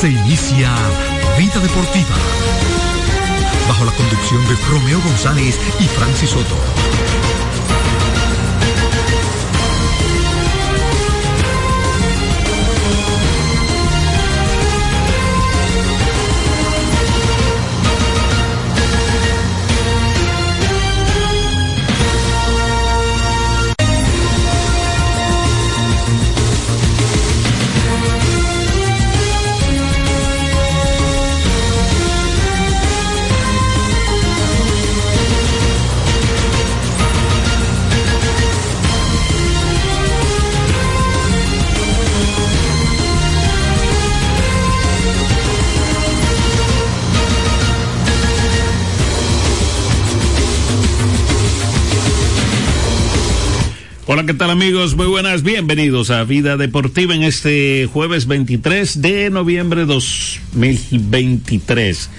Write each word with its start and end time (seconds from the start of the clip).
se 0.00 0.08
inicia 0.08 0.72
Vida 1.36 1.60
Deportiva. 1.60 2.16
Bajo 3.68 3.84
la 3.84 3.92
conducción 3.92 4.42
de 4.48 4.56
Romeo 4.70 4.98
González 5.02 5.58
y 5.78 5.84
Francis 5.88 6.30
Soto. 6.30 6.56
Amigos? 54.50 54.96
Muy 54.96 55.06
buenas, 55.06 55.44
bienvenidos 55.44 56.10
a 56.10 56.24
Vida 56.24 56.56
Deportiva 56.56 57.14
en 57.14 57.22
este 57.22 57.88
jueves 57.92 58.26
23 58.26 59.00
de 59.00 59.30
noviembre 59.30 59.84
2023. 59.84 62.10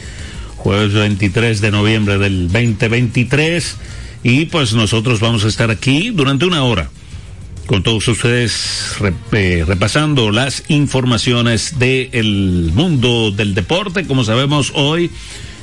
Jueves 0.55 0.93
23 0.93 1.59
de 1.59 1.71
noviembre 1.71 2.17
del 2.17 2.47
2023 2.47 3.75
y 4.23 4.45
pues 4.45 4.73
nosotros 4.73 5.19
vamos 5.19 5.43
a 5.43 5.49
estar 5.49 5.71
aquí 5.71 6.11
durante 6.11 6.45
una 6.45 6.63
hora 6.63 6.89
con 7.65 7.83
todos 7.83 8.07
ustedes 8.07 8.95
eh, 9.33 9.65
repasando 9.67 10.31
las 10.31 10.63
informaciones 10.69 11.79
del 11.79 12.71
mundo 12.73 13.31
del 13.31 13.53
deporte. 13.53 14.07
Como 14.07 14.23
sabemos, 14.23 14.71
hoy 14.73 15.11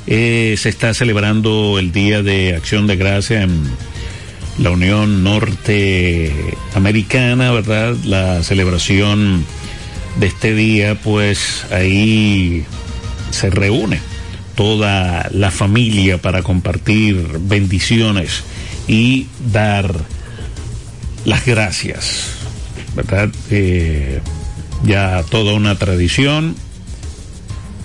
eh, 0.07 0.55
se 0.59 0.69
está 0.69 0.93
celebrando 0.93 1.79
el 1.79 1.93
Día 1.93 2.23
de 2.23 2.55
Acción 2.55 2.87
de 2.87 2.97
Gracia 2.97 3.43
en 3.43 3.71
la 4.59 4.71
Unión 4.71 5.25
Norteamericana, 5.25 7.51
¿verdad? 7.53 7.97
La 8.05 8.43
celebración 8.43 9.47
de 10.19 10.27
este 10.27 10.55
día, 10.55 10.99
pues 11.03 11.65
ahí 11.71 12.67
se 13.31 13.49
reúne 13.51 14.01
toda 14.57 15.29
la 15.33 15.53
familia 15.53 16.19
para 16.19 16.43
compartir 16.43 17.39
bendiciones 17.43 18.43
y 18.89 19.29
dar 19.53 19.95
las 21.25 21.47
gracias, 21.47 22.25
¿verdad? 22.97 23.29
Eh, 23.51 24.21
ya 24.85 25.23
toda 25.31 25.55
una 25.55 25.77
tradición 25.77 26.57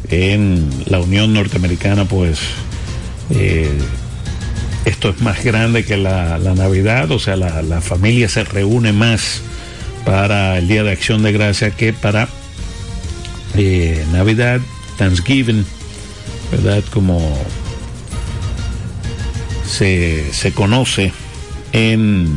en 0.10 0.70
la 0.88 1.00
Unión 1.00 1.34
Norteamericana, 1.34 2.06
pues 2.06 2.40
eh, 3.30 3.70
esto 4.86 5.10
es 5.10 5.22
más 5.22 5.44
grande 5.44 5.86
que 5.86 5.98
la, 5.98 6.38
Navidad, 6.38 7.12
o 7.12 7.20
sea, 7.20 7.36
la, 7.36 7.62
la, 7.62 7.82
familia 7.82 8.28
se 8.28 8.44
reúne 8.44 8.92
más 8.94 9.42
para 10.06 10.58
el 10.58 10.68
Día 10.68 10.84
de 10.84 10.92
Acción 10.92 11.24
de 11.24 11.32
Gracia 11.32 11.72
que 11.72 11.94
para 11.94 12.28
eh, 13.56 14.04
Navidad, 14.12 14.60
Thanksgiving, 14.98 15.66
¿verdad? 16.52 16.84
Como 16.92 17.38
se, 19.66 20.34
se 20.34 20.52
conoce 20.52 21.14
en, 21.72 22.36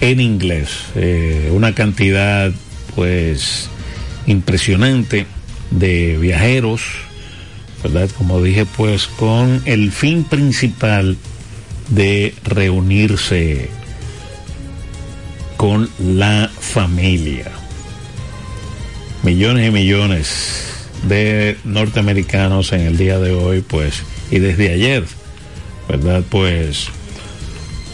en 0.00 0.20
inglés. 0.20 0.68
Eh, 0.96 1.50
una 1.52 1.74
cantidad, 1.74 2.52
pues, 2.94 3.68
impresionante 4.26 5.26
de 5.70 6.18
viajeros 6.18 6.82
¿verdad? 7.82 8.10
Como 8.16 8.42
dije, 8.42 8.66
pues 8.66 9.06
con 9.06 9.62
el 9.64 9.92
fin 9.92 10.24
principal 10.24 11.16
de 11.88 12.34
reunirse 12.44 13.70
con 15.56 15.90
la 15.98 16.50
familia. 16.58 17.50
Millones 19.22 19.68
y 19.68 19.70
millones 19.70 20.70
de 21.06 21.56
norteamericanos 21.64 22.72
en 22.72 22.80
el 22.80 22.96
día 22.96 23.18
de 23.18 23.32
hoy, 23.32 23.60
pues, 23.60 24.02
y 24.30 24.38
desde 24.38 24.72
ayer, 24.72 25.04
¿verdad? 25.88 26.22
Pues, 26.28 26.88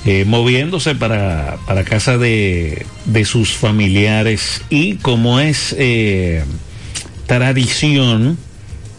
eh, 0.04 0.24
moviéndose 0.24 0.94
para, 0.94 1.58
para 1.66 1.82
casa 1.82 2.18
de, 2.18 2.86
de, 3.06 3.24
sus 3.24 3.54
familiares 3.54 4.62
y 4.70 4.96
como 4.96 5.40
es 5.40 5.74
eh, 5.76 6.44
tradición, 7.26 8.38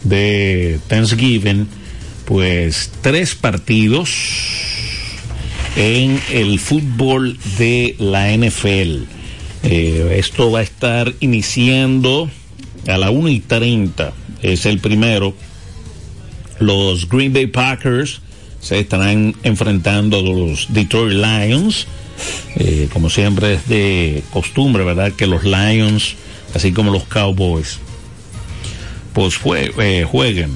de 0.04 0.80
Thanksgiving, 0.88 1.68
pues 2.26 2.92
tres 3.02 3.36
partidos 3.36 4.10
en 5.76 6.20
el 6.32 6.60
fútbol 6.60 7.38
de 7.58 7.96
la 8.00 8.36
NFL. 8.36 9.04
Eh, 9.64 10.16
esto 10.18 10.52
va 10.52 10.60
a 10.60 10.64
estar 10.64 11.14
iniciando 11.20 12.30
a 12.88 12.98
la 12.98 13.12
1 13.12 13.30
y 13.30 13.40
30. 13.40 14.14
Es 14.42 14.66
el 14.66 14.80
primero. 14.80 15.36
Los 16.60 17.08
Green 17.08 17.34
Bay 17.34 17.48
Packers 17.48 18.22
se 18.60 18.80
estarán 18.80 19.36
enfrentando 19.44 20.18
a 20.18 20.22
los 20.22 20.68
Detroit 20.74 21.14
Lions. 21.14 21.88
Eh, 22.56 22.90
como 22.92 23.10
siempre 23.10 23.54
es 23.54 23.68
de 23.68 24.24
costumbre, 24.32 24.84
¿verdad? 24.84 25.14
Que 25.14 25.28
los 25.28 25.44
Lions, 25.44 26.16
así 26.56 26.72
como 26.72 26.92
los 26.92 27.04
Cowboys, 27.04 27.80
pues 29.18 29.36
fue, 29.36 29.74
eh, 29.80 30.06
jueguen, 30.08 30.52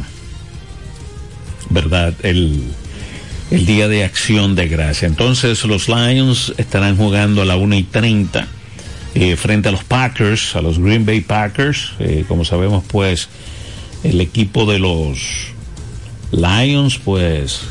¿verdad? 1.71 2.13
El, 2.21 2.61
el 3.49 3.65
día 3.65 3.87
de 3.87 4.03
acción 4.03 4.53
de 4.53 4.67
gracia. 4.67 5.07
Entonces 5.07 5.65
los 5.65 5.87
Lions 5.87 6.53
estarán 6.59 6.95
jugando 6.95 7.41
a 7.41 7.45
la 7.45 7.55
1 7.55 7.75
y 7.75 7.81
30 7.81 8.47
eh, 9.15 9.35
frente 9.35 9.69
a 9.69 9.71
los 9.71 9.83
Packers, 9.83 10.55
a 10.55 10.61
los 10.61 10.77
Green 10.77 11.07
Bay 11.07 11.21
Packers. 11.21 11.93
Eh, 11.97 12.23
como 12.27 12.45
sabemos, 12.45 12.83
pues 12.87 13.29
el 14.03 14.21
equipo 14.21 14.71
de 14.71 14.77
los 14.77 15.17
Lions, 16.31 16.99
pues 16.99 17.61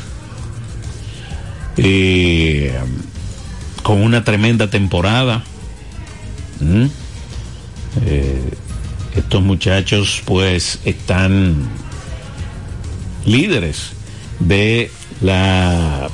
eh, 1.77 2.77
con 3.81 4.01
una 4.01 4.25
tremenda 4.25 4.69
temporada. 4.69 5.41
Estos 9.15 9.41
muchachos 9.41 10.21
pues 10.25 10.79
están 10.85 11.67
líderes 13.25 13.91
de 14.39 14.89
la 15.21 16.09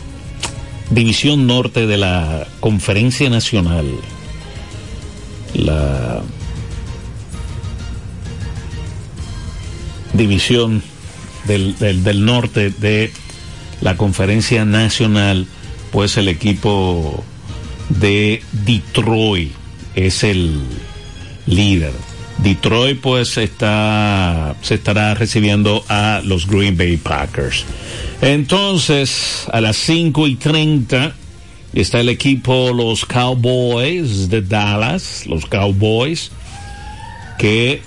división 0.89 1.45
norte 1.45 1.85
de 1.85 1.97
la 1.97 2.47
conferencia 2.59 3.29
nacional. 3.29 3.85
La 5.53 6.21
división 10.13 10.81
del, 11.45 11.77
del, 11.77 12.03
del, 12.03 12.25
norte 12.25 12.71
de 12.71 13.11
la 13.81 13.95
conferencia 13.95 14.65
nacional 14.65 15.45
pues 15.91 16.17
el 16.17 16.27
equipo 16.27 17.23
de 17.89 18.41
Detroit 18.51 19.51
es 19.95 20.23
el 20.23 20.61
líder 21.45 21.94
Detroit 22.47 23.01
pues 23.01 23.38
está 23.38 24.55
se 24.61 24.75
estará 24.75 25.13
recibiendo 25.15 25.83
a 25.89 26.21
los 26.23 26.47
Green 26.47 26.77
Bay 26.77 26.95
Packers. 26.95 27.65
Entonces, 28.21 29.45
a 29.51 29.59
las 29.59 29.75
5 29.75 30.27
y 30.27 30.35
30 30.35 31.13
está 31.73 31.99
el 31.99 32.07
equipo 32.07 32.71
los 32.71 33.03
Cowboys 33.03 34.29
de 34.29 34.41
Dallas, 34.41 35.25
los 35.27 35.45
Cowboys 35.45 36.31
que 37.38 37.81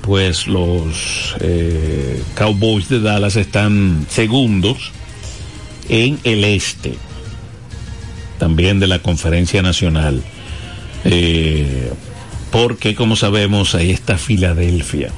pues 0.00 0.46
los 0.46 1.36
eh, 1.40 2.22
Cowboys 2.34 2.88
de 2.88 3.00
Dallas 3.00 3.36
están 3.36 4.06
segundos 4.08 4.90
en 5.90 6.18
el 6.24 6.44
este, 6.44 6.94
también 8.38 8.80
de 8.80 8.86
la 8.86 9.00
conferencia 9.00 9.60
nacional. 9.60 10.22
Eh, 11.04 11.92
porque 12.50 12.94
como 12.94 13.16
sabemos 13.16 13.74
ahí 13.74 13.90
está 13.90 14.18
Filadelfia 14.18 15.10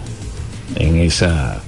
en 0.76 0.96
esa 0.98 1.62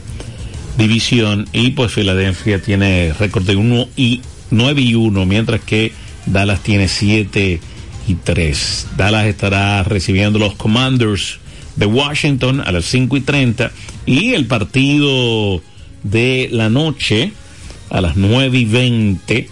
división. 0.77 1.49
Y 1.53 1.71
pues 1.71 1.93
Filadelfia 1.93 2.61
tiene 2.61 3.13
récord 3.19 3.45
de 3.45 3.57
1 3.57 3.89
y 3.97 4.21
9 4.51 4.83
y 4.83 4.95
1 4.95 5.27
mientras 5.27 5.61
que 5.61 5.93
Dallas 6.27 6.63
tiene 6.63 6.89
7 6.89 7.61
y 8.07 8.15
3 8.15 8.89
Dallas 8.97 9.27
estará 9.27 9.83
recibiendo 9.83 10.39
los 10.39 10.55
Commanders 10.55 11.39
de 11.77 11.87
Washington 11.87 12.63
a 12.65 12.71
las 12.73 12.85
5 12.85 13.17
y 13.17 13.21
30 13.21 13.73
y 14.07 14.35
el 14.35 14.47
partido 14.47 15.63
de 16.03 16.49
la 16.53 16.69
noche 16.69 17.33
a 17.91 18.01
las 18.01 18.17
9 18.17 18.59
y 18.59 18.65
20 18.65 19.49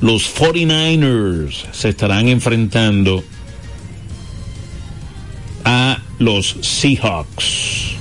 los 0.00 0.34
49ers 0.34 1.66
se 1.72 1.90
estarán 1.90 2.28
enfrentando 2.28 3.22
los 6.24 6.56
Seahawks 6.60 7.96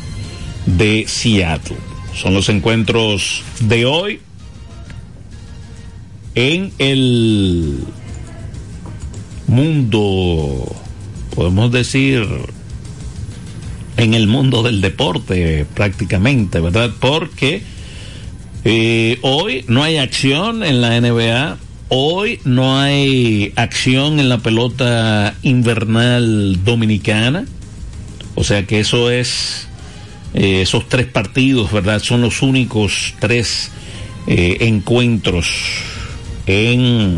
de 0.65 1.05
Seattle. 1.07 1.77
Son 2.15 2.33
los 2.33 2.49
encuentros 2.49 3.43
de 3.59 3.85
hoy 3.85 4.19
en 6.35 6.71
el 6.77 7.79
mundo, 9.47 10.75
podemos 11.35 11.71
decir, 11.71 12.25
en 13.97 14.13
el 14.13 14.27
mundo 14.27 14.63
del 14.63 14.81
deporte 14.81 15.65
prácticamente, 15.73 16.59
¿verdad? 16.59 16.91
Porque 16.99 17.61
eh, 18.63 19.19
hoy 19.21 19.65
no 19.67 19.83
hay 19.83 19.97
acción 19.97 20.63
en 20.63 20.81
la 20.81 20.99
NBA, 20.99 21.57
hoy 21.89 22.39
no 22.45 22.79
hay 22.79 23.51
acción 23.55 24.19
en 24.19 24.29
la 24.29 24.37
pelota 24.37 25.35
invernal 25.41 26.63
dominicana, 26.63 27.45
o 28.35 28.43
sea 28.43 28.65
que 28.65 28.79
eso 28.79 29.11
es, 29.11 29.67
eh, 30.33 30.61
esos 30.61 30.87
tres 30.89 31.07
partidos, 31.07 31.71
¿verdad? 31.71 31.99
Son 31.99 32.21
los 32.21 32.41
únicos 32.41 33.13
tres 33.19 33.71
eh, 34.27 34.57
encuentros 34.61 35.47
en... 36.45 37.17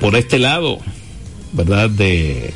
por 0.00 0.16
este 0.16 0.38
lado, 0.38 0.78
¿verdad? 1.52 1.88
De, 1.88 2.52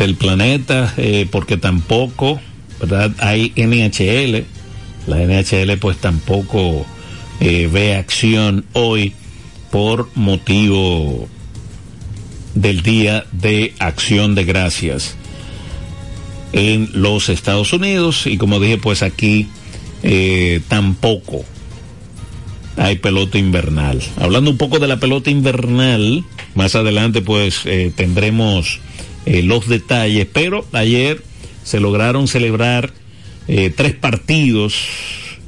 del 0.00 0.14
planeta, 0.14 0.94
eh, 0.96 1.26
porque 1.30 1.58
tampoco, 1.58 2.40
¿verdad? 2.80 3.12
Hay 3.18 3.52
NHL, 3.54 4.46
la 5.06 5.18
NHL 5.18 5.76
pues 5.78 5.98
tampoco 5.98 6.86
eh, 7.40 7.68
ve 7.70 7.96
acción 7.96 8.64
hoy 8.72 9.12
por 9.70 10.08
motivo 10.14 11.28
del 12.60 12.82
Día 12.82 13.24
de 13.32 13.74
Acción 13.78 14.34
de 14.34 14.44
Gracias 14.44 15.16
en 16.52 16.90
los 16.92 17.28
Estados 17.28 17.72
Unidos. 17.72 18.26
Y 18.26 18.36
como 18.36 18.60
dije 18.60 18.76
pues 18.76 19.02
aquí 19.02 19.48
eh, 20.02 20.60
tampoco 20.68 21.44
hay 22.76 22.96
pelota 22.96 23.38
invernal. 23.38 24.02
Hablando 24.16 24.50
un 24.50 24.58
poco 24.58 24.78
de 24.78 24.88
la 24.88 25.00
pelota 25.00 25.30
invernal, 25.30 26.24
más 26.54 26.74
adelante 26.74 27.22
pues 27.22 27.62
eh, 27.64 27.92
tendremos 27.94 28.80
eh, 29.24 29.42
los 29.42 29.66
detalles, 29.66 30.26
pero 30.30 30.66
ayer 30.72 31.22
se 31.64 31.80
lograron 31.80 32.28
celebrar 32.28 32.92
tres 33.46 33.94
partidos. 33.94 34.74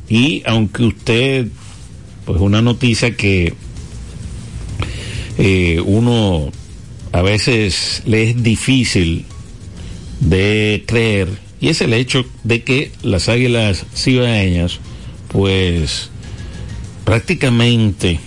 Y 0.09 0.43
aunque 0.44 0.82
usted, 0.82 1.47
pues 2.25 2.41
una 2.41 2.61
noticia 2.61 3.17
que 3.17 3.55
uno 5.85 6.50
a 7.12 7.23
veces 7.23 8.03
le 8.06 8.31
es 8.31 8.43
difícil 8.43 9.26
de 10.20 10.85
creer 10.87 11.29
y 11.61 11.69
es 11.69 11.81
el 11.81 11.93
hecho 11.93 12.25
de 12.44 12.62
que 12.62 12.93
las 13.03 13.29
águilas 13.29 13.85
cibaeñas 13.94 14.81
pues 15.29 16.11
prácticamente 17.05 18.19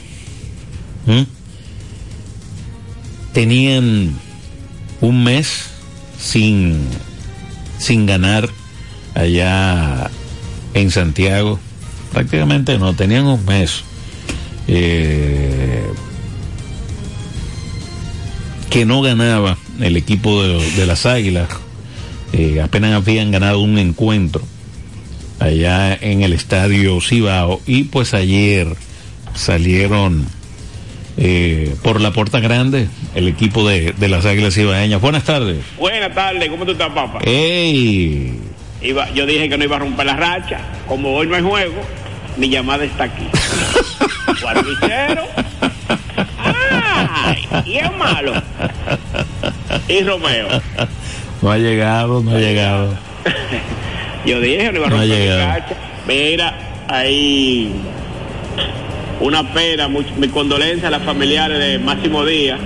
tenían 3.34 4.16
un 5.02 5.24
mes 5.24 5.66
sin, 6.18 6.80
sin 7.78 8.06
ganar 8.06 8.50
allá 9.14 10.10
en 10.74 10.92
Santiago. 10.92 11.60
Prácticamente 12.14 12.78
no, 12.78 12.96
tenían 12.96 13.26
un 13.26 13.44
mes. 13.46 13.84
Eh, 14.68 15.65
que 18.76 18.86
no 18.86 19.02
ganaba 19.02 19.58
el 19.80 19.96
equipo 19.96 20.44
de, 20.44 20.86
las 20.86 21.06
Águilas. 21.06 21.48
Eh, 22.34 22.60
apenas 22.62 22.92
habían 22.92 23.32
ganado 23.32 23.62
un 23.62 23.78
encuentro 23.78 24.42
allá 25.40 25.96
en 25.96 26.24
el 26.24 26.34
estadio 26.34 27.00
Cibao 27.00 27.62
y 27.66 27.86
pues 27.86 28.14
ayer 28.14 28.68
salieron 29.34 30.28
eh, 31.16 31.74
por 31.84 32.02
la 32.02 32.12
puerta 32.12 32.42
grande 32.42 32.90
el 33.16 33.30
equipo 33.30 33.66
de, 33.66 33.94
de 33.94 34.10
las 34.10 34.26
Águilas 34.26 34.58
Ibaeñas. 34.58 35.00
Buenas 35.00 35.24
tardes. 35.24 35.64
Buenas 35.80 36.14
tardes, 36.14 36.50
¿cómo 36.50 36.66
tú 36.66 36.74
estás, 36.74 36.90
papá? 36.90 37.20
Ey. 37.24 38.38
Iba, 38.82 39.10
yo 39.14 39.26
dije 39.26 39.48
que 39.48 39.58
no 39.58 39.64
iba 39.64 39.78
a 39.78 39.80
romper 39.80 40.06
la 40.06 40.18
racha. 40.18 40.60
Como 40.86 41.16
hoy 41.16 41.28
no 41.28 41.36
hay 41.36 41.44
juego, 41.44 41.82
mi 42.36 42.50
llamada 42.50 42.84
está 42.84 43.06
aquí. 43.06 43.24
Y 47.66 47.78
es 47.78 47.96
malo. 47.98 48.34
Y 49.88 50.02
Romeo. 50.02 50.48
No 51.42 51.52
ha 51.52 51.58
llegado, 51.58 52.24
no 52.24 52.32
ha 52.32 52.40
llegado. 52.40 52.98
yo 54.26 54.40
dije 54.40 54.72
no 54.72 54.78
iba 54.78 54.88
a 54.88 54.90
romper 54.90 55.30
la 55.30 55.48
racha. 55.48 55.76
Mira, 56.08 56.58
ahí 56.88 57.72
una 59.20 59.54
pena, 59.54 59.88
mi 59.88 60.28
condolencia 60.28 60.88
a 60.88 60.92
las 60.92 61.04
familiares 61.04 61.60
de 61.60 61.80
Máximo 61.80 62.26
Díaz, 62.26 62.60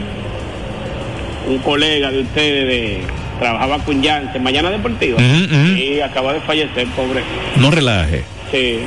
un 1.48 1.60
colega 1.60 2.12
de 2.12 2.22
ustedes 2.22 2.68
de 2.68 3.02
trabajaba 3.40 3.80
con 3.80 4.02
Yance, 4.02 4.40
Mañana 4.40 4.70
Deportiva, 4.70 5.22
y 5.22 6.02
acaba 6.02 6.34
de 6.34 6.42
fallecer, 6.42 6.88
pobre. 6.90 7.24
No 7.58 7.72
relaje. 7.72 8.24
Sí. 8.52 8.80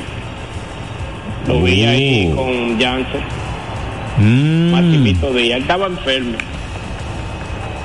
Lo 1.47 1.61
vi 1.61 1.83
ahí 1.83 2.29
uh. 2.31 2.35
con 2.35 2.79
Yance. 2.79 3.19
Mm. 4.23 5.03
Díaz, 5.03 5.23
él 5.23 5.51
estaba 5.61 5.87
enfermo. 5.87 6.37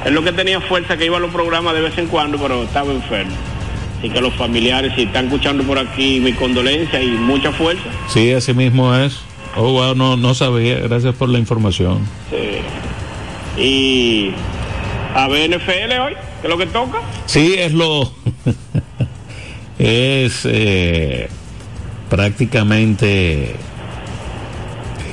Es 0.05 0.13
lo 0.13 0.23
que 0.23 0.33
tenía 0.33 0.61
fuerza 0.61 0.97
que 0.97 1.07
iba 1.07 1.17
a 1.17 1.21
los 1.21 1.33
programas 1.33 1.75
de 1.75 1.81
vez 1.81 1.99
en 1.99 2.07
cuando, 2.07 2.39
pero 2.39 2.63
estaba 2.63 2.93
enfermo. 2.93 3.33
Así 3.99 4.11
que 4.11 4.21
los 4.21 4.33
familiares, 4.35 4.93
si 4.95 5.03
están 5.03 5.27
escuchando 5.27 5.65
por 5.65 5.79
aquí, 5.79 6.21
mi 6.21 6.33
condolencia 6.33 7.03
y 7.03 7.11
mucha 7.11 7.51
fuerza. 7.51 7.83
Sí, 8.09 8.33
así 8.33 8.55
mismo 8.55 8.95
es. 8.95 9.21
Oh, 9.57 9.73
wow, 9.73 9.95
no, 9.97 10.17
no 10.17 10.35
sabía. 10.35 10.79
Gracias 10.79 11.17
por 11.17 11.29
la 11.29 11.39
información. 11.39 11.99
Sí. 12.31 13.61
Y 13.61 14.31
a 15.15 15.27
ver 15.27 15.51
NFL 15.51 15.93
hoy, 16.01 16.15
¿qué 16.41 16.47
es 16.47 16.49
lo 16.49 16.59
que 16.59 16.67
toca? 16.67 17.01
Sí, 17.27 17.57
es 17.59 17.73
lo. 17.73 18.13
es 19.81 20.43
eh, 20.45 21.29
prácticamente 22.09 23.57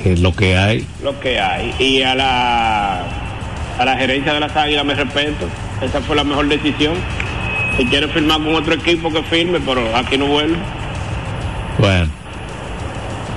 eh, 0.04 0.16
lo 0.18 0.34
que 0.34 0.56
hay. 0.56 0.86
Lo 1.02 1.18
que 1.20 1.40
hay. 1.40 1.74
Y 1.78 2.02
a 2.02 2.14
la, 2.14 3.02
a 3.78 3.84
la 3.84 3.96
gerencia 3.96 4.34
de 4.34 4.40
las 4.40 4.56
águilas 4.56 4.84
me 4.84 4.94
respeto. 4.94 5.48
Esa 5.82 6.00
fue 6.00 6.16
la 6.16 6.24
mejor 6.24 6.48
decisión. 6.48 6.94
Si 7.76 7.84
quiere 7.86 8.08
firmar 8.08 8.38
con 8.38 8.54
otro 8.54 8.74
equipo 8.74 9.12
que 9.12 9.22
firme, 9.24 9.60
pero 9.60 9.82
aquí 9.94 10.16
no 10.16 10.26
vuelve. 10.26 10.56
Bueno. 11.78 12.08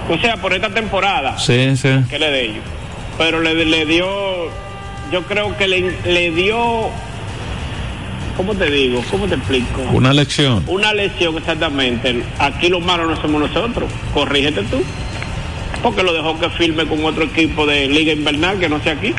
O 0.09 0.17
sea, 0.17 0.37
por 0.37 0.53
esta 0.53 0.69
temporada. 0.69 1.37
Sí, 1.37 1.75
sí. 1.77 1.89
Que 2.09 2.17
le 2.17 2.31
de 2.31 2.45
ellos. 2.45 2.63
Pero 3.17 3.41
le, 3.41 3.53
le 3.65 3.85
dio, 3.85 4.07
yo 5.11 5.23
creo 5.27 5.55
que 5.57 5.67
le, 5.67 5.93
le 6.05 6.31
dio, 6.31 6.89
¿cómo 8.37 8.55
te 8.55 8.71
digo? 8.71 9.03
¿Cómo 9.11 9.27
te 9.27 9.35
explico? 9.35 9.81
Una 9.91 10.13
lección. 10.13 10.63
Una 10.67 10.93
lección, 10.93 11.37
exactamente. 11.37 12.23
Aquí 12.39 12.69
los 12.69 12.83
malos 12.83 13.09
no 13.09 13.21
somos 13.21 13.41
nosotros. 13.41 13.91
Corrígete 14.13 14.63
tú. 14.63 14.81
Porque 15.81 16.03
lo 16.03 16.13
dejó 16.13 16.39
que 16.39 16.49
firme 16.49 16.85
con 16.85 17.03
otro 17.05 17.23
equipo 17.23 17.65
de 17.65 17.87
Liga 17.87 18.11
Invernal 18.13 18.59
que 18.59 18.69
no 18.69 18.81
sea 18.81 18.93
aquí. 18.93 19.13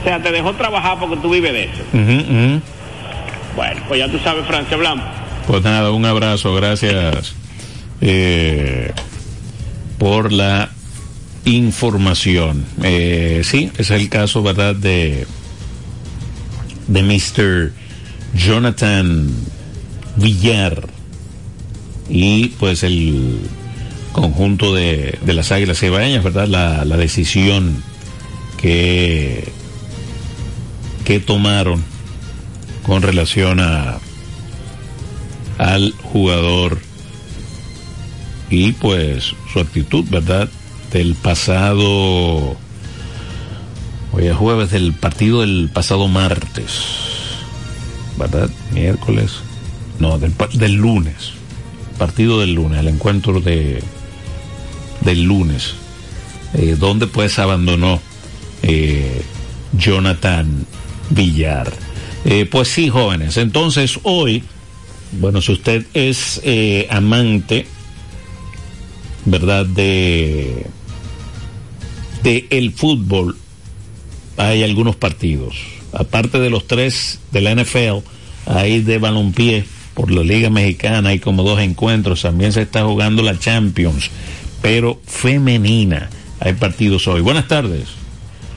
O 0.00 0.04
sea, 0.04 0.22
te 0.22 0.32
dejó 0.32 0.52
trabajar 0.54 0.98
porque 0.98 1.16
tú 1.16 1.30
vives 1.30 1.52
de 1.52 1.64
eso. 1.64 1.82
Bueno, 3.56 3.82
pues 3.88 4.00
ya 4.00 4.08
tú 4.08 4.18
sabes, 4.18 4.46
Francia, 4.46 4.76
hablamos. 4.76 5.04
Pues 5.46 5.62
nada, 5.62 5.90
un 5.90 6.04
abrazo, 6.04 6.54
gracias. 6.54 7.34
Eh, 8.00 8.92
por 9.98 10.32
la 10.32 10.70
información. 11.44 12.64
Eh, 12.82 13.42
sí, 13.44 13.70
es 13.78 13.90
el 13.90 14.08
caso, 14.08 14.42
¿verdad?, 14.42 14.74
de, 14.74 15.26
de 16.88 17.02
Mr. 17.02 17.72
Jonathan 18.34 19.28
Villar 20.16 20.88
y 22.08 22.48
pues 22.48 22.82
el 22.82 23.38
conjunto 24.12 24.74
de, 24.74 25.18
de 25.22 25.32
las 25.32 25.52
Águilas 25.52 25.78
Cebañas, 25.78 26.22
¿verdad? 26.22 26.46
La, 26.46 26.84
la 26.84 26.96
decisión 26.96 27.82
que, 28.58 29.48
que 31.04 31.20
tomaron 31.20 31.82
con 32.84 33.02
relación 33.02 33.60
a 33.60 33.98
al 35.58 35.92
jugador 36.02 36.78
y 38.50 38.72
pues 38.72 39.34
su 39.52 39.60
actitud, 39.60 40.04
¿verdad? 40.10 40.48
Del 40.92 41.14
pasado, 41.14 42.56
hoy 44.12 44.26
es 44.26 44.36
jueves 44.36 44.70
del 44.70 44.92
partido 44.92 45.40
del 45.40 45.70
pasado 45.72 46.08
martes, 46.08 46.80
¿verdad? 48.18 48.50
Miércoles, 48.72 49.32
no, 49.98 50.18
del, 50.18 50.34
del 50.54 50.74
lunes, 50.74 51.32
partido 51.96 52.40
del 52.40 52.54
lunes, 52.54 52.80
el 52.80 52.88
encuentro 52.88 53.40
de 53.40 53.82
del 55.04 55.22
lunes, 55.22 55.74
eh, 56.54 56.76
donde 56.78 57.06
pues 57.06 57.38
abandonó 57.38 58.00
eh, 58.62 59.22
Jonathan 59.72 60.66
Villar. 61.10 61.72
Eh, 62.24 62.46
pues 62.50 62.68
sí, 62.68 62.88
jóvenes, 62.88 63.36
entonces 63.36 63.98
hoy, 64.04 64.44
bueno, 65.12 65.42
si 65.42 65.52
usted 65.52 65.86
es 65.94 66.40
amante, 66.88 67.66
¿verdad? 69.24 69.66
De, 69.66 70.66
de 72.22 72.46
el 72.50 72.72
fútbol, 72.72 73.36
hay 74.36 74.62
algunos 74.62 74.96
partidos. 74.96 75.56
Aparte 75.92 76.38
de 76.38 76.48
los 76.48 76.66
tres 76.66 77.20
de 77.32 77.40
la 77.40 77.54
NFL, 77.54 77.98
hay 78.46 78.80
de 78.80 78.98
balompié 78.98 79.64
por 79.94 80.10
la 80.10 80.22
Liga 80.22 80.50
Mexicana, 80.50 81.10
hay 81.10 81.18
como 81.18 81.42
dos 81.42 81.60
encuentros. 81.60 82.22
También 82.22 82.52
se 82.52 82.62
está 82.62 82.84
jugando 82.84 83.22
la 83.22 83.38
Champions, 83.38 84.10
pero 84.62 84.98
femenina. 85.06 86.08
Hay 86.40 86.54
partidos 86.54 87.06
hoy. 87.08 87.20
Buenas 87.20 87.46
tardes. 87.48 87.88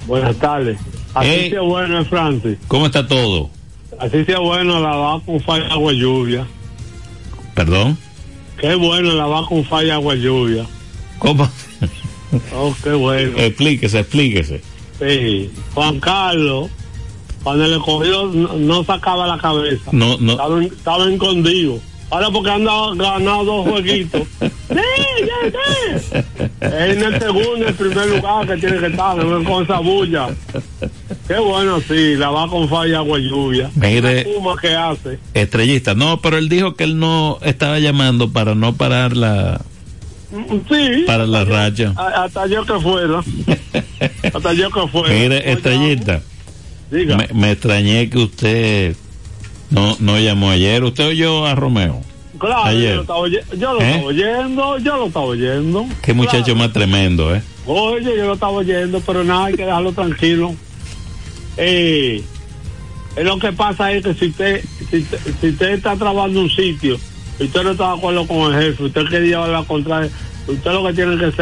Buenas 0.07 0.35
tardes. 0.37 0.77
Así 1.13 1.29
Hey. 1.29 1.49
sea 1.51 1.61
bueno, 1.61 2.05
Francis. 2.05 2.57
¿Cómo 2.67 2.85
está 2.85 3.07
todo? 3.07 3.49
Así 3.99 4.23
sea 4.25 4.39
bueno, 4.39 4.79
la 4.81 4.95
va 4.95 5.19
con 5.21 5.39
falla 5.41 5.67
agua 5.67 5.93
lluvia. 5.93 6.45
Perdón. 7.53 7.97
Qué 8.59 8.75
bueno, 8.75 9.13
la 9.13 9.25
va 9.25 9.45
con 9.47 9.63
falla 9.65 9.95
agua 9.95 10.15
lluvia. 10.15 10.65
¿Cómo? 11.19 11.49
Oh, 12.53 12.75
qué 12.83 12.91
bueno. 12.91 13.37
explíquese, 13.37 13.99
explíquese. 13.99 14.61
Sí. 14.99 15.49
Juan 15.73 15.99
Carlos, 15.99 16.69
cuando 17.43 17.67
le 17.67 17.77
cogió, 17.79 18.25
no, 18.27 18.53
no 18.53 18.83
sacaba 18.83 19.25
la 19.27 19.37
cabeza. 19.37 19.89
No, 19.93 20.17
no. 20.17 20.33
Estaba, 20.33 20.63
estaba 20.63 21.09
escondido. 21.09 21.79
Ahora 22.09 22.29
porque 22.31 22.49
han 22.51 22.65
ganado 22.65 23.43
dos 23.45 23.67
jueguitos. 23.69 24.23
¡Sí, 24.67 24.75
ya 25.21 25.51
sé! 25.51 26.25
Es 26.61 26.97
en 26.97 27.03
el 27.03 27.19
segundo, 27.19 27.55
en 27.57 27.67
el 27.67 27.73
primer 27.75 28.07
lugar 28.07 28.47
que 28.47 28.57
tiene 28.57 28.79
que 28.79 28.87
estar, 28.87 29.15
no 29.17 29.43
con 29.43 29.63
esa 29.63 29.79
bulla. 29.79 30.29
Qué 31.27 31.35
bueno, 31.39 31.79
sí, 31.81 32.15
la 32.15 32.29
va 32.31 32.47
con 32.49 32.67
falla 32.67 32.97
agua 32.99 33.19
lluvia. 33.19 33.69
Mire. 33.75 34.25
Que 34.61 34.73
hace. 34.75 35.19
Estrellista. 35.33 35.93
No, 35.93 36.19
pero 36.21 36.37
él 36.37 36.49
dijo 36.49 36.75
que 36.75 36.83
él 36.85 36.97
no 36.97 37.37
estaba 37.43 37.77
llamando 37.79 38.31
para 38.31 38.55
no 38.55 38.73
parar 38.75 39.15
la, 39.15 39.61
Sí. 40.69 41.03
para 41.05 41.25
la 41.27 41.45
racha. 41.45 41.93
Hasta 41.95 42.47
yo 42.47 42.65
que 42.65 42.79
fuera. 42.79 43.21
Hasta 44.33 44.53
yo 44.53 44.69
que 44.71 44.87
fuera. 44.87 45.13
Mire, 45.13 45.51
Estrellita, 45.51 46.21
Diga. 46.91 47.17
me, 47.17 47.27
me 47.33 47.51
extrañé 47.51 48.09
que 48.09 48.17
usted 48.17 48.95
no, 49.69 49.95
no 49.99 50.19
llamó 50.19 50.49
ayer. 50.51 50.83
¿Usted 50.83 51.07
oyó 51.07 51.45
a 51.45 51.53
Romeo? 51.55 52.01
Claro, 52.45 52.63
ayer. 52.65 52.89
yo 52.89 52.95
lo 52.95 53.01
estaba, 53.01 53.27
yo 53.27 53.73
lo 53.73 53.81
¿Eh? 53.81 53.89
estaba 53.91 54.05
oyendo, 54.05 54.77
yo 54.79 54.97
lo 54.97 55.07
estaba 55.07 55.25
oyendo. 55.25 55.85
Qué 56.01 56.13
muchacho 56.13 56.43
Claro. 56.43 56.55
más 56.59 56.73
tremendo, 56.73 57.35
¿eh? 57.35 57.41
Oye, 57.65 58.15
yo 58.17 58.25
lo 58.27 58.33
estaba 58.33 58.51
oyendo, 58.51 58.99
pero 59.01 59.23
nada, 59.23 59.45
hay 59.45 59.55
que 59.55 59.65
dejarlo 59.65 59.91
tranquilo. 59.93 60.53
Eh, 61.57 62.23
eh, 63.15 63.23
lo 63.23 63.39
que 63.39 63.51
pasa 63.53 63.91
es 63.93 64.03
que 64.03 64.13
si 64.13 64.25
usted, 64.27 64.63
si, 64.89 64.97
usted- 64.97 65.19
si 65.41 65.47
usted 65.49 65.69
está 65.71 65.95
trabajando 65.95 66.41
un 66.41 66.49
sitio 66.49 66.99
y 67.39 67.45
usted 67.45 67.63
no 67.63 67.71
está 67.71 67.91
de 67.91 67.97
acuerdo 67.97 68.27
con 68.27 68.53
el 68.53 68.61
jefe, 68.61 68.83
usted 68.83 69.05
quiere 69.05 69.27
llevar 69.27 69.49
la 69.49 69.63
contraria, 69.63 70.09
usted 70.47 70.71
lo 70.71 70.85
que 70.85 70.93
tiene 70.93 71.17
que 71.17 71.27
es, 71.27 71.35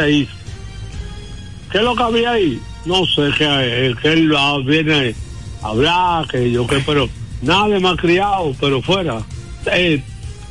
¿qué 1.70 1.78
es 1.78 1.82
lo 1.84 1.94
que 1.96 2.02
había 2.02 2.30
ahí? 2.32 2.60
No 2.84 3.04
sé, 3.06 3.30
que, 3.36 3.94
que 4.00 4.12
él 4.12 4.32
viene 4.66 5.14
a 5.62 5.68
hablar, 5.68 6.26
que 6.28 6.50
yo 6.50 6.66
qué, 6.66 6.82
pero 6.86 7.08
nada 7.42 7.78
más 7.80 7.96
criado, 7.96 8.54
pero 8.60 8.80
fuera. 8.82 9.20
Eh, 9.66 10.02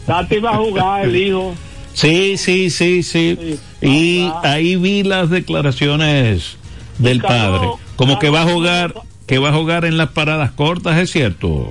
Tati 0.05 0.37
va 0.39 0.51
a 0.51 0.57
jugar 0.57 1.05
el 1.05 1.15
hijo. 1.15 1.53
Sí, 1.93 2.37
sí, 2.37 2.69
sí, 2.69 3.03
sí. 3.03 3.37
Sí. 3.39 3.59
Y 3.87 4.21
Ah, 4.31 4.41
ahí 4.53 4.75
vi 4.75 5.03
las 5.03 5.29
declaraciones 5.29 6.57
del 6.97 7.21
padre. 7.21 7.67
Como 7.95 8.19
que 8.19 8.29
va 8.29 8.41
a 8.41 8.51
jugar, 8.51 8.93
que 9.27 9.37
va 9.37 9.49
a 9.49 9.53
jugar 9.53 9.85
en 9.85 9.97
las 9.97 10.09
paradas 10.09 10.51
cortas, 10.51 10.97
¿es 10.97 11.11
cierto? 11.11 11.69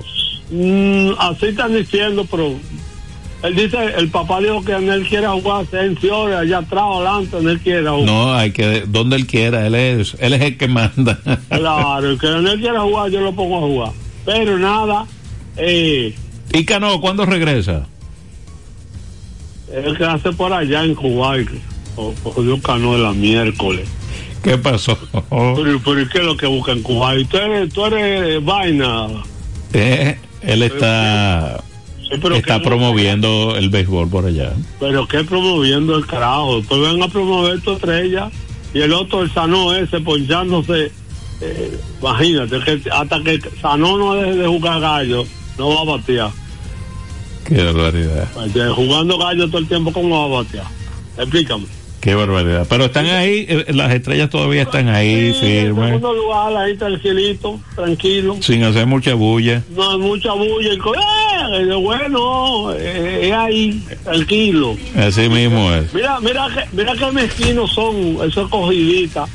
Mm, 0.50 1.10
así 1.18 1.46
están 1.46 1.74
diciendo, 1.74 2.26
pero 2.30 2.54
él 3.42 3.56
dice, 3.56 3.78
el 3.96 4.08
papá 4.10 4.40
dijo 4.40 4.64
que 4.64 4.72
él 4.72 5.06
quiere 5.08 5.26
jugar 5.26 5.66
en 5.72 5.96
Fiore, 5.96 6.36
allá 6.36 6.58
atrás, 6.58 6.84
adelante, 6.86 7.38
él 7.38 7.58
quiere 7.60 7.88
jugar. 7.88 8.04
No, 8.04 8.34
hay 8.34 8.52
que, 8.52 8.84
donde 8.86 9.16
él 9.16 9.26
quiera, 9.26 9.66
él 9.66 9.74
es, 9.74 10.16
él 10.20 10.34
es 10.34 10.40
el 10.42 10.56
que 10.56 10.68
manda. 10.68 11.18
Claro, 11.48 12.16
que 12.18 12.26
él 12.26 12.60
quiere 12.60 12.78
jugar, 12.78 13.10
yo 13.10 13.20
lo 13.20 13.34
pongo 13.34 13.58
a 13.58 13.60
jugar. 13.60 13.92
Pero 14.24 14.58
nada, 14.58 15.06
eh, 15.56 16.14
y 16.52 16.64
Cano, 16.64 17.00
¿cuándo 17.00 17.24
regresa? 17.26 17.86
Él 19.72 19.96
que 19.96 20.04
hace 20.04 20.32
por 20.32 20.52
allá 20.52 20.84
en 20.84 20.94
Kuwait, 20.94 21.48
o 21.96 22.12
cogió 22.22 22.60
cano 22.60 22.92
de 22.94 22.98
la 23.02 23.12
miércoles. 23.12 23.88
¿Qué 24.42 24.58
pasó? 24.58 24.98
Pero, 25.30 25.80
pero 25.84 26.00
¿y 26.00 26.08
¿qué 26.08 26.18
es 26.18 26.24
lo 26.24 26.36
que 26.36 26.46
busca 26.46 26.72
en 26.72 26.82
Kuwait? 26.82 27.28
Tú 27.28 27.36
eres, 27.36 27.72
tú 27.72 27.86
eres 27.86 28.44
vaina. 28.44 29.06
Eh, 29.72 30.18
él 30.42 30.62
está, 30.62 31.62
Sí, 32.02 32.18
pero 32.20 32.34
está 32.34 32.58
que- 32.58 32.64
promoviendo 32.66 33.54
el 33.56 33.70
béisbol 33.70 34.08
por 34.08 34.26
allá. 34.26 34.52
Pero 34.80 35.06
que 35.06 35.22
promoviendo 35.24 35.96
el 35.96 36.06
carajo. 36.06 36.58
Después 36.58 36.80
ven 36.80 37.02
a 37.02 37.08
promover 37.08 37.60
tu 37.60 37.72
estrella. 37.72 38.30
Y 38.74 38.80
el 38.80 38.92
otro, 38.92 39.22
el 39.22 39.30
Sanó 39.32 39.72
ese, 39.74 40.00
ponchándose. 40.00 40.90
eh, 41.40 41.78
imagínate, 42.00 42.58
que 42.60 42.90
hasta 42.90 43.22
que 43.22 43.40
Sanó 43.60 43.96
no 43.98 44.14
deje 44.14 44.34
de 44.36 44.46
jugar 44.46 44.80
gallo, 44.80 45.24
no 45.58 45.68
va 45.74 45.80
a 45.82 45.96
batear. 45.96 46.30
Qué 47.54 47.62
barbaridad, 47.62 48.28
jugando 48.75 49.18
gallo 49.18 49.47
todo 49.49 49.59
el 49.59 49.68
tiempo, 49.68 49.92
¿cómo 49.92 50.28
va 50.30 50.38
a 50.38 50.42
batear? 50.42 50.64
Explícame. 51.18 51.64
qué 52.00 52.14
barbaridad. 52.14 52.66
Pero 52.68 52.87
están 52.87 53.06
ahí, 53.06 53.47
eh, 53.49 53.66
las 53.75 53.92
estrellas 53.92 54.28
todavía 54.30 54.62
están 54.62 54.88
ahí, 54.88 55.32
Sí, 55.38 55.47
en 55.47 55.64
firmes, 55.66 55.87
segundo 55.87 56.14
lugar, 56.14 56.56
ahí 56.56 56.76
tranquilito, 56.76 57.61
tranquilo. 57.76 58.37
sin 58.40 58.64
hacer 58.64 58.87
mucha 58.87 59.14
bulla. 59.14 59.62
No 59.76 59.90
hay 59.92 59.99
mucha 59.99 60.32
bulla. 60.32 60.73
y 60.75 60.78
co- 60.78 60.94
¡Eh! 60.94 61.75
Bueno, 61.76 62.73
eh, 62.73 63.21
es 63.28 63.32
ahí, 63.32 63.85
tranquilo. 64.04 64.76
Así 64.97 65.28
mismo 65.28 65.71
es. 65.73 65.92
Mira, 65.92 66.18
mira 66.21 66.49
que, 66.54 66.76
mira 66.76 66.94
qué 66.97 67.11
mezquinos 67.12 67.73
son 67.73 68.16
esos 68.26 68.49
cogiditas. 68.49 69.28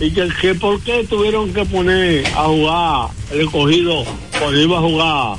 Y 0.00 0.10
que, 0.12 0.28
que 0.40 0.54
por 0.54 0.80
qué 0.80 1.04
tuvieron 1.08 1.52
que 1.52 1.64
poner 1.66 2.26
a 2.28 2.44
jugar 2.44 3.08
el 3.32 3.40
escogido 3.42 4.04
cuando 4.38 4.58
iba 4.60 4.78
a 4.78 4.80
jugar 4.80 5.36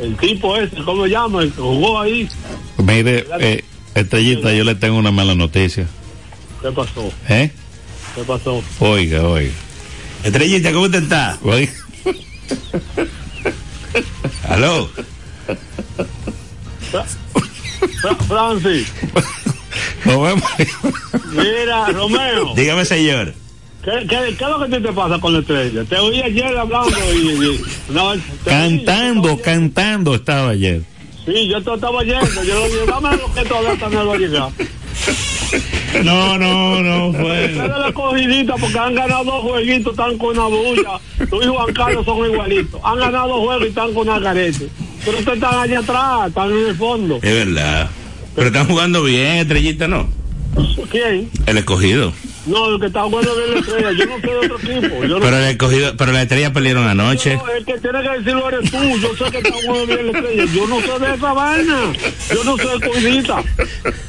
el 0.00 0.16
tipo 0.16 0.56
ese, 0.56 0.76
¿cómo 0.84 1.04
se 1.04 1.10
llama? 1.10 1.42
El 1.42 1.52
que 1.52 1.60
jugó 1.60 2.00
ahí. 2.00 2.28
Mire, 2.78 3.26
eh, 3.40 3.64
estrellita, 3.94 4.52
yo 4.52 4.64
le 4.64 4.74
tengo 4.74 4.96
una 4.98 5.10
mala 5.10 5.34
noticia. 5.34 5.86
¿Qué 6.62 6.70
pasó? 6.72 7.10
¿Eh? 7.28 7.50
¿Qué 8.14 8.22
pasó? 8.22 8.62
Oiga, 8.80 9.22
oiga. 9.28 9.52
Estrellita, 10.24 10.72
¿cómo 10.72 10.90
te 10.90 10.98
está? 10.98 11.38
oiga. 11.42 11.72
Aló. 14.48 14.88
Fra- 16.90 17.04
Fra- 18.00 18.14
Francis, 18.28 18.92
Nos 20.04 20.22
vemos. 20.22 20.42
mira, 21.32 21.86
Romeo, 21.92 22.54
Dígame, 22.54 22.84
señor. 22.84 23.34
¿Qué, 23.86 24.06
qué, 24.06 24.36
qué 24.36 24.44
es 24.44 24.50
lo 24.50 24.68
que 24.68 24.80
te 24.80 24.92
pasa 24.92 25.18
con 25.18 25.32
la 25.32 25.38
estrella? 25.38 25.84
Te 25.84 25.96
oí 25.96 26.20
ayer 26.20 26.56
hablando 26.58 26.90
y... 27.14 27.28
y- 27.46 27.60
no, 27.94 28.08
oí, 28.08 28.22
Cantando, 28.44 29.30
estaba 29.30 29.42
cantando 29.42 30.14
estaba 30.14 30.50
ayer. 30.50 30.82
Sí, 31.24 31.48
yo 31.48 31.62
te 31.62 31.74
estaba 31.74 32.02
yendo. 32.04 32.44
Yo 32.44 32.60
le 32.60 32.66
dije, 32.66 32.86
dame 32.86 33.16
lo 33.16 33.34
que 33.34 33.42
todavía 33.42 33.72
está 33.72 33.86
en 33.86 33.92
el 33.94 34.18
llegar. 34.18 34.50
No, 36.04 36.38
no, 36.38 36.82
no 36.82 37.12
fue. 37.12 37.46
Ustedes 37.46 37.78
la 37.78 37.92
cogidita 37.92 38.54
porque 38.56 38.78
han 38.78 38.94
ganado 38.94 39.24
dos 39.24 39.42
jueguitos, 39.42 39.92
están 39.92 40.18
con 40.18 40.38
una 40.38 40.46
bulla. 40.46 41.00
Tú 41.30 41.42
y 41.42 41.46
Juan 41.46 41.72
Carlos 41.72 42.04
son 42.04 42.30
igualitos. 42.30 42.80
Han 42.84 42.98
ganado 42.98 43.28
dos 43.28 43.40
juegos 43.40 43.64
y 43.64 43.68
están 43.68 43.94
con 43.94 44.08
una 44.08 44.20
carete. 44.20 44.68
Pero 45.04 45.18
ustedes 45.18 45.38
están 45.38 45.58
allá 45.58 45.78
atrás, 45.80 46.28
están 46.28 46.50
en 46.52 46.66
el 46.68 46.76
fondo. 46.76 47.16
Es 47.16 47.22
verdad. 47.46 47.90
Pero 48.34 48.46
están 48.48 48.66
jugando 48.66 49.02
bien, 49.02 49.36
Estrellita, 49.38 49.88
¿no? 49.88 50.08
¿Quién? 50.90 51.30
El 51.46 51.58
escogido. 51.58 52.12
No, 52.46 52.74
el 52.74 52.80
que 52.80 52.86
está 52.86 53.02
jugando 53.02 53.34
bien 53.36 53.50
la 53.54 53.58
estrella. 53.60 53.92
Yo 53.92 54.06
no 54.06 54.20
soy 54.20 54.30
de 54.30 54.36
otro 54.36 54.58
equipo. 54.58 55.04
Yo 55.04 55.18
no 55.18 55.20
Pero, 55.20 55.36
el 55.38 55.44
escogido, 55.44 55.96
pero 55.96 56.12
la 56.12 56.22
estrella 56.22 56.52
perdieron 56.52 56.86
anoche. 56.86 57.36
No, 57.36 57.48
el 57.48 57.64
que 57.64 57.78
tiene 57.78 58.02
que 58.02 58.08
decirlo 58.10 58.48
eres 58.48 58.70
tú. 58.70 58.78
Yo 58.98 59.16
sé 59.16 59.30
que 59.32 59.38
está 59.38 59.52
jugando 59.52 59.86
bien 59.86 60.12
la 60.12 60.18
estrella. 60.18 60.44
Yo 60.54 60.66
no 60.68 60.80
soy 60.80 61.00
de 61.00 61.14
esa 61.14 61.32
vaina. 61.32 61.92
Yo 62.34 62.44
no 62.44 62.56
soy 62.56 62.76
escogidita. 62.80 63.44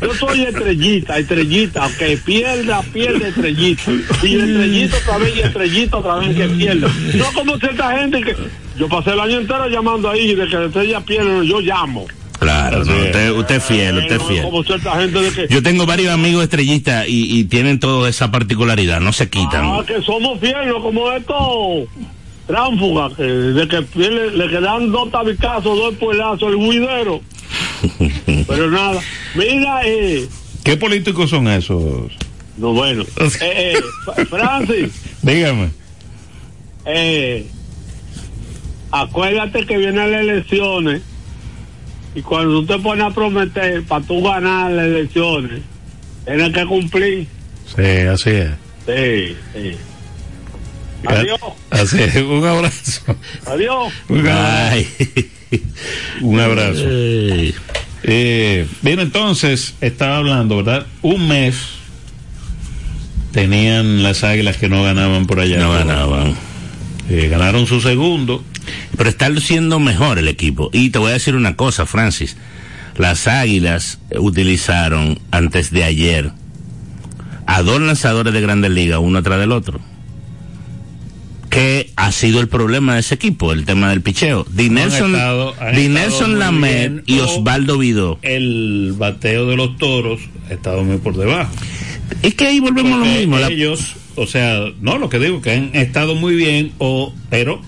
Yo 0.02 0.14
soy 0.14 0.42
estrellita, 0.44 1.18
estrellita. 1.18 1.90
Que 1.98 2.18
pierda, 2.18 2.82
pierde 2.94 3.30
estrellita. 3.30 3.92
Y 4.24 4.36
estrellita 4.36 4.98
otra 4.98 5.18
vez 5.18 5.36
y 5.36 5.40
estrellita 5.42 5.98
otra 5.98 6.16
vez 6.16 6.36
que 6.36 6.48
pierde. 6.48 6.88
No 7.16 7.26
como 7.34 7.58
cierta 7.58 7.98
gente 7.98 8.22
que. 8.22 8.36
Yo 8.78 8.88
pasé 8.88 9.10
el 9.10 9.20
año 9.20 9.40
entero 9.40 9.68
llamando 9.68 10.08
ahí 10.08 10.36
de 10.36 10.48
que 10.48 10.56
la 10.56 10.66
estrella 10.66 11.02
pierde. 11.02 11.48
Yo 11.48 11.60
llamo. 11.60 12.06
No, 12.86 12.96
usted, 12.96 13.32
usted 13.32 13.56
es 13.56 13.64
fiel, 13.64 13.98
usted 13.98 14.16
es 14.18 14.24
fiel. 14.24 14.44
como 14.44 14.64
cierta 14.64 15.00
gente 15.00 15.20
de 15.22 15.32
que. 15.32 15.54
Yo 15.54 15.64
tengo 15.64 15.86
varios 15.86 16.12
amigos 16.14 16.44
estrellistas 16.44 17.08
y, 17.08 17.40
y 17.40 17.44
tienen 17.46 17.80
toda 17.80 18.10
esa 18.10 18.32
particularidad, 18.32 19.00
no 19.00 19.14
se 19.14 19.30
quitan. 19.30 19.66
Ah, 19.66 19.84
que 19.86 20.02
somos 20.02 20.40
fieles, 20.40 20.74
como 20.82 21.12
estos 21.12 21.88
tránsfugas, 22.48 23.14
que 23.14 23.24
de 23.24 23.68
que 23.68 23.86
le 24.10 24.50
quedan 24.50 24.92
dos 24.92 25.12
tabicazos, 25.12 25.64
dos 25.78 25.96
puelazos, 25.96 26.50
el 26.50 26.56
huidero. 26.56 27.22
Pero 28.48 28.72
nada, 28.72 29.00
mira, 29.36 29.82
eh, 29.86 30.28
¿Qué 30.64 30.76
políticos 30.78 31.30
son 31.30 31.48
esos? 31.48 32.12
no 32.58 32.74
bueno, 32.74 33.04
eh, 33.04 33.30
eh, 33.76 33.82
Fra- 34.04 34.26
Francis, 34.26 34.92
Dígame. 35.22 35.70
eh, 36.86 37.46
acuérdate 38.92 39.66
que 39.66 39.78
vienen 39.78 40.12
las 40.12 40.22
elecciones 40.22 41.02
y 42.18 42.22
cuando 42.24 42.62
tú 42.62 42.66
te 42.66 42.80
pones 42.80 43.06
a 43.06 43.12
prometer 43.12 43.84
para 43.84 44.04
tú 44.04 44.24
ganar 44.24 44.72
las 44.72 44.86
elecciones, 44.88 45.62
tienes 46.26 46.52
que 46.52 46.66
cumplir. 46.66 47.28
Sí, 47.76 47.84
así 48.12 48.30
es. 48.32 48.50
Sí, 48.88 49.36
sí. 49.54 49.78
Adiós, 51.06 51.40
Así 51.70 52.02
es. 52.02 52.16
Un 52.16 52.44
abrazo. 52.44 53.16
adiós. 53.46 53.94
Un 54.10 54.20
abrazo. 54.28 54.72
Ay. 54.72 54.88
Un 56.22 56.40
abrazo. 56.40 56.90
Ey. 56.90 57.54
Eh, 58.02 58.66
bien, 58.82 59.00
entonces, 59.00 59.76
estaba 59.80 60.18
hablando, 60.18 60.58
¿verdad? 60.58 60.88
Un 61.04 61.28
mes 61.28 61.56
tenían 63.32 64.02
las 64.02 64.24
águilas 64.24 64.58
que 64.58 64.70
no 64.70 64.82
ganaban 64.82 65.28
por 65.28 65.40
allá. 65.40 65.60
No 65.60 65.72
ganaban. 65.72 66.36
Eh, 67.10 67.28
ganaron 67.30 67.68
su 67.68 67.80
segundo. 67.82 68.44
Pero 68.98 69.10
está 69.10 69.30
luciendo 69.30 69.80
mejor 69.80 70.18
el 70.20 70.28
equipo. 70.28 70.70
Y 70.74 70.90
te 70.90 71.00
voy 71.00 71.12
a 71.12 71.14
decir 71.14 71.36
una 71.36 71.56
cosa, 71.56 71.86
Francis. 71.86 72.36
Las 72.98 73.28
Águilas 73.28 74.00
utilizaron 74.18 75.20
antes 75.32 75.72
de 75.72 75.84
ayer 75.84 76.32
a 77.46 77.62
dos 77.62 77.80
lanzadores 77.80 78.34
de 78.34 78.42
Grandes 78.42 78.72
Ligas, 78.72 79.00
uno 79.02 79.20
atrás 79.20 79.40
del 79.40 79.52
otro. 79.52 79.80
Que 81.50 81.92
ha 81.96 82.12
sido 82.12 82.42
el 82.42 82.50
problema 82.50 82.96
de 82.96 83.00
ese 83.00 83.16
equipo, 83.16 83.54
el 83.54 83.64
tema 83.66 83.90
del 83.90 84.02
picheo. 84.02 84.46
Dinelson, 84.52 85.16
estado- 85.16 85.56
Dinelson 85.74 86.38
bien, 86.62 87.04
y 87.06 87.20
Osvaldo 87.20 87.78
Vidó. 87.78 88.20
El 88.22 88.94
bateo 88.98 89.46
de 89.48 89.56
los 89.56 89.78
toros 89.78 90.20
ha 90.50 90.54
estado 90.54 90.84
muy 90.84 90.98
por 90.98 91.16
debajo. 91.16 91.52
Es 92.24 92.34
que 92.36 92.48
ahí 92.48 92.60
volvemos 92.60 92.94
a 92.94 92.98
lo 92.98 93.06
mismo. 93.06 93.38
la- 93.38 93.48
ellos, 93.48 93.96
o 94.16 94.26
sea, 94.28 94.60
no, 94.82 94.98
lo 94.98 95.10
que 95.10 95.20
digo, 95.20 95.42
que 95.42 95.52
han 95.52 95.72
estado 95.76 96.16
muy 96.16 96.36
bien, 96.36 96.72
o, 96.78 97.14
pero 97.30 97.62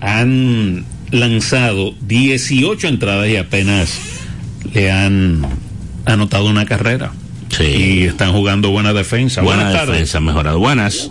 han 0.00 0.84
lanzado 1.10 1.92
18 2.02 2.86
entradas 2.88 3.28
y 3.28 3.36
apenas 3.36 3.98
le 4.72 4.90
han 4.90 5.42
anotado 6.04 6.46
una 6.48 6.64
carrera. 6.66 7.12
Sí. 7.48 7.64
Y 7.64 8.02
están 8.04 8.32
jugando 8.32 8.70
buena 8.70 8.92
defensa. 8.92 9.42
Buena 9.42 9.62
Buenas 9.64 9.80
tardes. 9.80 9.92
defensa, 9.94 10.20
mejorado. 10.20 10.58
Buenas. 10.60 11.10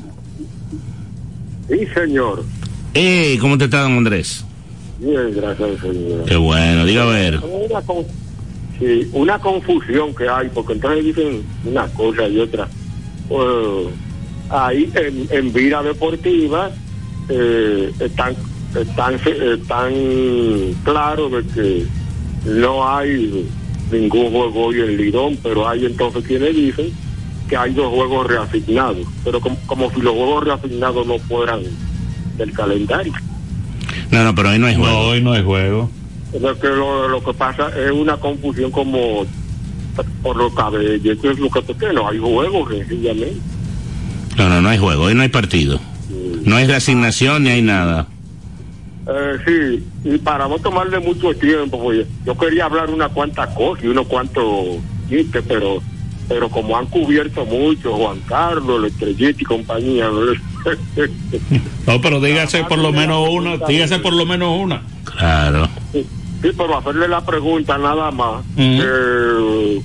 Sí, 1.69 1.79
señor. 1.93 2.45
Ey, 2.93 3.37
¿cómo 3.37 3.57
te 3.57 3.65
está, 3.65 3.81
don 3.81 3.93
Andrés? 3.97 4.43
Bien, 4.99 5.31
gracias, 5.35 5.69
señor. 5.81 6.23
Qué 6.25 6.35
bueno, 6.37 6.85
diga 6.85 7.03
a 7.03 7.05
ver. 7.07 7.39
Una, 8.79 8.87
con- 8.87 9.03
sí, 9.03 9.09
una 9.13 9.39
confusión 9.39 10.15
que 10.15 10.27
hay, 10.29 10.49
porque 10.53 10.73
entonces 10.73 11.03
dicen 11.05 11.43
una 11.65 11.87
cosa 11.87 12.27
y 12.27 12.39
otra. 12.39 12.67
Ahí 14.49 14.89
en, 14.95 15.27
en 15.29 15.53
vida 15.53 15.83
deportiva 15.83 16.71
eh, 17.29 17.91
están, 17.99 18.35
están, 18.79 19.13
están 19.15 19.93
claros 20.83 21.31
de 21.31 21.43
que 21.53 21.85
no 22.45 22.87
hay 22.89 23.45
ningún 23.91 24.31
juego 24.31 24.65
hoy 24.67 24.79
en 24.81 24.97
Lidón, 24.97 25.37
pero 25.43 25.67
hay 25.67 25.85
entonces 25.85 26.23
quienes 26.25 26.55
dicen 26.55 26.87
que 27.47 27.57
hay 27.57 27.73
dos 27.73 27.93
juegos 27.93 28.27
reasignados, 28.27 29.07
pero 29.23 29.39
como, 29.39 29.57
como 29.67 29.91
si 29.91 30.01
los 30.01 30.13
juegos 30.13 30.43
reasignados 30.45 31.05
no 31.05 31.17
fueran 31.19 31.61
del 32.37 32.51
calendario. 32.53 33.13
No, 34.11 34.23
no, 34.23 34.33
pero 34.35 34.49
hoy 34.49 34.59
no 34.59 34.67
hay 34.67 34.75
No, 34.77 34.83
juego. 34.83 34.99
hoy 34.99 35.21
no 35.21 35.33
hay 35.33 35.43
juego. 35.43 35.89
Lo 36.39 36.59
que, 36.59 36.67
lo, 36.67 37.07
lo 37.07 37.23
que 37.23 37.33
pasa 37.33 37.69
es 37.75 37.91
una 37.91 38.17
confusión 38.17 38.71
como 38.71 39.25
por 40.21 40.35
lo 40.35 40.53
cabello, 40.53 41.19
que 41.19 41.31
es 41.31 41.39
lo 41.39 41.49
que 41.49 41.61
porque 41.61 41.93
no 41.93 42.07
hay 42.07 42.19
juegos, 42.19 42.69
sencillamente. 42.69 43.41
No, 44.37 44.49
no, 44.49 44.61
no 44.61 44.69
hay 44.69 44.77
juego. 44.77 45.03
Hoy 45.05 45.15
no 45.15 45.23
hay 45.23 45.29
partido. 45.29 45.79
No 46.45 46.55
hay 46.55 46.65
reasignación 46.65 47.43
ni 47.43 47.49
hay 47.49 47.61
nada. 47.61 48.07
Eh, 49.07 49.37
sí, 49.45 50.09
y 50.09 50.17
para 50.19 50.47
no 50.47 50.59
tomarle 50.59 50.99
mucho 50.99 51.33
tiempo, 51.33 51.81
pues 51.81 52.05
yo 52.25 52.37
quería 52.37 52.65
hablar 52.65 52.89
una 52.91 53.09
cuantas 53.09 53.49
cosas 53.55 53.83
y 53.83 53.87
unos 53.87 54.07
cuantos 54.07 54.77
chistes, 55.09 55.43
pero 55.47 55.81
pero 56.27 56.47
como 56.47 56.77
han 56.77 56.85
cubierto 56.85 57.43
mucho, 57.43 57.91
Juan 57.93 58.19
Carlos, 58.27 58.85
Estrellita 58.85 59.41
y 59.41 59.45
compañía, 59.45 60.07
¿no? 60.09 60.19
No, 61.87 61.99
pero 62.01 62.21
dígase 62.21 62.63
por 62.65 62.77
lo 62.77 62.91
menos 62.91 63.27
una, 63.29 63.57
dígase 63.65 63.97
por 63.97 64.13
lo 64.13 64.25
menos 64.27 64.59
una. 64.59 64.83
Claro. 65.05 65.67
Sí, 66.41 66.49
pero 66.57 66.77
hacerle 66.77 67.07
la 67.07 67.25
pregunta 67.25 67.77
nada 67.77 68.11
más. 68.11 68.43
Eh, 68.57 69.81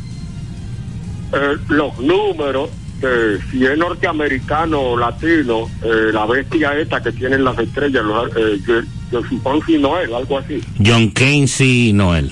eh, 1.32 1.56
los 1.68 1.98
números, 1.98 2.70
eh, 3.02 3.38
si 3.50 3.64
es 3.64 3.76
norteamericano 3.76 4.80
o 4.80 4.96
latino, 4.96 5.68
eh, 5.82 6.10
la 6.12 6.26
bestia 6.26 6.78
esta 6.78 7.02
que 7.02 7.12
tienen 7.12 7.44
las 7.44 7.58
estrellas, 7.58 8.04
los, 8.04 8.28
eh, 8.36 8.60
yo, 8.66 8.74
yo 9.10 9.28
supongo 9.28 9.64
si 9.66 9.78
no 9.78 9.98
es, 9.98 10.12
algo 10.12 10.38
así. 10.38 10.60
John 10.84 11.08
Casey 11.10 11.92
Noel. 11.92 12.30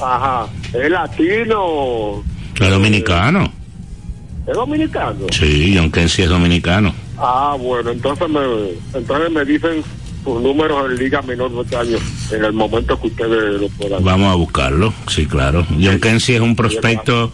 Ajá, 0.00 0.46
¿es 0.74 0.90
latino? 0.90 2.22
Es 2.60 2.70
dominicano. 2.70 3.50
¿Es 4.46 4.54
dominicano? 4.54 5.26
Sí, 5.32 5.74
John 5.76 5.90
Casey 5.90 6.24
es 6.24 6.30
dominicano. 6.30 6.94
Ah, 7.18 7.56
bueno, 7.58 7.90
entonces 7.90 8.28
me, 8.28 8.40
entonces 8.92 9.30
me 9.30 9.44
dicen 9.46 9.82
sus 10.26 10.42
números 10.42 10.90
en 10.90 10.98
Liga 10.98 11.22
Menor 11.22 11.52
de 11.54 11.62
este 11.62 11.76
año, 11.76 11.98
en 12.32 12.44
el 12.44 12.52
momento 12.52 13.00
que 13.00 13.06
ustedes 13.06 13.60
lo 13.60 13.68
puedan. 13.70 14.02
Vamos 14.04 14.32
a 14.32 14.34
buscarlo. 14.34 14.92
Sí, 15.08 15.24
claro. 15.26 15.64
John 15.80 15.98
Casey 16.00 16.34
es 16.34 16.40
un 16.40 16.56
prospecto 16.56 17.32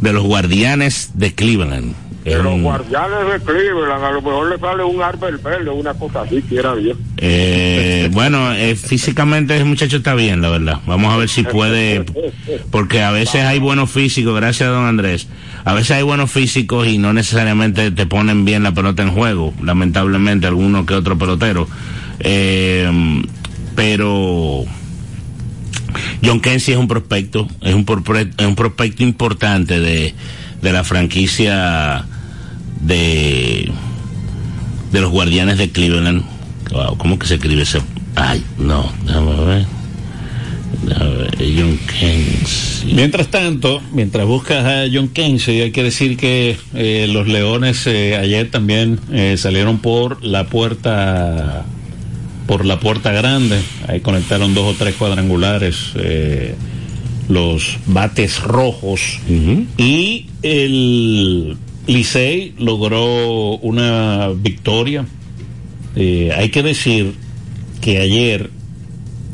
de 0.00 0.12
los 0.12 0.24
guardianes 0.24 1.10
de 1.14 1.34
Cleveland. 1.34 1.94
De 2.24 2.36
los 2.36 2.52
un- 2.52 2.62
guardianes 2.62 3.32
de 3.32 3.40
Cleveland, 3.44 4.04
a 4.04 4.10
lo 4.12 4.20
mejor 4.22 4.50
le 4.50 4.58
sale 4.58 4.84
un 4.84 5.02
árbol 5.02 5.38
verde, 5.38 5.70
una 5.70 5.94
cosa 5.94 6.22
así, 6.22 6.42
quiera 6.42 6.74
Dios. 6.76 6.96
Eh, 7.16 8.08
bueno, 8.12 8.52
eh, 8.52 8.76
físicamente 8.76 9.54
ese 9.54 9.64
muchacho 9.64 9.98
está 9.98 10.14
bien, 10.14 10.40
la 10.42 10.50
verdad. 10.50 10.80
Vamos 10.86 11.12
a 11.12 11.16
ver 11.16 11.28
si 11.30 11.42
puede, 11.44 12.04
porque 12.70 13.02
a 13.02 13.10
veces 13.10 13.42
hay 13.44 13.58
buenos 13.58 13.90
físicos, 13.90 14.34
gracias 14.36 14.68
a 14.68 14.72
don 14.72 14.84
Andrés. 14.86 15.28
A 15.64 15.72
veces 15.74 15.92
hay 15.92 16.02
buenos 16.02 16.30
físicos 16.30 16.86
y 16.86 16.98
no 16.98 17.12
necesariamente 17.12 17.90
te 17.90 18.06
ponen 18.06 18.44
bien 18.44 18.62
la 18.62 18.72
pelota 18.72 19.02
en 19.02 19.12
juego, 19.12 19.52
lamentablemente 19.62 20.46
alguno 20.46 20.84
que 20.86 20.94
otro 20.94 21.16
pelotero. 21.18 21.68
Eh, 22.20 22.90
pero 23.74 24.64
John 26.22 26.40
Kensi 26.40 26.72
es 26.72 26.78
un 26.78 26.88
prospecto, 26.88 27.48
es 27.62 27.74
un, 27.74 27.84
prospecto 27.84 29.02
importante 29.02 29.80
de, 29.80 30.14
de 30.60 30.72
la 30.72 30.84
franquicia 30.84 32.04
de 32.80 33.70
de 34.92 35.00
los 35.00 35.10
guardianes 35.10 35.58
de 35.58 35.70
Cleveland. 35.70 36.24
Wow, 36.72 36.96
¿cómo 36.96 37.18
que 37.18 37.26
se 37.26 37.34
escribe 37.34 37.62
ese? 37.62 37.80
Ay, 38.14 38.44
no, 38.58 38.90
déjame 39.04 39.44
ver. 39.44 39.66
John 41.38 41.78
Keynes. 41.98 42.84
Mientras 42.86 43.28
tanto, 43.28 43.82
mientras 43.92 44.26
buscas 44.26 44.64
a 44.64 44.84
John 44.92 45.08
Keynes, 45.08 45.46
hay 45.48 45.72
que 45.72 45.82
decir 45.82 46.16
que 46.16 46.56
eh, 46.74 47.06
los 47.10 47.28
Leones 47.28 47.86
eh, 47.86 48.16
ayer 48.16 48.50
también 48.50 48.98
eh, 49.12 49.36
salieron 49.36 49.78
por 49.78 50.24
la 50.24 50.44
puerta 50.44 51.64
por 52.50 52.66
la 52.66 52.80
puerta 52.80 53.12
grande. 53.12 53.60
Ahí 53.86 54.00
conectaron 54.00 54.54
dos 54.54 54.74
o 54.74 54.76
tres 54.76 54.96
cuadrangulares. 54.96 55.92
eh, 55.94 56.56
los 57.28 57.78
bates 57.86 58.42
rojos 58.42 59.20
y 59.78 60.26
el 60.42 61.56
Licey 61.86 62.54
logró 62.58 63.56
una 63.58 64.30
victoria. 64.34 65.06
Eh, 65.94 66.32
hay 66.36 66.48
que 66.48 66.64
decir 66.64 67.14
que 67.80 67.98
ayer, 67.98 68.50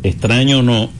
extraño 0.02 0.58
o 0.58 0.62
no. 0.62 0.90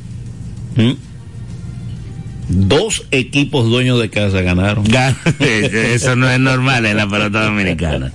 Dos 2.49 3.07
equipos 3.11 3.69
dueños 3.69 4.01
de 4.01 4.09
casa 4.09 4.41
ganaron. 4.43 4.85
Eso 5.41 6.15
no 6.15 6.31
es 6.31 6.39
normal 6.39 6.87
en 6.87 6.97
la 6.97 7.09
pelota 7.09 7.45
dominicana. 7.45 8.13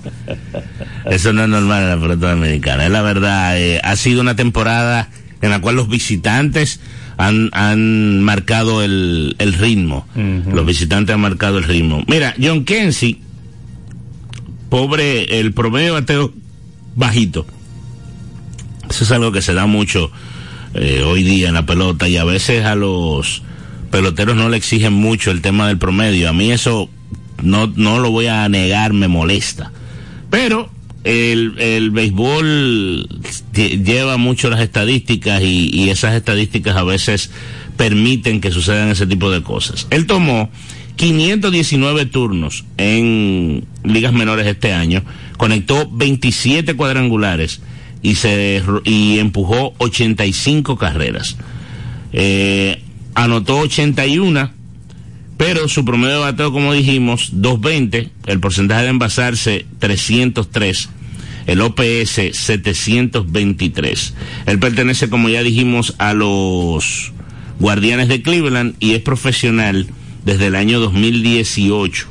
Eso 1.10 1.32
no 1.32 1.42
es 1.42 1.48
normal 1.48 1.82
en 1.82 1.88
la 1.90 2.00
pelota 2.00 2.30
dominicana. 2.30 2.86
Es 2.86 2.90
la 2.90 3.02
verdad, 3.02 3.60
eh, 3.60 3.80
ha 3.84 3.94
sido 3.96 4.22
una 4.22 4.34
temporada 4.34 5.10
en 5.42 5.50
la 5.50 5.60
cual 5.60 5.76
los 5.76 5.88
visitantes 5.88 6.80
han, 7.18 7.50
han 7.52 8.22
marcado 8.22 8.82
el, 8.82 9.36
el 9.38 9.52
ritmo. 9.52 10.06
Los 10.14 10.64
visitantes 10.64 11.14
han 11.14 11.20
marcado 11.20 11.58
el 11.58 11.64
ritmo. 11.64 12.02
Mira, 12.06 12.34
John 12.40 12.64
Kenzie, 12.64 13.18
pobre, 14.70 15.40
el 15.40 15.52
promedio 15.52 15.94
bateo 15.94 16.32
bajito. 16.96 17.46
Eso 18.88 19.04
es 19.04 19.10
algo 19.10 19.32
que 19.32 19.42
se 19.42 19.52
da 19.54 19.66
mucho 19.66 20.10
eh, 20.74 21.02
hoy 21.04 21.22
día 21.22 21.48
en 21.48 21.54
la 21.54 21.66
pelota 21.66 22.08
y 22.08 22.16
a 22.16 22.24
veces 22.24 22.64
a 22.64 22.74
los 22.74 23.42
peloteros 23.92 24.34
no 24.34 24.48
le 24.48 24.56
exigen 24.56 24.94
mucho 24.94 25.30
el 25.30 25.42
tema 25.42 25.68
del 25.68 25.78
promedio. 25.78 26.28
A 26.28 26.32
mí 26.32 26.50
eso 26.50 26.90
no, 27.42 27.68
no 27.76 28.00
lo 28.00 28.10
voy 28.10 28.26
a 28.26 28.48
negar, 28.48 28.92
me 28.92 29.06
molesta. 29.06 29.70
Pero 30.30 30.70
el, 31.04 31.54
el 31.58 31.90
béisbol 31.90 33.06
lleva 33.52 34.16
mucho 34.16 34.50
las 34.50 34.60
estadísticas 34.60 35.42
y, 35.42 35.70
y, 35.72 35.90
esas 35.90 36.14
estadísticas 36.14 36.74
a 36.76 36.84
veces 36.84 37.30
permiten 37.76 38.40
que 38.40 38.50
sucedan 38.50 38.88
ese 38.88 39.06
tipo 39.06 39.30
de 39.30 39.42
cosas. 39.42 39.86
Él 39.90 40.06
tomó 40.06 40.50
519 40.96 42.06
turnos 42.06 42.64
en 42.78 43.66
ligas 43.84 44.12
menores 44.12 44.46
este 44.46 44.72
año, 44.72 45.02
conectó 45.36 45.88
27 45.90 46.74
cuadrangulares 46.74 47.60
y 48.00 48.14
se 48.14 48.62
y 48.84 49.18
empujó 49.18 49.74
85 49.78 50.78
carreras. 50.78 51.36
Eh, 52.12 52.82
anotó 53.14 53.58
81, 53.58 54.50
pero 55.36 55.68
su 55.68 55.84
promedio 55.84 56.14
de 56.14 56.20
bateo, 56.20 56.52
como 56.52 56.72
dijimos, 56.72 57.30
220, 57.32 58.10
el 58.26 58.40
porcentaje 58.40 58.84
de 58.84 58.88
envasarse 58.90 59.66
303, 59.78 60.88
el 61.46 61.60
OPS 61.60 62.20
723. 62.32 64.14
Él 64.46 64.58
pertenece, 64.58 65.10
como 65.10 65.28
ya 65.28 65.42
dijimos, 65.42 65.94
a 65.98 66.14
los 66.14 67.12
Guardianes 67.58 68.08
de 68.08 68.22
Cleveland 68.22 68.74
y 68.80 68.92
es 68.92 69.02
profesional 69.02 69.86
desde 70.24 70.46
el 70.46 70.54
año 70.54 70.80
2018. 70.80 72.06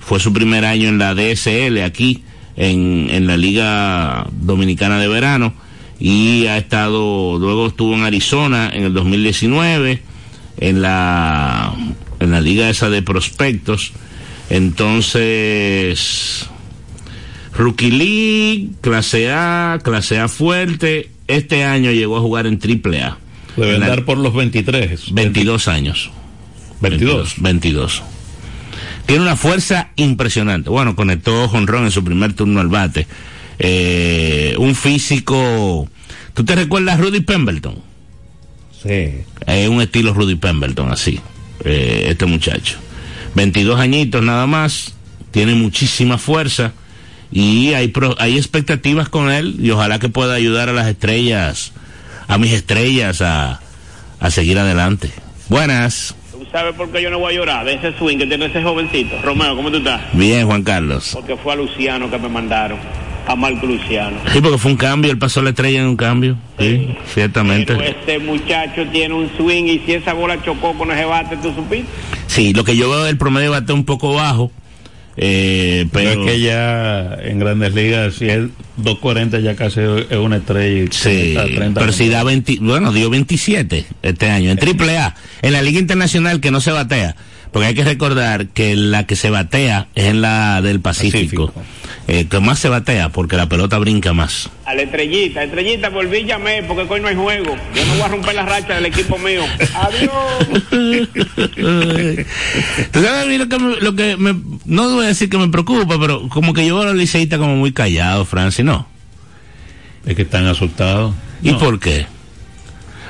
Fue 0.00 0.20
su 0.20 0.32
primer 0.32 0.64
año 0.64 0.88
en 0.88 0.98
la 0.98 1.14
DSL 1.14 1.82
aquí, 1.82 2.22
en, 2.56 3.08
en 3.10 3.26
la 3.26 3.36
Liga 3.36 4.26
Dominicana 4.32 4.98
de 4.98 5.08
Verano, 5.08 5.54
y 5.98 6.46
ha 6.46 6.56
estado, 6.56 7.38
luego 7.38 7.68
estuvo 7.68 7.94
en 7.94 8.04
Arizona 8.04 8.70
en 8.72 8.84
el 8.84 8.94
2019 8.94 10.09
en 10.60 10.82
la, 10.82 11.74
en 12.20 12.30
la 12.30 12.40
liga 12.40 12.70
esa 12.70 12.90
de 12.90 13.02
prospectos. 13.02 13.92
Entonces, 14.50 16.48
Rookie 17.56 17.90
League, 17.90 18.68
clase 18.80 19.30
A, 19.32 19.78
clase 19.82 20.18
A 20.18 20.28
fuerte. 20.28 21.10
Este 21.26 21.64
año 21.64 21.90
llegó 21.90 22.16
a 22.16 22.20
jugar 22.20 22.46
en 22.46 22.58
triple 22.58 23.02
A. 23.02 23.18
Debe 23.56 23.74
andar 23.76 24.04
por 24.04 24.18
los 24.18 24.34
23. 24.34 25.12
22 25.12 25.68
años. 25.68 26.10
22. 26.80 27.34
22. 27.38 28.02
Tiene 29.06 29.22
una 29.22 29.36
fuerza 29.36 29.90
impresionante. 29.96 30.70
Bueno, 30.70 30.94
conectó 30.94 31.48
jonrón 31.48 31.84
en 31.84 31.90
su 31.90 32.04
primer 32.04 32.32
turno 32.32 32.60
al 32.60 32.68
bate. 32.68 33.06
Eh, 33.58 34.54
un 34.58 34.74
físico. 34.74 35.88
¿Tú 36.34 36.44
te 36.44 36.54
recuerdas 36.54 36.98
a 36.98 37.02
Rudy 37.02 37.20
Pemberton? 37.20 37.89
Sí. 38.82 39.22
Es 39.46 39.68
un 39.68 39.80
estilo 39.80 40.14
Rudy 40.14 40.36
Pemberton, 40.36 40.90
así, 40.90 41.20
eh, 41.64 42.06
este 42.08 42.26
muchacho. 42.26 42.78
22 43.34 43.78
añitos 43.78 44.22
nada 44.22 44.46
más, 44.46 44.94
tiene 45.30 45.54
muchísima 45.54 46.18
fuerza 46.18 46.72
y 47.30 47.74
hay, 47.74 47.88
pro, 47.88 48.16
hay 48.18 48.36
expectativas 48.36 49.08
con 49.08 49.30
él 49.30 49.56
y 49.60 49.70
ojalá 49.70 49.98
que 49.98 50.08
pueda 50.08 50.34
ayudar 50.34 50.68
a 50.68 50.72
las 50.72 50.88
estrellas, 50.88 51.72
a 52.26 52.38
mis 52.38 52.52
estrellas 52.52 53.20
a, 53.20 53.60
a 54.18 54.30
seguir 54.30 54.58
adelante. 54.58 55.10
Buenas. 55.48 56.14
¿Tú 56.32 56.46
sabes 56.50 56.74
por 56.74 56.90
qué 56.90 57.02
yo 57.02 57.10
no 57.10 57.18
voy 57.18 57.34
a 57.34 57.36
llorar 57.36 57.66
de 57.66 57.74
ese 57.74 57.96
swing 57.98 58.18
que 58.18 58.26
tiene 58.26 58.46
ese 58.46 58.62
jovencito? 58.62 59.20
Romeo, 59.22 59.54
¿cómo 59.54 59.70
tú 59.70 59.76
estás? 59.76 60.00
Bien, 60.14 60.46
Juan 60.46 60.62
Carlos. 60.62 61.10
Porque 61.12 61.36
fue 61.36 61.52
a 61.52 61.56
Luciano 61.56 62.10
que 62.10 62.18
me 62.18 62.28
mandaron 62.28 62.78
a 63.26 63.36
Marco 63.36 63.66
Luciano. 63.66 64.16
Sí, 64.32 64.40
porque 64.40 64.58
fue 64.58 64.70
un 64.72 64.76
cambio, 64.76 65.10
él 65.10 65.18
pasó 65.18 65.42
la 65.42 65.50
estrella 65.50 65.80
en 65.80 65.86
un 65.86 65.96
cambio. 65.96 66.36
Sí, 66.58 66.88
sí 66.88 66.96
ciertamente. 67.14 67.74
Pero 67.74 67.88
este 67.88 68.18
muchacho 68.18 68.86
tiene 68.90 69.14
un 69.14 69.30
swing 69.36 69.64
y 69.64 69.78
si 69.80 69.94
esa 69.94 70.12
bola 70.12 70.42
chocó 70.42 70.76
con 70.76 70.90
ese 70.90 71.04
bate, 71.04 71.36
¿tú 71.36 71.52
supiste? 71.54 71.86
Sí, 72.26 72.52
lo 72.52 72.64
que 72.64 72.76
yo 72.76 72.90
veo 72.90 73.04
del 73.04 73.16
promedio 73.16 73.52
de 73.52 73.60
bate 73.60 73.72
un 73.72 73.84
poco 73.84 74.14
bajo. 74.14 74.50
Eh, 75.16 75.86
pero 75.92 76.10
es 76.10 76.16
que 76.18 76.40
ya 76.40 77.18
en 77.22 77.38
grandes 77.40 77.74
ligas, 77.74 78.14
si 78.14 78.28
es 78.28 78.48
240 78.76 79.40
ya 79.40 79.54
casi 79.54 79.80
es 79.80 80.16
una 80.16 80.36
estrella. 80.36 80.88
Sí, 80.90 81.36
pero 81.74 81.92
si 81.92 82.08
da 82.08 82.24
20, 82.24 82.58
bueno, 82.60 82.92
dio 82.92 83.10
27 83.10 83.84
este 84.02 84.30
año 84.30 84.50
en 84.50 84.58
triple 84.58 84.96
A. 84.98 85.14
En 85.42 85.52
la 85.52 85.62
Liga 85.62 85.78
Internacional 85.78 86.40
que 86.40 86.50
no 86.50 86.60
se 86.60 86.70
batea. 86.70 87.16
Porque 87.52 87.66
hay 87.66 87.74
que 87.74 87.84
recordar 87.84 88.46
que 88.48 88.76
la 88.76 89.06
que 89.06 89.16
se 89.16 89.28
batea 89.28 89.88
es 89.94 90.04
en 90.04 90.22
la 90.22 90.62
del 90.62 90.80
Pacífico. 90.80 91.48
Pacífico. 91.48 91.79
Eh, 92.12 92.26
que 92.26 92.40
más 92.40 92.58
se 92.58 92.68
batea 92.68 93.10
porque 93.10 93.36
la 93.36 93.48
pelota 93.48 93.78
brinca 93.78 94.12
más. 94.12 94.50
A 94.64 94.74
la 94.74 94.82
estrellita, 94.82 95.44
estrellita, 95.44 95.90
volví 95.90 96.24
llamé 96.24 96.64
porque 96.64 96.84
hoy 96.92 97.00
no 97.00 97.06
hay 97.06 97.14
juego. 97.14 97.56
Yo 97.72 97.86
no 97.86 97.92
voy 97.92 98.02
a 98.02 98.08
romper 98.08 98.34
la 98.34 98.44
racha 98.44 98.74
del 98.74 98.86
equipo 98.86 99.16
mío. 99.16 99.44
Adiós. 99.76 100.12
¿Tú 102.90 103.00
sabes 103.00 103.24
a 103.24 103.26
mí 103.26 103.38
lo 103.38 103.48
que, 103.48 103.58
me, 103.60 103.76
lo 103.76 103.94
que 103.94 104.16
me, 104.16 104.34
no 104.64 104.90
voy 104.90 105.04
a 105.04 105.08
decir 105.08 105.30
que 105.30 105.38
me 105.38 105.46
preocupa, 105.50 106.00
pero 106.00 106.28
como 106.30 106.52
que 106.52 106.66
yo 106.66 106.74
veo 106.74 106.82
a 106.82 106.86
los 106.86 106.96
liceístas 106.96 107.38
como 107.38 107.54
muy 107.54 107.70
callados, 107.70 108.28
Francis, 108.28 108.64
¿no? 108.64 108.88
Es 110.04 110.16
que 110.16 110.22
están 110.22 110.48
asustados. 110.48 111.14
¿Y 111.44 111.52
no. 111.52 111.58
por 111.60 111.78
qué? 111.78 112.06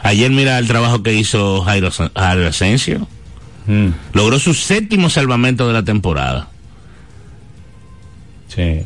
Ayer 0.02 0.30
mira 0.30 0.58
el 0.58 0.66
trabajo 0.66 1.02
que 1.02 1.14
hizo 1.14 1.62
Jairo, 1.62 1.90
Jairo 1.90 2.46
Asensio. 2.46 3.08
Mm. 3.66 3.92
Logró 4.12 4.38
su 4.38 4.52
séptimo 4.52 5.08
salvamento 5.08 5.66
de 5.66 5.72
la 5.72 5.84
temporada. 5.84 6.50
Sí. 8.54 8.82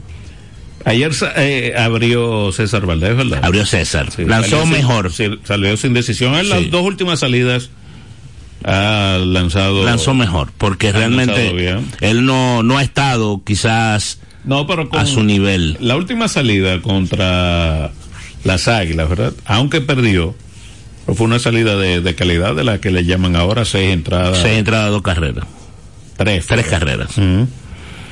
Ayer 0.84 1.12
eh, 1.36 1.74
abrió 1.78 2.52
César 2.52 2.84
Valdés, 2.84 3.16
¿verdad? 3.16 3.40
Abrió 3.42 3.64
César. 3.64 4.10
Sí, 4.10 4.24
Lanzó 4.24 4.60
salió 4.60 4.66
mejor. 4.66 5.12
Sin, 5.12 5.38
salió 5.44 5.76
sin 5.76 5.94
decisión. 5.94 6.34
En 6.34 6.48
las 6.50 6.60
sí. 6.60 6.68
dos 6.70 6.82
últimas 6.82 7.20
salidas 7.20 7.70
ha 8.64 9.18
lanzado. 9.24 9.82
Lanzó 9.84 10.14
mejor, 10.14 10.52
porque 10.58 10.92
realmente 10.92 11.78
él 12.00 12.26
no, 12.26 12.62
no 12.62 12.78
ha 12.78 12.82
estado 12.82 13.42
quizás 13.44 14.18
no, 14.44 14.66
pero 14.66 14.88
a 14.92 15.06
su 15.06 15.22
nivel. 15.22 15.76
La 15.80 15.96
última 15.96 16.28
salida 16.28 16.80
contra 16.82 17.92
las 18.44 18.68
Águilas, 18.68 19.08
¿verdad? 19.08 19.32
Aunque 19.46 19.80
perdió, 19.80 20.34
pero 21.06 21.16
fue 21.16 21.26
una 21.26 21.38
salida 21.38 21.76
de, 21.76 22.00
de, 22.02 22.14
calidad 22.14 22.54
de 22.54 22.64
la 22.64 22.78
que 22.78 22.90
le 22.90 23.04
llaman 23.04 23.36
ahora 23.36 23.64
seis 23.64 23.92
entradas. 23.92 24.38
Seis 24.38 24.58
entradas, 24.58 24.90
dos 24.90 25.02
carreras. 25.02 25.46
Tres. 26.16 26.46
Tres 26.46 26.66
carreras. 26.66 27.16
Uh 27.16 27.20
-huh. 27.22 27.46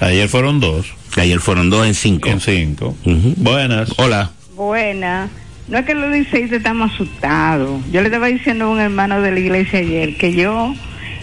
Ayer 0.02 0.28
fueron 0.28 0.58
dos. 0.58 0.92
Ayer 1.16 1.38
fueron 1.38 1.70
dos 1.70 1.86
en 1.86 1.94
cinco. 1.94 2.28
En 2.28 2.40
cinco. 2.40 2.96
Uh 3.04 3.10
-huh. 3.10 3.34
Buenas. 3.36 3.94
Hola. 3.98 4.32
Buenas. 4.56 5.30
No 5.68 5.78
es 5.78 5.86
que 5.86 5.94
los 5.94 6.10
liceístas 6.10 6.58
estamos 6.58 6.92
asustados. 6.92 7.80
Yo 7.92 8.00
le 8.00 8.08
estaba 8.08 8.26
diciendo 8.26 8.64
a 8.64 8.68
un 8.68 8.80
hermano 8.80 9.20
de 9.20 9.30
la 9.30 9.38
iglesia 9.38 9.78
ayer 9.78 10.16
que 10.16 10.34
yo, 10.34 10.74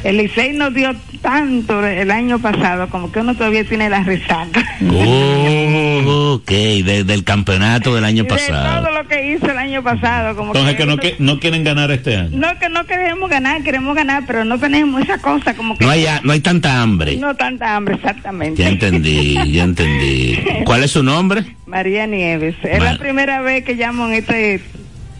el 0.04 0.18
Licey 0.18 0.54
nos 0.54 0.74
dio 0.74 0.96
tanto 1.22 1.86
el 1.86 2.12
año 2.12 2.40
pasado 2.40 2.90
como 2.90 3.12
que 3.12 3.20
uno 3.20 3.36
todavía 3.36 3.64
tiene 3.64 3.90
la 3.90 4.04
resaca. 4.04 4.64
Oh, 4.92 6.34
ok, 6.42 6.50
de, 6.50 7.04
del 7.04 7.24
campeonato 7.24 7.94
del 7.94 8.06
año 8.06 8.24
de 8.24 8.30
pasado. 8.30 8.84
todo 8.84 8.94
lo 8.94 9.08
que 9.08 9.34
hizo 9.34 9.46
el 9.52 9.58
año 9.58 9.84
pasado. 9.84 10.36
Como 10.36 10.52
Entonces 10.52 10.76
que, 10.76 10.84
que 10.84 10.86
no, 10.86 10.98
que 10.98 11.16
no 11.20 11.40
quieren 11.40 11.64
ganar 11.64 11.92
este 11.92 12.16
año. 12.16 12.38
No, 12.38 12.58
que 12.60 12.70
no 12.70 12.86
queremos 12.86 13.30
ganar, 13.30 13.62
queremos 13.64 13.96
ganar, 13.96 14.24
pero 14.26 14.46
no 14.46 14.58
tenemos 14.58 15.02
esa 15.02 15.18
cosa 15.18 15.54
como 15.56 15.78
que... 15.78 15.84
No 15.86 15.92
hay, 15.92 16.06
no 16.24 16.32
hay 16.32 16.40
tanta 16.40 16.82
hambre. 16.82 17.18
No 17.18 17.36
tanta 17.36 17.76
hambre, 17.76 17.96
exactamente. 17.96 18.62
Ya 18.62 18.70
entendí, 18.70 19.52
ya 19.52 19.64
entendí. 19.64 20.40
¿Cuál 20.66 20.84
es 20.84 20.92
su 20.92 21.04
nombre? 21.04 21.44
María 21.66 22.08
Nieves. 22.08 22.56
Es 22.64 22.80
Mar 22.80 22.94
la 22.94 23.00
primera 23.00 23.42
vez 23.42 23.64
que 23.64 23.76
llamo 23.76 24.08
en 24.08 24.14
este 24.14 24.62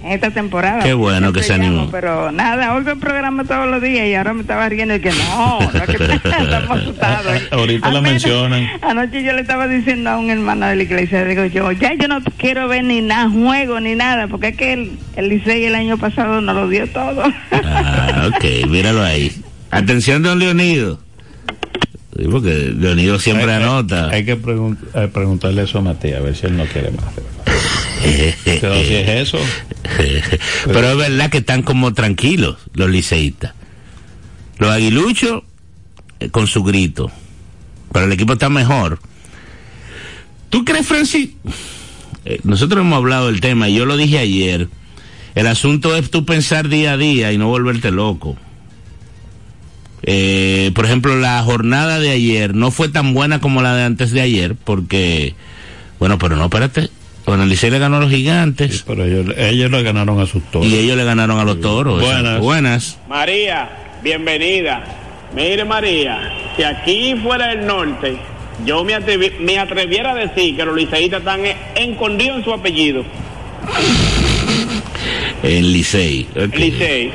esta 0.04 0.32
temporada. 0.32 0.84
Qué 0.84 0.94
bueno 0.94 1.34
que 1.34 1.44
se 1.44 1.54
animó. 1.54 1.90
Pero 1.92 2.32
nada, 2.32 2.74
oigo 2.76 2.92
el 2.92 3.00
programa 3.00 3.44
todos 3.44 3.68
los 3.70 3.82
días 3.82 4.08
y 4.08 4.16
ahora 4.16 4.34
me 4.34 4.42
estaba 4.42 4.68
riendo 4.70 4.96
y 4.96 5.00
que 5.00 5.12
no, 5.12 5.60
no 5.60 5.86
que 5.86 5.92
estamos 6.14 6.80
asustados. 6.80 7.42
Ahorita 7.52 7.92
la 7.92 8.02
mencionan. 8.02 8.68
Anoche 8.82 9.24
yo 9.24 9.34
le 9.34 9.42
estaba 9.42 9.68
diciendo 9.68 10.10
a 10.10 10.18
un 10.18 10.30
hermano 10.30 10.68
de 10.68 10.76
la 10.76 10.84
iglesia, 10.84 11.26
digo 11.26 11.46
yo, 11.46 11.72
ya 11.72 11.94
yo 11.94 12.08
no 12.08 12.22
quiero 12.38 12.68
ver 12.68 12.84
ni 12.84 13.02
nada, 13.02 13.30
juego 13.30 13.80
ni 13.80 13.96
nada, 13.96 14.28
porque 14.28 14.50
es 14.50 14.58
que 14.58 14.74
el, 14.74 14.92
el 15.16 15.30
Licey 15.30 15.66
el 15.66 15.76
año 15.76 15.98
pasado 15.98 16.42
nos 16.42 16.56
lo 16.56 16.70
dio 16.70 16.88
todo. 16.88 17.24
Ah, 17.52 18.30
ok, 18.30 18.68
míralo 18.70 19.04
ahí. 19.04 19.32
Atención, 19.72 20.24
don 20.24 20.40
Leonido. 20.40 21.00
Sí, 22.18 22.26
porque 22.30 22.74
Leonido 22.76 23.20
siempre 23.20 23.52
hay, 23.52 23.62
anota. 23.64 24.10
Hay, 24.10 24.16
hay 24.16 24.26
que 24.26 24.36
pregun 24.36 24.78
eh, 24.94 25.08
preguntarle 25.14 25.64
eso 25.64 25.78
a 25.78 25.82
Matías, 25.82 26.20
a 26.20 26.24
ver 26.24 26.36
si 26.36 26.48
él 26.48 26.58
no 26.58 26.66
quiere 26.66 26.92
más. 26.92 27.49
Pero 28.44 28.76
si 28.84 28.96
es 28.96 29.10
eso. 29.10 29.40
Pero 30.66 30.92
es 30.92 30.98
verdad 30.98 31.30
que 31.30 31.40
están 31.40 31.64
como 31.64 31.94
tranquilos 31.94 32.58
los 32.74 32.90
liceístas. 32.90 33.54
Los 34.58 34.72
aguiluchos 34.72 35.44
eh, 36.20 36.30
con 36.30 36.48
su 36.48 36.64
grito. 36.64 37.12
Pero 37.92 38.06
el 38.06 38.12
equipo 38.12 38.34
está 38.34 38.50
mejor. 38.50 39.00
¿Tú 40.50 40.66
crees, 40.66 40.86
Francis? 40.86 41.30
Eh, 42.26 42.40
nosotros 42.44 42.82
hemos 42.82 42.98
hablado 42.98 43.28
del 43.28 43.40
tema 43.40 43.70
y 43.70 43.76
yo 43.76 43.86
lo 43.86 43.98
dije 43.98 44.20
ayer. 44.20 44.68
El 45.36 45.48
asunto 45.48 45.96
es 45.96 46.12
tú 46.12 46.26
pensar 46.26 46.68
día 46.70 46.94
a 46.94 46.98
día 46.98 47.32
y 47.32 47.38
no 47.38 47.48
volverte 47.48 47.92
loco. 47.92 48.38
Eh, 50.04 50.72
por 50.76 50.86
ejemplo, 50.86 51.18
la 51.18 51.42
jornada 51.44 52.00
de 52.00 52.10
ayer 52.10 52.56
no 52.56 52.72
fue 52.72 52.90
tan 52.90 53.14
buena 53.14 53.40
como 53.40 53.62
la 53.62 53.76
de 53.76 53.84
antes 53.84 54.12
de 54.12 54.22
ayer, 54.22 54.56
porque, 54.56 55.36
bueno, 56.00 56.18
pero 56.18 56.36
no, 56.36 56.46
espérate. 56.46 56.90
Bueno, 57.26 57.44
el 57.44 57.50
Licey 57.50 57.70
le 57.70 57.80
ganó 57.80 57.98
a 57.98 58.00
los 58.00 58.10
gigantes. 58.10 58.84
pero 58.88 59.04
ellos, 59.06 59.28
ellos 59.38 59.70
le 59.72 59.84
ganaron 59.84 60.20
a 60.20 60.26
sus 60.26 60.44
toros. 60.52 60.68
Y 60.68 60.78
ellos 60.78 60.98
le 60.98 61.04
ganaron 61.04 61.40
a 61.40 61.44
los 61.44 61.62
toros. 61.62 62.02
Buenas. 62.02 62.40
Buenas. 62.40 62.98
María, 63.08 63.70
bienvenida. 64.04 64.84
Mire, 65.36 65.64
María, 65.64 66.32
si 66.58 66.64
aquí 66.64 67.16
fuera 67.22 67.52
el 67.52 67.66
norte, 67.68 68.18
yo 68.66 68.84
me, 68.84 68.94
atrevi- 68.96 69.38
me 69.40 69.60
atreviera 69.60 70.12
a 70.12 70.16
decir 70.16 70.56
que 70.56 70.66
los 70.66 70.76
liceístas 70.76 71.20
están 71.20 71.42
escondidos 71.76 72.38
en 72.40 72.44
su 72.44 72.52
apellido. 72.54 73.06
El 75.44 75.72
Licey. 75.72 76.28
ok. 76.36 76.54
El 76.54 76.60
Licey. 76.60 77.12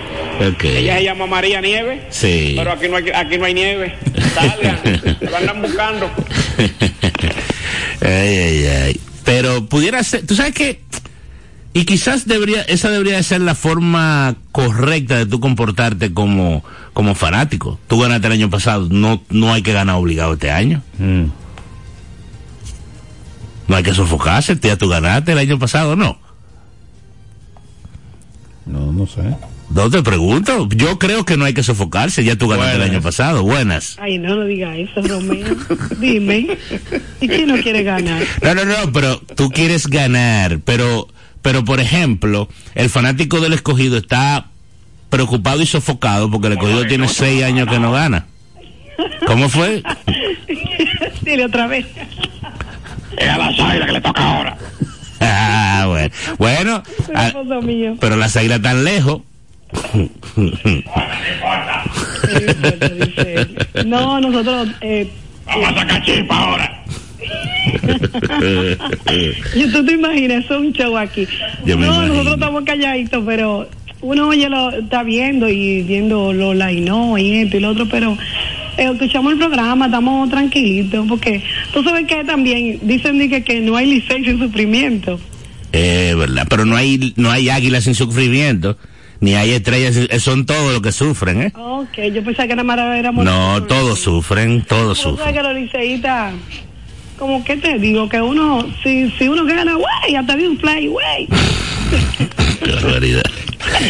Ok. 0.49 0.65
Ella 0.65 0.97
se 0.99 1.05
llama 1.05 1.27
María 1.27 1.61
Nieve. 1.61 2.03
Sí. 2.11 2.55
Pero 2.57 2.73
aquí 2.73 2.89
no 2.89 2.97
hay, 2.97 3.11
aquí 3.15 3.37
no 3.39 3.45
hay 3.47 3.55
nieve. 3.55 3.95
Salgan, 4.35 4.79
lo 5.21 5.37
andan 5.37 5.63
buscando. 5.63 6.11
ay, 8.01 8.39
ay, 8.39 8.67
ay. 8.67 9.01
Pero 9.25 9.67
pudiera 9.67 10.03
ser, 10.03 10.27
tú 10.27 10.35
sabes 10.35 10.55
que, 10.55 10.83
y 11.73 11.85
quizás 11.87 12.27
debería, 12.27 12.63
esa 12.63 12.91
debería 12.91 13.17
de 13.17 13.23
ser 13.23 13.41
la 13.41 13.55
forma 13.55 14.37
correcta 14.53 15.17
de 15.17 15.27
tú 15.27 15.41
comportarte 15.41 16.13
como, 16.13 16.63
como 16.93 17.15
fanático. 17.15 17.79
Tú 17.89 18.01
ganaste 18.01 18.27
el 18.27 18.35
año 18.35 18.51
pasado, 18.51 18.89
no, 18.91 19.23
no 19.31 19.53
hay 19.53 19.63
que 19.63 19.73
ganar 19.73 19.97
obligado 19.97 20.35
este 20.35 20.51
año. 20.51 20.83
Mm. 20.99 21.25
No 23.67 23.77
hay 23.77 23.83
que 23.83 23.95
sofocarse, 23.95 24.59
ya 24.61 24.77
tú 24.77 24.89
ganaste 24.89 25.33
el 25.33 25.39
año 25.39 25.59
pasado, 25.59 25.97
no. 25.97 26.19
No, 28.67 28.93
no 28.93 29.07
sé. 29.07 29.23
No 29.75 29.91
te 29.91 30.05
pregunto, 30.05 30.69
yo 30.71 31.01
creo 31.01 31.25
que 31.25 31.37
no 31.37 31.45
hay 31.45 31.53
que 31.53 31.65
sofocarse, 31.65 32.23
ya 32.23 32.37
tú 32.37 32.47
ganaste 32.47 32.77
el 32.77 32.83
año 32.83 33.03
pasado, 33.03 33.43
buenas. 33.43 33.97
Ay, 34.01 34.19
no, 34.19 34.37
no 34.37 34.45
diga 34.45 34.77
eso, 34.77 35.03
Romeo. 35.03 35.49
Dime. 35.99 36.57
¿Y 37.21 37.27
quién 37.27 37.49
no 37.49 37.61
quiere 37.61 37.83
ganar? 37.83 38.23
No, 38.41 38.55
no, 38.55 38.65
no, 38.65 38.93
pero 38.93 39.19
tú 39.19 39.51
quieres 39.51 39.89
ganar, 39.89 40.61
pero, 40.65 41.09
pero 41.43 41.65
por 41.65 41.81
ejemplo, 41.81 42.49
el 42.77 42.89
fanático 42.89 43.41
del 43.41 43.53
escogido 43.53 43.97
está 43.97 44.47
preocupado 45.11 45.61
y 45.61 45.67
sofocado 45.67 46.31
porque 46.31 46.47
el 46.47 46.53
escogido 46.53 46.87
tiene 46.87 47.09
seis 47.09 47.43
años 47.43 47.69
que 47.69 47.81
no 47.81 47.91
gana. 47.91 48.27
¿Cómo 49.27 49.49
fue? 49.49 49.83
Dile 51.23 51.47
otra 51.47 51.67
vez. 51.67 51.85
Es 53.17 53.29
a 53.29 53.39
las 53.39 53.59
águilas 53.59 53.87
que 53.87 53.93
le 53.93 54.01
toca 54.01 54.23
ahora. 54.23 54.57
Ah, 55.27 55.87
bueno, 55.87 56.15
bueno, 56.39 56.83
ah, 57.15 57.33
pero 57.99 58.17
las 58.17 58.37
águilas 58.37 58.61
tan 58.61 58.85
lejos. 58.85 59.23
No, 63.85 64.21
nosotros. 64.21 64.69
Eh, 64.81 65.09
Vamos 65.47 65.69
a 65.69 65.75
sacar 65.75 66.05
chispa 66.05 66.37
ahora. 66.37 66.85
yo, 69.57 69.73
tú 69.73 69.85
te 69.85 69.93
imaginas, 69.93 70.45
es 70.45 70.51
un 70.51 70.73
show 70.73 70.97
aquí. 70.97 71.27
Yo 71.65 71.77
no, 71.77 72.07
nosotros 72.07 72.35
estamos 72.35 72.65
calladitos, 72.65 73.23
pero 73.27 73.69
uno 74.01 74.29
oye 74.29 74.49
lo, 74.49 74.71
está 74.71 75.03
viendo 75.03 75.49
y 75.49 75.83
viendo 75.83 76.33
lo 76.33 76.55
la 76.55 76.73
y 76.73 76.81
no 76.81 77.19
y 77.19 77.39
esto 77.39 77.57
y 77.57 77.61
lo 77.61 77.71
otro, 77.71 77.89
pero 77.89 78.17
eh, 78.77 78.91
escuchamos 78.93 79.33
el 79.33 79.39
programa, 79.39 79.87
estamos 79.87 80.31
tranquilitos, 80.31 81.07
porque 81.09 81.43
tú 81.73 81.83
sabes 81.83 82.07
que 82.07 82.25
también 82.25 82.79
dicen 82.83 83.19
que, 83.29 83.43
que 83.43 83.61
no 83.61 83.77
hay 83.77 83.87
licencia 83.87 84.33
sin 84.33 84.39
sufrimiento. 84.39 85.19
Eh, 85.73 86.15
verdad, 86.17 86.47
pero 86.49 86.65
no 86.65 86.77
hay, 86.77 87.13
no 87.17 87.31
hay 87.31 87.49
águilas 87.49 87.85
sin 87.85 87.95
sufrimiento, 87.95 88.79
ni 89.21 89.35
hay 89.35 89.53
estrellas, 89.53 89.97
son 90.23 90.45
todos 90.47 90.73
los 90.73 90.83
que 90.83 90.93
sufren, 90.93 91.43
¿eh? 91.43 91.53
Ok, 91.57 91.99
yo 92.13 92.23
pensaba 92.25 92.49
que 92.49 92.57
nada 92.57 92.65
más 92.65 92.99
éramos 92.99 93.25
No, 93.25 93.63
todos 93.65 94.01
sufren, 94.01 94.63
todos 94.63 94.99
sabes 94.99 95.19
sufren. 95.19 95.35
que 95.35 95.43
los 95.43 95.55
liceístas, 95.55 96.35
como 97.19 97.45
que 97.45 97.57
te 97.57 97.79
digo, 97.79 98.09
que 98.09 98.21
uno, 98.21 98.67
si, 98.83 99.11
si 99.13 99.29
uno 99.29 99.45
gana, 99.45 99.75
güey, 99.75 100.17
hasta 100.17 100.37
de 100.37 100.49
un 100.49 100.57
play, 100.57 100.87
güey. 100.89 101.29
Qué 102.65 102.73
barbaridad. 102.73 103.23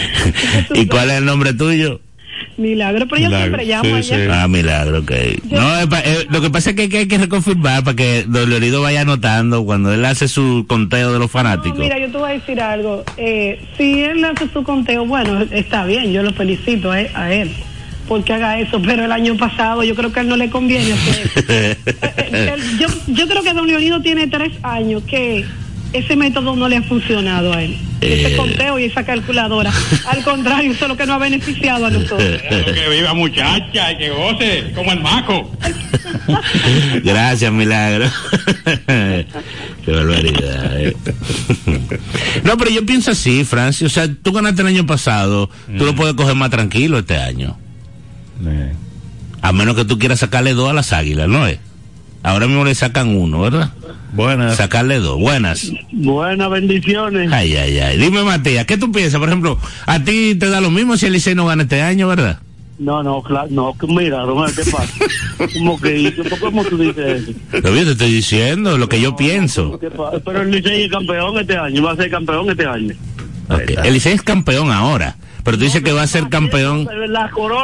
¿Y 0.75 0.87
cuál 0.87 1.11
es 1.11 1.17
el 1.19 1.25
nombre 1.25 1.53
tuyo? 1.53 2.01
Milagro, 2.57 3.07
pero 3.09 3.22
yo 3.22 3.28
siempre 3.37 3.64
llamo 3.66 3.85
sí, 3.85 3.92
allá. 3.92 4.16
sí. 4.16 4.30
Ah, 4.30 4.48
milagro, 4.48 4.98
ok. 5.00 5.12
No, 5.50 5.78
es 5.80 5.87
pa- 5.87 6.00
eh, 6.00 6.26
lo 6.30 6.40
que 6.40 6.50
pasa 6.50 6.70
es 6.70 6.76
que, 6.76 6.88
que 6.88 6.98
hay 6.98 7.09
que 7.09 7.18
reconfirmar 7.18 7.85
para 7.85 7.96
que 7.96 8.24
Don 8.26 8.48
Leonido 8.48 8.83
vaya 8.83 9.02
anotando 9.02 9.64
cuando 9.64 9.92
él 9.92 10.04
hace 10.04 10.28
su 10.28 10.64
conteo 10.68 11.09
de 11.12 11.18
los 11.18 11.26
No, 11.26 11.28
fanáticos. 11.28 11.78
mira, 11.78 11.98
yo 11.98 12.11
te 12.11 12.18
voy 12.18 12.30
a 12.30 12.35
decir 12.35 12.61
algo. 12.61 13.04
Eh, 13.16 13.61
si 13.76 14.02
él 14.02 14.24
hace 14.24 14.48
su 14.52 14.62
conteo, 14.62 15.07
bueno, 15.07 15.40
está 15.50 15.85
bien, 15.87 16.12
yo 16.12 16.22
lo 16.22 16.33
felicito 16.33 16.90
a 16.90 17.00
él, 17.00 17.09
a 17.14 17.33
él 17.33 17.50
porque 18.07 18.35
haga 18.35 18.61
eso, 18.61 18.83
pero 18.83 19.07
el 19.07 19.12
año 19.12 19.35
pasado 19.38 19.83
yo 19.83 19.94
creo 19.94 20.12
que 20.12 20.20
a 20.20 20.22
él 20.24 20.28
no 20.28 20.37
le 20.37 20.50
conviene 20.50 20.92
hacer 20.92 21.26
eso. 21.26 21.44
Eh, 21.48 21.76
eh, 21.87 22.57
yo, 22.78 22.87
yo 23.07 23.26
creo 23.26 23.42
que 23.42 23.54
Don 23.54 23.66
Leonido 23.66 24.02
tiene 24.02 24.26
tres 24.26 24.52
años 24.62 25.02
que 25.04 25.44
ese 25.94 26.16
método 26.16 26.54
no 26.57 26.68
le 26.68 26.76
ha 26.76 26.83
funcionado 26.83 27.52
a 27.54 27.62
él. 27.62 27.76
Ese 28.00 28.35
Eh. 28.35 28.37
conteo 28.37 28.78
y 28.78 28.85
esa 28.85 29.04
calculadora. 29.04 29.72
Al 30.09 30.22
contrario, 30.22 30.72
eso 30.72 30.85
es 30.85 30.88
lo 30.90 30.96
que 30.96 31.07
nos 31.07 31.16
ha 31.16 31.18
beneficiado 31.18 31.87
a 31.87 31.90
nosotros. 31.90 32.20
que 32.48 32.88
viva 32.90 33.14
muchacha 33.14 33.92
y 33.92 33.96
que 33.98 34.11
goce 34.11 34.72
como 34.74 34.92
el 34.92 35.00
maco. 35.00 35.50
Gracias, 37.04 37.52
milagro. 37.52 38.07
Qué 38.64 39.26
barbaridad. 39.92 40.80
eh. 40.80 40.96
no, 42.44 42.57
pero 42.57 42.70
yo 42.70 42.85
pienso 42.87 43.11
así, 43.12 43.44
Francis. 43.44 43.87
O 43.87 43.90
sea, 43.90 44.09
tú 44.22 44.33
ganaste 44.33 44.62
el 44.62 44.68
año 44.68 44.87
pasado, 44.87 45.48
tú 45.78 45.85
lo 45.85 45.94
puedes 45.94 46.14
coger 46.14 46.35
más 46.35 46.50
tranquilo 46.50 46.98
este 46.98 47.16
año. 47.18 47.57
Eh. 48.46 48.72
A 49.42 49.52
menos 49.52 49.76
que 49.76 49.85
tú 49.85 49.98
quieras 49.98 50.20
sacarle 50.20 50.54
dos 50.54 50.70
a 50.70 50.72
las 50.72 50.92
águilas, 50.92 51.28
¿no 51.28 51.46
es? 51.46 51.59
Ahora 52.22 52.46
mismo 52.46 52.64
le 52.64 52.74
sacan 52.74 53.09
uno, 53.14 53.40
¿verdad? 53.42 53.72
Buenas. 54.14 54.57
Sacarle 54.57 54.98
dos. 55.00 55.18
Buenas. 55.18 55.72
Buenas 55.92 56.50
bendiciones. 56.50 57.31
Ay, 57.33 57.57
ay, 57.57 57.79
ay. 57.79 57.98
Dime, 57.98 58.22
Matías, 58.22 58.64
¿qué 58.66 58.77
tú 58.79 58.90
piensas? 58.92 59.18
Por 59.18 59.29
ejemplo, 59.29 59.59
a 59.87 59.98
ti 60.03 60.35
te 60.35 60.48
da 60.48 60.61
lo 60.61 60.70
mismo 60.70 60.96
si 60.96 61.07
el 61.07 61.12
Licey 61.14 61.35
no 61.35 61.46
gana 61.46 61.64
este 61.64 61.83
año, 61.83 62.09
¿verdad? 62.09 62.38
No, 62.79 63.03
no, 63.05 63.22
claro, 63.22 63.46
no, 63.50 63.72
mira, 63.88 64.24
Romeo, 64.24 64.46
¿qué 64.55 64.68
pasa? 64.68 64.88
¿Cómo 65.55 65.81
que, 65.81 66.12
¿Cómo- 66.16 66.40
¿Cómo 66.40 66.64
tú 66.64 66.77
dices 66.77 67.22
eso? 67.22 67.33
Lo 67.53 67.62
que 67.62 67.77
yo 67.79 67.85
te 67.85 67.92
estoy 67.92 68.12
diciendo, 68.12 68.77
lo 68.79 68.88
que 68.88 69.00
yo 69.00 69.14
pienso. 69.14 69.79
Pero 70.24 70.42
el 70.42 70.50
Licey 70.50 70.83
es 70.83 70.90
campeón 70.90 71.38
este 71.38 71.57
año, 71.57 71.83
va 71.85 71.92
a 71.92 71.96
ser 71.96 72.11
campeón 72.11 72.50
este 72.50 72.66
año. 72.66 72.92
Ok. 73.48 73.70
El 73.85 73.94
Licey 73.94 74.14
es 74.14 74.22
campeón 74.22 74.72
ahora, 74.72 75.16
pero 75.44 75.57
tú 75.59 75.64
dices 75.64 75.83
que 75.83 75.92
va 75.92 76.02
a 76.02 76.07
ser 76.07 76.28
campeón. 76.28 76.88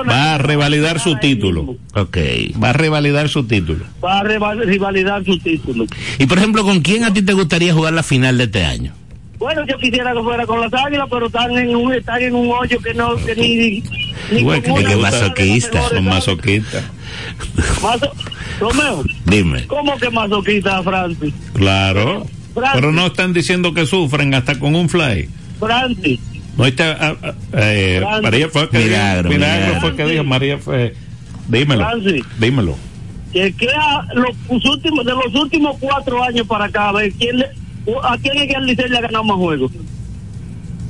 Va 0.08 0.34
a 0.34 0.38
revalidar 0.38 1.00
su 1.00 1.16
título. 1.16 1.76
Ok. 1.94 2.16
Va 2.62 2.70
a 2.70 2.72
revalidar 2.72 3.28
su 3.28 3.44
título. 3.44 3.84
Va 4.04 4.20
a 4.20 4.22
rivalidar 4.22 5.24
su 5.24 5.38
título. 5.38 5.86
Y 6.18 6.26
por 6.26 6.38
ejemplo, 6.38 6.62
¿con 6.62 6.80
quién 6.80 7.04
a 7.04 7.12
ti 7.12 7.22
te 7.22 7.32
gustaría 7.32 7.72
jugar 7.74 7.92
la 7.94 8.02
final 8.02 8.38
de 8.38 8.44
este 8.44 8.64
año? 8.64 8.92
Bueno, 9.38 9.62
yo 9.66 9.78
quisiera 9.78 10.12
que 10.12 10.20
fuera 10.22 10.44
con 10.44 10.60
las 10.60 10.72
águilas, 10.74 11.06
pero 11.10 11.26
están 11.26 11.50
en 11.56 11.74
un, 11.74 11.94
están 11.94 12.20
en 12.20 12.34
un 12.34 12.48
hoyo 12.52 12.78
que 12.80 12.92
no, 12.92 13.16
que 13.16 13.34
ni, 13.34 13.82
ni 14.30 14.44
con 14.44 14.60
que- 14.60 14.70
una 14.70 14.80
que 14.82 14.96
de 14.96 15.00
las 15.00 15.12
masoquista, 15.12 15.74
mejores 15.78 15.96
Son 15.96 16.04
masoquistas. 16.04 16.84
Maso- 17.82 18.12
Romeo, 18.60 19.02
Dime. 19.24 19.66
¿cómo 19.66 19.96
que 19.96 20.10
masoquista, 20.10 20.82
Francis? 20.82 21.32
Claro. 21.54 22.26
Francis. 22.52 22.72
Pero 22.74 22.92
no 22.92 23.06
están 23.06 23.32
diciendo 23.32 23.72
que 23.72 23.86
sufren 23.86 24.34
hasta 24.34 24.58
con 24.58 24.74
un 24.74 24.90
fly. 24.90 25.30
Francis, 25.58 26.20
No 26.56 26.66
está. 26.66 26.96
ah, 27.00 27.16
ah, 27.22 27.32
eh. 27.54 28.02
María 28.22 28.48
fue 28.48 28.68
que 28.68 28.78
Milagro, 28.78 29.28
dijo. 29.28 29.38
Milagro 29.40 29.64
milagro. 29.66 29.80
fue 29.80 29.96
que 29.96 30.04
dijo. 30.12 30.24
María 30.24 30.58
fue. 30.58 30.94
Dímelo. 31.48 31.84
Francis. 31.88 32.24
Dímelo. 32.38 32.76
que 33.32 33.52
queda 33.54 34.06
los, 34.14 34.64
últimos, 34.66 35.04
de 35.06 35.12
los 35.12 35.34
últimos 35.34 35.76
cuatro 35.80 36.22
años 36.22 36.46
para 36.46 36.64
acá, 36.66 36.88
a 36.88 36.92
ver 36.92 37.12
quién 37.12 37.38
le, 37.38 37.46
a 38.02 38.16
quién 38.18 38.36
es 38.38 38.48
que 38.48 38.54
el 38.54 38.66
Licey 38.66 38.88
le 38.88 38.98
ha 38.98 39.00
ganado 39.02 39.24
más 39.24 39.36
juegos. 39.36 39.70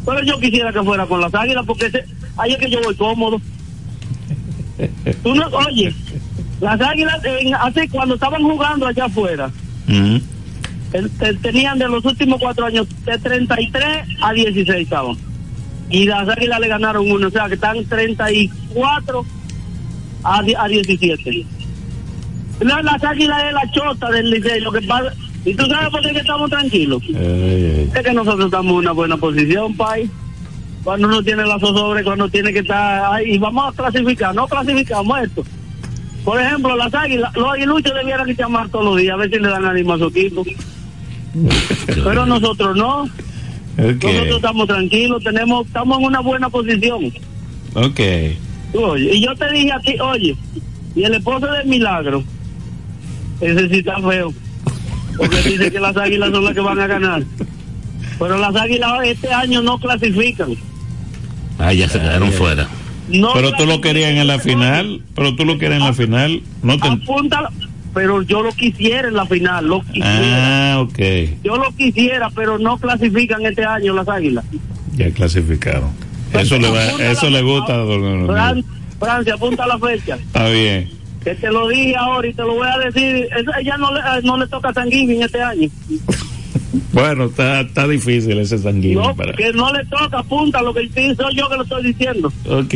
Pero 0.07 0.23
yo 0.25 0.40
quisiera 0.40 0.73
que 0.73 0.83
fuera 0.83 1.07
con 1.07 1.20
las 1.20 1.35
águilas, 1.35 1.64
porque 1.66 1.87
ese, 1.87 2.05
ahí 2.38 2.53
es 2.53 2.59
que 2.59 2.70
yo 2.70 2.81
voy 2.83 2.94
cómodo. 2.96 3.40
Tú 5.23 5.35
no, 5.35 5.46
oye, 5.49 5.94
las 6.61 6.81
águilas, 6.81 7.20
en- 7.25 7.55
hace 7.55 7.88
cuando 7.88 8.14
estaban 8.14 8.42
jugando 8.42 8.87
allá 8.87 9.05
afuera, 9.05 9.51
Mm. 9.87 10.16
el- 10.94 11.11
te- 11.18 11.35
tenían 11.35 11.79
de 11.79 11.88
los 11.88 12.05
últimos 12.05 12.40
cuatro 12.40 12.64
años 12.66 12.87
de 13.05 13.18
33 13.18 13.87
a 14.23 14.33
16 14.33 14.83
estaban. 14.85 15.16
Y 15.90 16.07
las 16.07 16.29
águilas 16.29 16.61
le 16.61 16.68
ganaron 16.68 17.11
uno, 17.11 17.29
o 17.29 17.31
sea 17.31 17.48
que 17.48 17.55
están 17.55 17.85
34 17.85 19.24
a, 20.22 20.38
a 20.38 20.68
17. 20.68 21.46
No, 22.64 22.83
las 22.83 23.03
águilas 23.03 23.44
es 23.44 23.53
la 23.53 23.70
chota 23.72 24.11
del 24.11 24.31
liceo, 24.31 24.61
lo 24.64 24.72
que 24.72 24.83
pasa. 24.83 25.12
¿Y 25.44 25.55
tú 25.55 25.64
sabes 25.66 25.88
por 25.90 26.03
qué 26.03 26.11
estamos 26.18 26.50
tranquilos? 26.50 27.03
Ay, 27.09 27.16
ay. 27.16 27.90
Es 27.94 28.03
que 28.03 28.12
nosotros 28.12 28.46
estamos 28.46 28.72
en 28.72 28.79
una 28.79 28.92
buena 28.92 29.16
posición, 29.16 29.74
país. 29.76 30.11
cuando 30.85 31.09
uno 31.09 31.22
tiene 31.22 31.44
la 31.44 31.59
zozobra, 31.59 32.05
cuando 32.05 32.29
tiene 32.29 32.53
que 32.53 32.59
estar 32.61 33.14
ahí. 33.14 33.35
Y 33.35 33.38
vamos 33.38 33.72
a 33.72 33.76
clasificar, 33.76 34.35
no 34.35 34.46
clasificamos 34.46 35.22
esto. 35.22 35.42
Por 36.24 36.40
ejemplo, 36.40 36.76
las 36.76 36.92
águilas, 36.92 37.35
los 37.35 37.50
aguiluchos 37.53 37.94
debieran 37.94 38.29
llamar 38.37 38.68
todos 38.68 38.85
los 38.85 38.96
días, 38.98 39.14
a 39.14 39.16
ver 39.16 39.31
si 39.31 39.38
le 39.38 39.48
dan 39.48 39.64
ánimo 39.64 39.94
a 39.94 39.98
su 39.98 40.07
equipo. 40.09 40.44
Pero 41.87 42.26
nosotros 42.26 42.76
no. 42.76 43.09
Nosotros 43.81 44.37
estamos 44.37 44.66
tranquilos, 44.66 45.23
tenemos, 45.23 45.66
estamos 45.66 45.99
en 45.99 46.05
una 46.05 46.21
buena 46.21 46.51
posición. 46.51 47.12
Ok. 47.75 48.01
Oye, 48.75 49.16
y 49.16 49.25
yo 49.25 49.35
te 49.35 49.51
dije 49.53 49.73
a 49.73 49.81
ti, 49.81 49.97
oye, 50.01 50.37
y 50.95 51.03
el 51.03 51.14
esposo 51.14 51.47
del 51.47 51.66
milagro, 51.66 52.23
ese 53.40 53.69
sí 53.69 53.79
está 53.79 53.97
feo. 54.01 54.33
Porque 55.16 55.37
dice 55.37 55.71
que 55.71 55.81
las 55.81 55.97
águilas 55.97 56.31
son 56.31 56.45
las 56.45 56.55
que 56.55 56.61
van 56.61 56.79
a 56.79 56.87
ganar. 56.87 57.23
Pero 58.19 58.38
las 58.38 58.55
águilas 58.55 58.93
este 59.05 59.33
año 59.33 59.62
no 59.62 59.79
clasifican. 59.79 60.55
Ah, 61.59 61.73
ya 61.73 61.88
se 61.88 61.99
quedaron 61.99 62.33
fuera. 62.33 62.69
No 63.09 63.33
pero 63.35 63.53
tú 63.53 63.66
lo 63.66 63.81
querías 63.81 64.12
en 64.12 64.27
la 64.27 64.38
final, 64.38 65.03
pero 65.14 65.35
tú 65.35 65.45
lo 65.45 65.59
quieres 65.59 65.79
en 65.79 65.85
la 65.85 65.93
final. 65.93 66.43
No 66.62 66.79
te... 66.79 66.88
Apunta, 66.88 67.51
pero 67.94 68.22
yo 68.22 68.42
lo 68.42 68.53
quisiera 68.53 69.09
en 69.09 69.14
la 69.14 69.26
final, 69.26 69.66
lo 69.66 69.81
quisiera. 69.83 70.74
Ah, 70.74 70.81
ok. 70.81 70.98
Yo 71.42 71.57
lo 71.57 71.72
quisiera, 71.76 72.31
pero 72.31 72.59
no 72.59 72.79
clasifican 72.79 73.44
este 73.44 73.64
año 73.64 73.94
las 73.94 74.09
águilas. 74.09 74.44
Ya 74.96 75.11
clasificaron. 75.11 75.90
Eso 76.33 76.59
le, 76.59 76.70
va, 76.70 76.85
eso 77.03 77.29
le 77.29 77.42
gusta 77.42 77.74
a 77.74 77.79
don 77.79 78.26
Fran, 78.26 78.64
Francia, 78.98 79.35
apunta 79.35 79.66
la 79.66 79.79
fecha. 79.79 80.14
Está 80.14 80.48
bien. 80.48 80.90
Que 81.24 81.35
te 81.35 81.50
lo 81.50 81.68
dije 81.68 81.96
ahora 81.96 82.29
y 82.29 82.33
te 82.33 82.42
lo 82.42 82.55
voy 82.55 82.68
a 82.68 82.79
decir. 82.79 83.29
Ella 83.59 83.76
no 83.76 83.92
le, 83.92 84.00
no 84.22 84.38
le 84.38 84.46
toca 84.46 84.68
a 84.68 84.85
este 84.85 85.42
año. 85.42 85.68
Bueno, 86.92 87.24
está, 87.26 87.61
está 87.61 87.87
difícil 87.87 88.38
ese 88.38 88.59
sanguíneo. 88.59 89.03
No, 89.03 89.16
para... 89.16 89.33
que 89.33 89.53
no 89.53 89.72
le 89.72 89.85
toca, 89.87 90.18
apunta 90.18 90.62
lo 90.62 90.74
que 90.74 90.88
soy 90.88 91.35
yo 91.35 91.48
que 91.48 91.57
lo 91.57 91.62
estoy 91.62 91.85
diciendo. 91.85 92.33
Ok. 92.48 92.74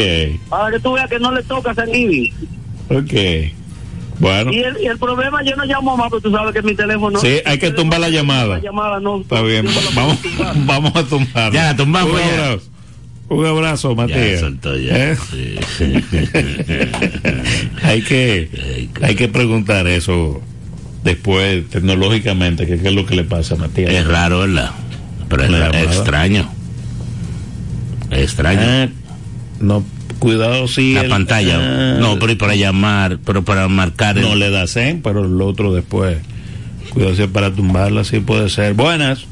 Para 0.48 0.70
que 0.72 0.80
tú 0.80 0.92
veas 0.92 1.08
que 1.08 1.18
no 1.18 1.32
le 1.32 1.42
toca 1.42 1.70
a 1.70 1.74
San 1.74 1.88
Ok. 1.88 3.14
Bueno. 4.18 4.52
Y 4.52 4.60
el, 4.60 4.76
y 4.80 4.86
el, 4.86 4.98
problema, 4.98 5.42
yo 5.42 5.56
no 5.56 5.64
llamo 5.64 5.96
más, 5.96 6.08
porque 6.08 6.28
tú 6.28 6.34
sabes 6.34 6.54
que 6.54 6.62
mi 6.62 6.74
teléfono. 6.74 7.18
Sí, 7.18 7.40
hay 7.44 7.58
que 7.58 7.70
tumbar 7.72 8.00
la 8.00 8.08
llamada. 8.08 8.56
La 8.56 8.62
llamada 8.62 9.00
no. 9.00 9.20
Está 9.20 9.42
bien, 9.42 9.66
vamos, 9.94 10.18
vamos 10.66 10.94
a 10.94 11.02
tumbar. 11.04 11.52
Ya, 11.52 11.76
tumbamos 11.76 12.12
Un 12.12 12.18
ya. 12.18 12.44
abrazo. 12.44 12.70
Un 13.28 13.46
abrazo, 13.46 13.94
Matías. 13.96 14.42
Ya, 14.42 14.76
ya. 14.76 15.12
¿Eh? 15.12 15.16
Sí. 15.76 15.94
hay 17.82 18.02
que 18.02 18.88
hay 19.00 19.14
que 19.16 19.28
preguntar 19.28 19.86
eso 19.86 20.40
después 21.02 21.68
tecnológicamente, 21.70 22.66
que 22.66 22.78
qué 22.78 22.88
es 22.88 22.94
lo 22.94 23.06
que 23.06 23.16
le 23.16 23.24
pasa 23.24 23.54
a 23.54 23.58
Matías. 23.58 23.90
Es 23.92 24.06
raro, 24.06 24.40
¿verdad? 24.40 24.70
Pero 25.28 25.44
es, 25.44 25.50
La 25.50 25.66
es 25.66 25.72
llamada. 25.72 25.94
extraño. 25.94 26.50
Es 28.10 28.18
extraño. 28.18 28.60
Ah, 28.62 28.88
no, 29.60 29.84
cuidado 30.24 30.66
si 30.68 30.94
la 30.94 31.02
el- 31.02 31.08
pantalla. 31.08 31.56
ah, 31.60 31.96
no, 32.00 32.18
pero 32.18 32.32
y 32.32 32.36
para 32.36 32.54
llamar, 32.54 33.18
pero 33.24 33.44
para 33.44 33.68
marcar. 33.68 34.16
el- 34.18 34.22
no 34.24 34.34
le 34.34 34.50
da 34.50 34.66
zen, 34.66 35.02
pero 35.02 35.24
el 35.24 35.40
otro 35.40 35.72
después. 35.72 36.18
Cuidado 36.90 37.14
si 37.14 37.22
es 37.22 37.28
para 37.28 37.50
tumbarla, 37.52 38.04
sí 38.04 38.20
puede 38.20 38.48
ser. 38.48 38.74
Buenas. 38.74 39.26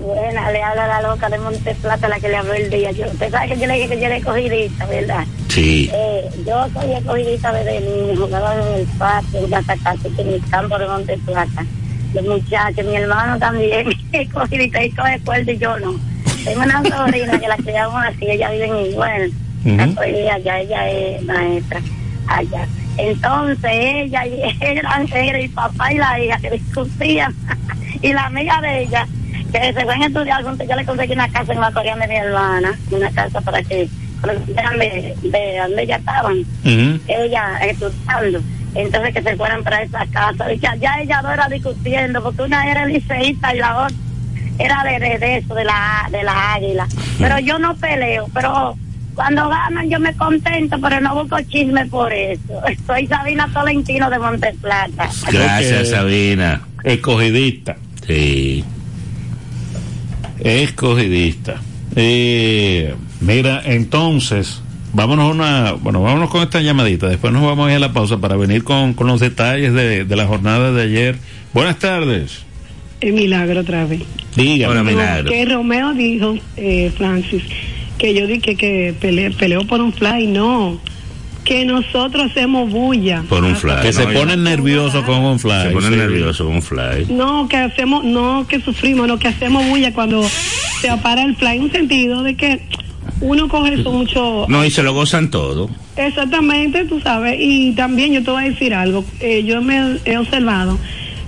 Buena, 0.00 0.50
le 0.52 0.62
habla 0.62 0.86
la 0.86 1.02
loca 1.02 1.28
de 1.28 1.38
Monteplata, 1.38 2.08
la 2.08 2.18
que 2.20 2.28
le 2.28 2.36
habló 2.36 2.54
el 2.54 2.70
día. 2.70 2.92
Yo, 2.92 3.06
usted 3.06 3.30
sabe 3.30 3.48
que 3.52 3.60
yo 3.60 3.66
le 3.66 3.74
dije 3.74 3.88
que 3.88 3.98
yo 4.00 4.06
era 4.06 4.16
escogidista, 4.16 4.86
¿verdad? 4.86 5.24
Sí. 5.48 5.90
Eh, 5.92 6.22
yo 6.46 6.66
soy 6.72 6.92
escogidista 6.92 7.52
desde 7.52 7.80
niño, 7.80 8.16
jugaba 8.16 8.54
en 8.54 8.80
el 8.80 8.86
patio, 8.98 9.40
en 9.40 9.50
casa 9.50 9.74
casi, 9.82 10.08
en 10.18 10.28
el 10.28 10.42
campo 10.50 10.78
de 10.78 10.86
Monteplata. 10.86 11.66
Los 12.14 12.24
muchachos, 12.24 12.86
mi 12.86 12.96
hermano 12.96 13.38
también, 13.38 13.88
escogidista, 14.12 14.82
y 14.82 14.90
coge 14.92 15.20
cuerda 15.24 15.52
y 15.52 15.58
yo 15.58 15.78
no. 15.78 15.94
Tengo 16.44 16.62
una 16.62 16.82
sobrina 16.84 17.38
que 17.38 17.48
la 17.48 17.56
criamos 17.64 18.02
así, 18.04 18.26
ella 18.30 18.50
vive 18.50 18.66
en 18.66 18.76
Iguel, 18.92 19.32
allá, 20.30 20.60
ella 20.60 20.90
es 20.90 21.24
maestra 21.24 21.80
allá. 22.26 22.66
Entonces 22.96 23.70
ella 23.70 24.26
y 24.26 24.40
eran 24.60 25.08
era 25.12 25.38
el 25.38 25.50
papá 25.50 25.92
y 25.92 25.96
la 25.96 26.20
hija 26.20 26.38
que 26.38 26.50
discutían 26.50 27.34
y 28.02 28.12
la 28.12 28.26
amiga 28.26 28.60
de 28.60 28.82
ella 28.82 29.06
que 29.52 29.72
se 29.72 29.84
van 29.84 30.02
a 30.02 30.06
estudiar 30.06 30.42
juntos, 30.42 30.66
yo 30.68 30.76
le 30.76 30.84
conseguí 30.84 31.12
una 31.14 31.28
casa 31.28 31.52
en 31.52 31.60
la 31.60 31.72
Corea 31.72 31.96
de 31.96 32.06
mi 32.06 32.16
hermana, 32.16 32.78
una 32.90 33.10
casa 33.10 33.40
para 33.40 33.62
que 33.62 33.88
conocieran 34.20 34.78
de, 34.78 35.14
de 35.22 35.58
donde 35.58 35.82
ella 35.82 35.96
estaban, 35.96 36.44
ella 36.64 37.58
estudiando. 37.62 38.40
Entonces 38.74 39.14
que 39.14 39.22
se 39.22 39.36
fueran 39.36 39.64
para 39.64 39.82
esa 39.82 40.04
casa. 40.06 40.52
Y 40.52 40.58
ya, 40.58 40.74
ya 40.76 41.00
ella 41.00 41.22
no 41.22 41.32
era 41.32 41.48
discutiendo, 41.48 42.22
porque 42.22 42.42
una 42.42 42.70
era 42.70 42.84
liceísta 42.84 43.54
y 43.54 43.58
la 43.58 43.86
otra 43.86 43.96
era 44.58 44.84
de, 44.84 44.98
de, 44.98 45.18
de 45.18 45.36
eso, 45.38 45.54
de 45.54 45.64
la, 45.64 46.08
de 46.10 46.22
la 46.22 46.54
águila. 46.54 46.86
Pero 47.18 47.38
yo 47.38 47.58
no 47.58 47.74
peleo, 47.76 48.28
pero 48.34 48.76
cuando 49.18 49.48
ganan 49.48 49.90
yo 49.90 49.98
me 49.98 50.14
contento, 50.14 50.78
pero 50.80 51.00
no 51.00 51.12
busco 51.12 51.36
chisme 51.48 51.84
por 51.86 52.12
eso. 52.12 52.62
Soy 52.86 53.04
Sabina 53.08 53.50
Tolentino 53.52 54.08
de 54.08 54.16
Monteplata. 54.16 55.10
Gracias. 55.32 55.88
Sabina. 55.88 56.60
Escogidista. 56.84 57.76
Sí. 58.06 58.62
Escogidista. 60.38 61.56
Eh, 61.96 62.94
mira, 63.20 63.60
entonces, 63.64 64.62
vámonos 64.92 65.24
a 65.24 65.34
una, 65.34 65.72
bueno, 65.72 66.00
vámonos 66.00 66.30
con 66.30 66.42
esta 66.42 66.60
llamadita. 66.60 67.08
Después 67.08 67.32
nos 67.32 67.42
vamos 67.42 67.66
a 67.66 67.70
ir 67.72 67.76
a 67.78 67.80
la 67.80 67.92
pausa 67.92 68.18
para 68.18 68.36
venir 68.36 68.62
con, 68.62 68.94
con 68.94 69.08
los 69.08 69.18
detalles 69.18 69.72
de, 69.72 70.04
de 70.04 70.16
la 70.16 70.28
jornada 70.28 70.70
de 70.70 70.82
ayer. 70.82 71.16
Buenas 71.52 71.80
tardes. 71.80 72.44
Es 73.00 73.12
milagro 73.12 73.62
otra 73.62 73.84
vez. 73.84 74.02
Dígame. 74.36 74.72
Hola, 74.74 74.84
Milagro. 74.84 75.28
Que 75.28 75.44
Romeo 75.44 75.92
dijo, 75.94 76.36
eh, 76.56 76.92
Francis, 76.96 77.42
que 77.98 78.14
yo 78.14 78.26
dije 78.26 78.54
que 78.56 78.94
pele- 79.00 79.34
peleó 79.36 79.66
por 79.66 79.80
un 79.80 79.92
fly. 79.92 80.26
No, 80.26 80.80
que 81.44 81.64
nosotros 81.64 82.30
hacemos 82.30 82.70
bulla. 82.70 83.24
Por 83.28 83.44
un 83.44 83.56
fly. 83.56 83.76
Que 83.82 83.92
se 83.92 84.06
¿no? 84.06 84.12
ponen 84.12 84.42
nerviosos 84.44 85.04
con 85.04 85.18
un 85.24 85.38
fly. 85.38 85.62
Se 85.64 85.70
ponen 85.70 85.92
sí. 85.92 85.96
nerviosos 85.98 86.46
con 86.46 86.56
un 86.56 86.62
fly. 86.62 87.06
No, 87.10 87.48
que 87.48 87.56
hacemos, 87.56 88.04
no 88.04 88.46
que 88.48 88.60
sufrimos, 88.60 89.08
no 89.08 89.18
que 89.18 89.28
hacemos 89.28 89.66
bulla 89.66 89.92
cuando 89.92 90.22
se 90.80 90.88
apara 90.90 91.22
el 91.24 91.36
fly. 91.36 91.58
Un 91.58 91.70
sentido 91.72 92.22
de 92.22 92.36
que 92.36 92.60
uno 93.20 93.48
coge 93.48 93.74
eso 93.74 93.90
mucho. 93.92 94.46
No, 94.48 94.64
y 94.64 94.70
se 94.70 94.82
lo 94.82 94.92
gozan 94.94 95.30
todo. 95.30 95.68
Exactamente, 95.96 96.84
tú 96.84 97.00
sabes. 97.00 97.36
Y 97.40 97.72
también 97.72 98.12
yo 98.12 98.22
te 98.22 98.30
voy 98.30 98.44
a 98.44 98.48
decir 98.50 98.74
algo. 98.74 99.04
Eh, 99.20 99.42
yo 99.44 99.60
me 99.62 99.96
he 100.04 100.16
observado. 100.18 100.78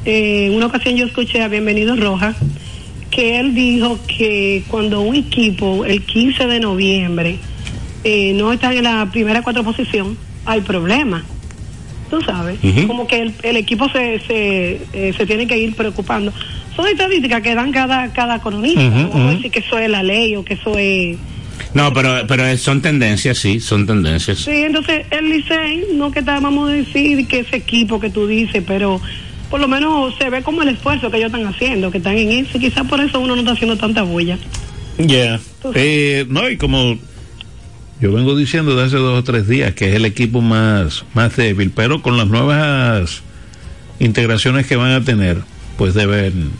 eh, 0.04 0.46
en 0.46 0.54
una 0.54 0.66
ocasión 0.66 0.96
yo 0.96 1.04
escuché 1.06 1.42
a 1.42 1.48
Bienvenido 1.48 1.94
Roja 1.96 2.34
que 3.10 3.40
él 3.40 3.54
dijo 3.54 3.98
que 4.06 4.62
cuando 4.68 5.00
un 5.00 5.14
equipo 5.16 5.84
el 5.84 6.02
15 6.02 6.46
de 6.46 6.60
noviembre 6.60 7.38
eh, 8.04 8.32
no 8.34 8.52
está 8.52 8.72
en 8.72 8.84
la 8.84 9.10
primera 9.10 9.42
cuatro 9.42 9.64
posición, 9.64 10.16
hay 10.46 10.60
problemas. 10.60 11.24
Tú 12.08 12.20
sabes, 12.22 12.58
como 12.88 13.06
que 13.06 13.20
el, 13.20 13.34
el 13.44 13.56
equipo 13.56 13.88
se, 13.88 14.18
se, 14.26 14.80
eh, 14.92 15.14
se 15.16 15.26
tiene 15.26 15.46
que 15.46 15.56
ir 15.56 15.76
preocupando. 15.76 16.32
Son 16.74 16.86
estadísticas 16.88 17.40
que 17.40 17.54
dan 17.54 17.70
cada, 17.70 18.12
cada 18.12 18.40
cronista. 18.40 18.80
Ujú, 18.80 18.98
no 18.98 19.08
vamos 19.10 19.14
a 19.14 19.18
ujú. 19.26 19.36
decir 19.36 19.50
que 19.52 19.58
eso 19.60 19.78
es 19.78 19.88
la 19.90 20.02
ley 20.02 20.34
o 20.34 20.44
que 20.44 20.54
eso 20.54 20.76
es... 20.76 21.18
No, 21.72 21.92
pero, 21.92 22.26
pero 22.26 22.56
son 22.56 22.82
tendencias, 22.82 23.38
sí, 23.38 23.60
son 23.60 23.86
tendencias. 23.86 24.38
Sí, 24.38 24.50
entonces 24.50 25.06
el 25.10 25.28
Licey, 25.28 25.84
no 25.94 26.10
que 26.10 26.22
te 26.22 26.30
vamos 26.32 26.68
a 26.68 26.72
decir 26.72 27.28
que 27.28 27.40
ese 27.40 27.56
equipo 27.56 28.00
que 28.00 28.10
tú 28.10 28.26
dices, 28.26 28.64
pero 28.66 29.00
por 29.50 29.60
lo 29.60 29.68
menos 29.68 30.14
se 30.16 30.30
ve 30.30 30.42
como 30.42 30.62
el 30.62 30.68
esfuerzo 30.68 31.10
que 31.10 31.16
ellos 31.18 31.32
están 31.32 31.46
haciendo, 31.46 31.90
que 31.90 31.98
están 31.98 32.16
en 32.16 32.30
eso, 32.30 32.56
y 32.56 32.60
quizás 32.60 32.86
por 32.86 33.00
eso 33.00 33.18
uno 33.20 33.34
no 33.34 33.40
está 33.40 33.52
haciendo 33.52 33.76
tanta 33.76 34.02
bulla. 34.02 34.38
Ya. 34.98 35.40
Eh, 35.74 36.24
no, 36.28 36.48
y 36.48 36.56
como 36.56 36.96
yo 38.00 38.12
vengo 38.12 38.36
diciendo 38.36 38.76
de 38.76 38.84
hace 38.84 38.96
dos 38.96 39.18
o 39.18 39.24
tres 39.24 39.46
días 39.48 39.74
que 39.74 39.88
es 39.90 39.94
el 39.96 40.04
equipo 40.04 40.40
más, 40.40 41.04
más 41.14 41.36
débil, 41.36 41.70
pero 41.74 42.00
con 42.02 42.16
las 42.16 42.26
nuevas 42.28 43.22
integraciones 43.98 44.66
que 44.66 44.76
van 44.76 44.92
a 44.92 45.04
tener, 45.04 45.38
pues 45.76 45.94
deben 45.94 46.50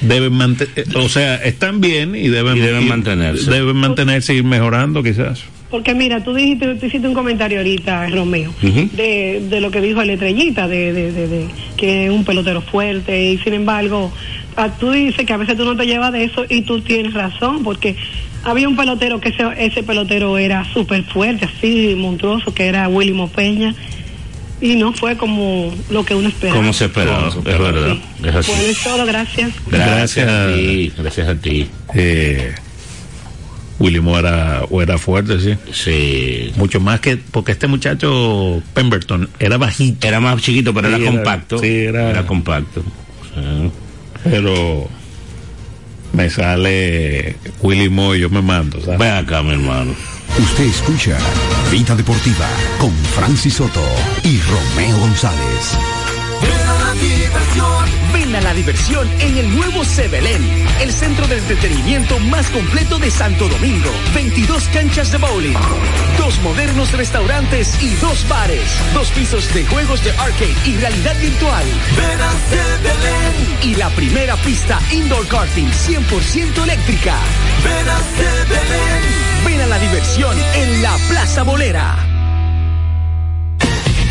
deben 0.00 0.32
mantener, 0.34 0.84
o 0.96 1.08
sea, 1.08 1.36
están 1.36 1.80
bien 1.80 2.14
y 2.14 2.28
deben, 2.28 2.56
Y 2.56 2.60
deben 2.60 2.82
ir- 2.82 2.88
mantenerse. 2.88 3.50
Deben 3.50 3.76
mantenerse 3.76 4.34
y 4.34 4.38
ir 4.38 4.44
mejorando 4.44 5.02
quizás. 5.02 5.40
Porque 5.74 5.92
mira, 5.92 6.22
tú 6.22 6.32
dijiste, 6.32 6.76
tú 6.76 6.86
hiciste 6.86 7.08
un 7.08 7.14
comentario 7.14 7.58
ahorita, 7.58 8.06
Romeo, 8.10 8.50
Ujú. 8.62 8.88
de, 8.92 9.42
de 9.50 9.60
lo 9.60 9.72
que 9.72 9.80
dijo 9.80 10.00
el 10.02 10.10
estrellita, 10.10 10.68
de, 10.68 10.92
de, 10.92 11.10
de, 11.10 11.26
de 11.26 11.46
que 11.76 12.04
es 12.04 12.10
un 12.12 12.24
pelotero 12.24 12.60
fuerte, 12.62 13.32
y 13.32 13.38
sin 13.38 13.54
embargo, 13.54 14.12
ah, 14.56 14.68
tú 14.78 14.92
dices 14.92 15.26
que 15.26 15.32
a 15.32 15.36
veces 15.36 15.56
tú 15.56 15.64
no 15.64 15.76
te 15.76 15.84
llevas 15.84 16.12
de 16.12 16.22
eso 16.22 16.44
y 16.48 16.62
tú 16.62 16.80
tienes 16.80 17.12
razón, 17.12 17.64
porque 17.64 17.96
había 18.44 18.68
un 18.68 18.76
pelotero 18.76 19.18
que 19.20 19.30
ese, 19.30 19.42
ese 19.58 19.82
pelotero 19.82 20.38
era 20.38 20.64
súper 20.72 21.02
fuerte, 21.02 21.46
así 21.46 21.96
monstruoso, 21.98 22.54
que 22.54 22.66
era 22.66 22.86
Willy 22.86 23.12
Mopeña, 23.12 23.74
y 24.60 24.76
no 24.76 24.92
fue 24.92 25.16
como 25.16 25.74
lo 25.90 26.04
que 26.04 26.14
uno 26.14 26.28
esperaba. 26.28 26.56
Como 26.56 26.72
se 26.72 26.84
esperaba, 26.84 27.26
es 27.30 27.42
verdad. 27.44 27.94
Sí. 27.94 28.28
Es 28.28 28.34
así. 28.36 28.50
Bueno, 28.52 28.66
es 28.68 28.82
todo, 28.84 29.06
gracias. 29.06 29.50
Gracias 29.66 30.28
a 30.28 30.46
Gracias. 30.46 30.56
ti, 30.56 30.92
gracias 30.96 31.28
a 31.28 31.34
ti. 31.34 31.66
Eh, 31.96 32.54
Willy 33.80 34.00
Moore 34.00 34.28
era, 34.28 34.62
o 34.70 34.80
era 34.82 34.98
fuerte, 34.98 35.40
sí. 35.40 35.56
Sí. 35.72 36.52
Mucho 36.56 36.78
más 36.80 37.00
que, 37.00 37.16
porque 37.16 37.52
este 37.52 37.66
muchacho 37.66 38.62
Pemberton 38.72 39.28
era 39.38 39.56
bajito, 39.58 40.06
Era 40.06 40.20
más 40.20 40.40
chiquito, 40.40 40.72
pero 40.72 40.88
Sí, 40.88 40.94
era, 40.94 41.02
era- 41.02 41.10
compacto. 41.12 41.58
sí, 41.58 41.66
era- 41.84 42.26
compacto. 42.26 42.82
Sí. 43.34 43.70
pero 44.22 44.88
me 46.12 46.30
sale 46.30 47.36
Willy 47.62 47.88
Moy, 47.88 48.20
yo 48.20 48.30
me 48.30 48.40
mando. 48.42 48.78
Ve 48.98 49.10
acá, 49.10 49.42
mi 49.42 49.50
hermano. 49.52 49.92
Usted 50.38 50.64
escucha 50.64 51.18
Vida 51.70 51.94
Deportiva 51.96 52.46
con 52.78 52.92
Francis 52.92 53.54
Soto 53.54 53.82
y 54.22 54.40
Romeo 54.40 54.98
González. 54.98 55.76
Ven 58.12 58.34
a 58.36 58.40
la 58.40 58.54
diversión 58.54 59.08
en 59.20 59.36
el 59.36 59.54
nuevo 59.54 59.84
Sebelén, 59.84 60.42
el 60.80 60.92
centro 60.92 61.26
de 61.26 61.38
entretenimiento 61.38 62.18
más 62.18 62.48
completo 62.50 62.98
de 62.98 63.10
Santo 63.10 63.48
Domingo. 63.48 63.90
22 64.14 64.68
canchas 64.68 65.10
de 65.12 65.18
bowling, 65.18 65.56
dos 66.18 66.38
modernos 66.40 66.92
restaurantes 66.92 67.80
y 67.82 67.94
dos 67.96 68.26
bares, 68.28 68.62
dos 68.92 69.08
pisos 69.10 69.52
de 69.52 69.64
juegos 69.66 70.02
de 70.04 70.10
arcade 70.12 70.54
y 70.64 70.76
realidad 70.76 71.16
virtual. 71.20 71.64
Ven 71.96 72.20
a 72.20 72.32
Sebelén. 72.48 73.58
Y 73.62 73.74
la 73.74 73.90
primera 73.90 74.36
pista 74.36 74.80
indoor 74.92 75.26
karting 75.28 75.70
100% 75.70 76.62
eléctrica. 76.62 77.16
Ven 77.64 77.88
a 77.88 77.98
Sebelén. 77.98 79.44
Ven 79.44 79.60
a 79.60 79.66
la 79.66 79.78
diversión 79.78 80.36
en 80.54 80.82
la 80.82 80.96
Plaza 81.08 81.42
Bolera. 81.42 82.13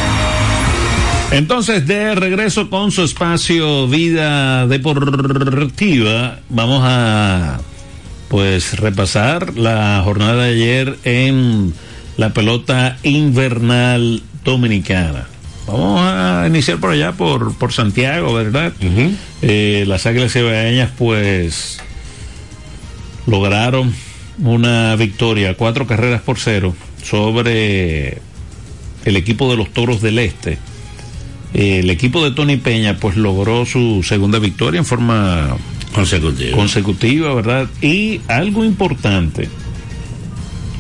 Entonces, 1.32 1.86
de 1.86 2.16
regreso 2.16 2.72
con 2.72 2.92
su 2.92 3.04
espacio 3.04 3.88
Vida 3.88 4.66
Deportiva, 4.66 6.40
vamos 6.50 6.82
a 6.84 7.60
pues 8.30 8.80
repasar 8.80 9.56
la 9.56 10.02
jornada 10.04 10.44
de 10.44 10.52
ayer 10.52 10.98
en 11.04 11.74
la 12.18 12.34
pelota 12.34 12.98
invernal 13.04 14.24
dominicana. 14.44 15.28
Vamos 15.68 16.02
a 16.02 16.46
iniciar 16.48 16.80
por 16.80 16.92
allá, 16.92 17.12
por, 17.12 17.56
por 17.56 17.74
Santiago, 17.74 18.34
¿verdad? 18.34 18.74
Eh, 19.44 19.84
las 19.88 20.08
Águilas 20.08 20.34
Cibaeñas, 20.34 20.90
pues, 20.98 21.80
lograron 23.28 23.94
una 24.40 24.96
victoria, 24.96 25.56
cuatro 25.56 25.86
carreras 25.86 26.22
por 26.22 26.40
cero, 26.40 26.76
sobre 27.04 28.18
el 29.06 29.16
equipo 29.16 29.50
de 29.52 29.58
los 29.58 29.72
Toros 29.72 30.02
del 30.02 30.18
Este. 30.18 30.58
El 31.54 31.90
equipo 31.90 32.24
de 32.24 32.32
Tony 32.32 32.58
Peña, 32.58 32.98
pues, 32.98 33.18
logró 33.18 33.66
su 33.66 34.04
segunda 34.04 34.40
victoria 34.40 34.80
en 34.80 34.86
forma 34.86 35.58
consecutiva, 35.94 36.56
consecutiva 36.56 37.34
¿verdad? 37.34 37.68
Y 37.82 38.22
algo 38.28 38.64
importante, 38.64 39.50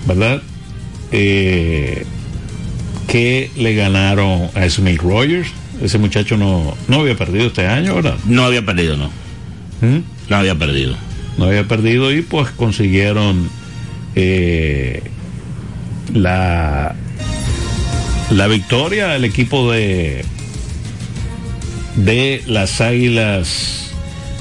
¿verdad? 0.07 0.41
Eh, 1.11 2.05
que 3.07 3.49
le 3.57 3.73
ganaron 3.73 4.49
a 4.53 4.69
Smith 4.69 5.01
Rogers. 5.01 5.49
Ese 5.81 5.97
muchacho 5.97 6.37
no, 6.37 6.75
no 6.87 6.99
había 6.99 7.15
perdido 7.15 7.47
este 7.47 7.65
año, 7.65 7.95
¿verdad? 7.95 8.15
No 8.25 8.43
había 8.43 8.63
perdido, 8.63 8.97
no. 8.97 9.07
¿Mm? 9.81 10.03
No 10.29 10.35
había 10.35 10.55
perdido. 10.55 10.95
No 11.37 11.45
había 11.45 11.67
perdido 11.67 12.13
y 12.13 12.21
pues 12.21 12.51
consiguieron 12.51 13.49
eh, 14.15 15.01
la, 16.13 16.95
la 18.29 18.47
victoria 18.47 19.13
al 19.13 19.23
equipo 19.25 19.71
de, 19.71 20.25
de 21.95 22.43
las 22.47 22.81
Águilas 22.81 23.91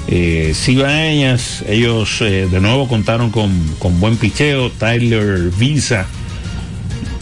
eh, 0.08 0.52
Cibaeñas. 0.54 1.64
Ellos 1.68 2.20
eh, 2.22 2.48
de 2.50 2.60
nuevo 2.60 2.88
contaron 2.88 3.30
con, 3.30 3.52
con 3.78 4.00
buen 4.00 4.16
picheo. 4.16 4.70
Tyler 4.70 5.50
Visa 5.58 6.06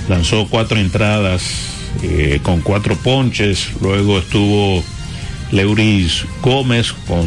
lanzó 0.08 0.46
cuatro 0.48 0.78
entradas 0.78 1.42
eh, 2.02 2.40
con 2.42 2.60
cuatro 2.60 2.96
ponches, 2.96 3.70
luego 3.80 4.18
estuvo 4.18 4.84
Leuris 5.50 6.26
Gómez 6.42 6.92
con 6.92 7.26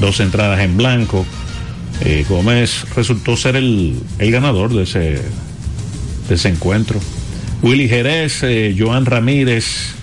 dos 0.00 0.20
entradas 0.20 0.60
en 0.60 0.76
blanco. 0.76 1.26
Gómez 2.28 2.84
resultó 2.94 3.38
ser 3.38 3.56
el, 3.56 3.98
el, 4.18 4.30
ganador 4.30 4.72
de 4.72 4.82
ese, 4.82 5.22
de 6.28 6.34
ese 6.34 6.50
encuentro. 6.50 7.00
Willy 7.62 7.88
Jerez, 7.88 8.44
Joan 8.78 9.06
Ramírez, 9.06 9.95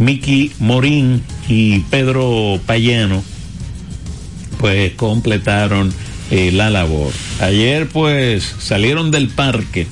Miki 0.00 0.50
Morín 0.58 1.22
y 1.48 1.78
Pedro 1.90 2.58
Payano, 2.66 3.22
pues 4.58 4.92
completaron 4.94 5.92
la 6.30 6.70
labor. 6.70 7.12
Ayer 7.40 7.88
pues 7.88 8.54
salieron 8.58 9.10
del 9.10 9.28
parque 9.28 9.86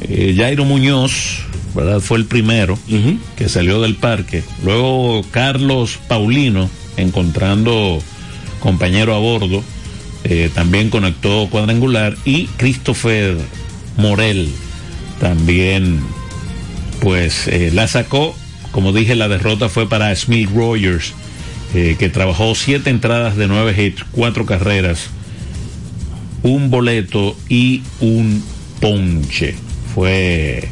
eh, 0.00 0.34
Jairo 0.36 0.64
Muñoz, 0.64 1.40
¿verdad? 1.74 2.00
Fue 2.00 2.18
el 2.18 2.26
primero 2.26 2.74
uh 2.74 2.92
-huh. 2.92 3.18
que 3.36 3.48
salió 3.48 3.80
del 3.80 3.96
parque. 3.96 4.44
Luego 4.64 5.24
Carlos 5.30 5.98
Paulino, 6.08 6.68
encontrando 6.96 8.00
compañero 8.60 9.14
a 9.14 9.18
bordo, 9.18 9.62
eh, 10.24 10.50
también 10.54 10.90
conectó 10.90 11.48
cuadrangular. 11.50 12.16
Y 12.24 12.46
Christopher 12.56 13.36
Morel 13.96 14.50
también, 15.20 16.00
pues 17.00 17.48
eh, 17.48 17.70
la 17.72 17.88
sacó. 17.88 18.36
Como 18.76 18.92
dije, 18.92 19.14
la 19.14 19.28
derrota 19.28 19.70
fue 19.70 19.88
para 19.88 20.14
Smith 20.14 20.50
Rogers, 20.54 21.14
eh, 21.74 21.96
que 21.98 22.10
trabajó 22.10 22.54
siete 22.54 22.90
entradas 22.90 23.34
de 23.34 23.48
nueve 23.48 23.74
hits, 23.74 24.04
cuatro 24.12 24.44
carreras, 24.44 25.08
un 26.42 26.68
boleto 26.68 27.34
y 27.48 27.82
un 28.00 28.44
ponche. 28.78 29.54
Fue 29.94 30.68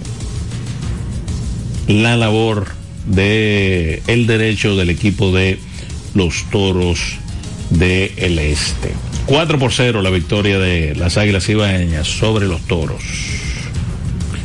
la 1.88 2.18
labor 2.18 2.72
de 3.06 4.02
el 4.06 4.26
derecho 4.26 4.76
del 4.76 4.90
equipo 4.90 5.32
de 5.32 5.58
los 6.12 6.44
toros 6.50 7.00
del 7.70 8.12
el 8.18 8.38
este. 8.38 8.92
4 9.24 9.58
por 9.58 9.72
0 9.72 10.02
la 10.02 10.10
victoria 10.10 10.58
de 10.58 10.94
las 10.94 11.16
águilas 11.16 11.48
ibaeñas 11.48 12.06
sobre 12.06 12.46
los 12.48 12.60
toros 12.66 13.02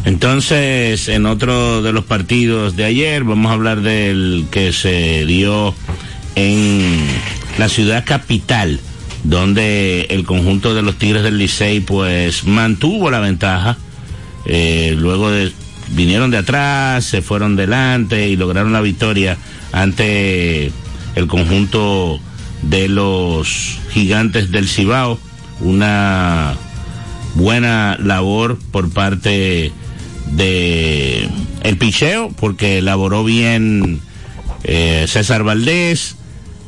entonces 0.05 1.07
en 1.09 1.25
otro 1.25 1.81
de 1.81 1.91
los 1.91 2.05
partidos 2.05 2.75
de 2.75 2.85
ayer 2.85 3.23
vamos 3.23 3.51
a 3.51 3.55
hablar 3.55 3.81
del 3.81 4.45
que 4.51 4.71
se 4.73 5.25
dio 5.25 5.73
en 6.35 6.95
la 7.57 7.67
ciudad 7.67 8.05
capital, 8.05 8.79
donde 9.23 10.07
el 10.09 10.25
conjunto 10.25 10.73
de 10.73 10.81
los 10.81 10.95
Tigres 10.97 11.23
del 11.23 11.37
Licey 11.37 11.81
pues 11.81 12.45
mantuvo 12.45 13.11
la 13.11 13.19
ventaja. 13.19 13.77
Eh, 14.45 14.95
luego 14.97 15.29
de, 15.29 15.51
vinieron 15.89 16.31
de 16.31 16.37
atrás, 16.37 17.03
se 17.03 17.21
fueron 17.21 17.55
delante 17.55 18.29
y 18.29 18.37
lograron 18.37 18.71
la 18.71 18.81
victoria 18.81 19.37
ante 19.71 20.71
el 21.15 21.27
conjunto 21.27 22.19
de 22.61 22.87
los 22.87 23.79
gigantes 23.91 24.51
del 24.51 24.69
Cibao. 24.69 25.19
Una 25.59 26.55
buena 27.35 27.97
labor 27.99 28.57
por 28.71 28.89
parte 28.89 29.73
de 30.31 31.29
el 31.63 31.77
picheo, 31.77 32.29
porque 32.39 32.79
elaboró 32.79 33.23
bien 33.23 34.01
eh, 34.63 35.05
César 35.07 35.43
Valdés. 35.43 36.15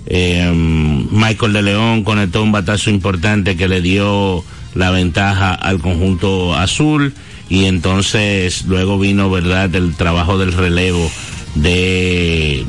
Eh, 0.08 0.52
Michael 0.54 1.54
de 1.54 1.62
León 1.62 2.04
conectó 2.04 2.44
un 2.44 2.52
batazo 2.52 2.90
importante 2.90 3.56
que 3.56 3.68
le 3.68 3.82
dio 3.82 4.44
la 4.74 4.92
ventaja 4.92 5.54
al 5.54 5.80
conjunto 5.80 6.56
azul 6.56 7.14
y 7.50 7.66
entonces 7.66 8.66
luego 8.66 8.98
vino, 8.98 9.30
¿verdad?, 9.30 9.74
el 9.76 9.96
trabajo 9.96 10.38
del 10.38 10.54
relevo 10.54 11.12
de 11.56 12.66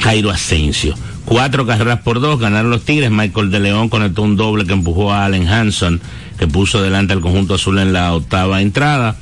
Jairo 0.00 0.30
Asensio. 0.30 0.94
Cuatro 1.26 1.66
carreras 1.66 2.00
por 2.00 2.20
dos, 2.20 2.40
ganaron 2.40 2.70
los 2.70 2.84
Tigres. 2.84 3.10
Michael 3.10 3.50
de 3.50 3.60
León 3.60 3.90
conectó 3.90 4.22
un 4.22 4.36
doble 4.36 4.64
que 4.64 4.72
empujó 4.72 5.12
a 5.12 5.26
Allen 5.26 5.46
Hanson, 5.46 6.00
que 6.38 6.46
puso 6.46 6.82
delante 6.82 7.12
al 7.12 7.20
conjunto 7.20 7.54
azul 7.54 7.78
en 7.78 7.92
la 7.92 8.14
octava 8.14 8.62
entrada. 8.62 9.16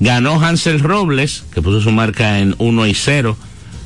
Ganó 0.00 0.40
Hansel 0.40 0.80
Robles, 0.80 1.44
que 1.52 1.62
puso 1.62 1.80
su 1.80 1.90
marca 1.90 2.38
en 2.38 2.54
1 2.58 2.86
y 2.86 2.94
0. 2.94 3.36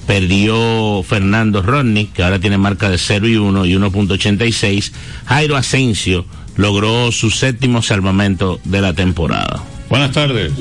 Perdió 0.07 1.03
Fernando 1.05 1.63
Rodney, 1.63 2.07
que 2.07 2.23
ahora 2.23 2.39
tiene 2.39 2.59
marca 2.59 2.91
de 2.91 2.99
0 2.99 3.29
y 3.29 3.37
1 3.37 3.67
y 3.67 3.75
1.86. 3.75 4.93
Jairo 5.27 5.57
Asensio 5.57 6.27
logró 6.57 7.13
su 7.13 7.31
séptimo 7.31 7.83
salvamento 7.83 8.61
de 8.65 8.81
la 8.81 8.93
temporada. 8.93 9.63
Buenas 9.89 10.13
tardes. 10.13 10.53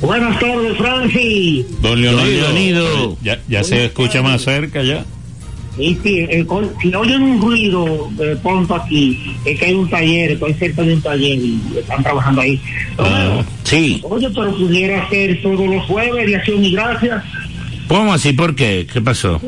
Buenas 0.00 0.38
tardes, 0.38 0.76
Francis. 0.76 1.66
Don 1.80 2.00
Leonido. 2.00 2.20
Don 2.20 2.54
Leonido. 2.54 3.18
Ya, 3.22 3.40
ya 3.48 3.64
se 3.64 3.86
escucha 3.86 4.22
más 4.22 4.42
cerca 4.42 4.82
ya. 4.82 5.04
Sí, 5.76 5.98
eh, 6.06 6.44
con- 6.46 6.70
si 6.80 6.94
oyen 6.94 7.20
un 7.22 7.40
ruido 7.42 8.08
de 8.12 8.36
pronto 8.36 8.74
aquí, 8.76 9.18
es 9.44 9.58
que 9.58 9.66
hay 9.66 9.74
un 9.74 9.90
taller, 9.90 10.30
estoy 10.32 10.54
cerca 10.54 10.82
de 10.82 10.94
un 10.94 11.02
taller 11.02 11.38
y 11.38 11.60
están 11.76 12.02
trabajando 12.02 12.40
ahí. 12.42 12.60
Sí. 13.64 14.00
Oye, 14.04 14.28
pero 14.34 14.54
pudiera 14.56 15.08
ser 15.08 15.42
todos 15.42 15.66
los 15.68 15.84
jueves 15.86 16.26
de 16.26 16.36
acción 16.36 16.64
y 16.64 16.72
gracias. 16.72 17.24
¿Cómo 17.88 18.14
así? 18.14 18.32
¿Por 18.32 18.54
qué? 18.54 18.86
¿Qué 18.90 19.00
pasó? 19.02 19.38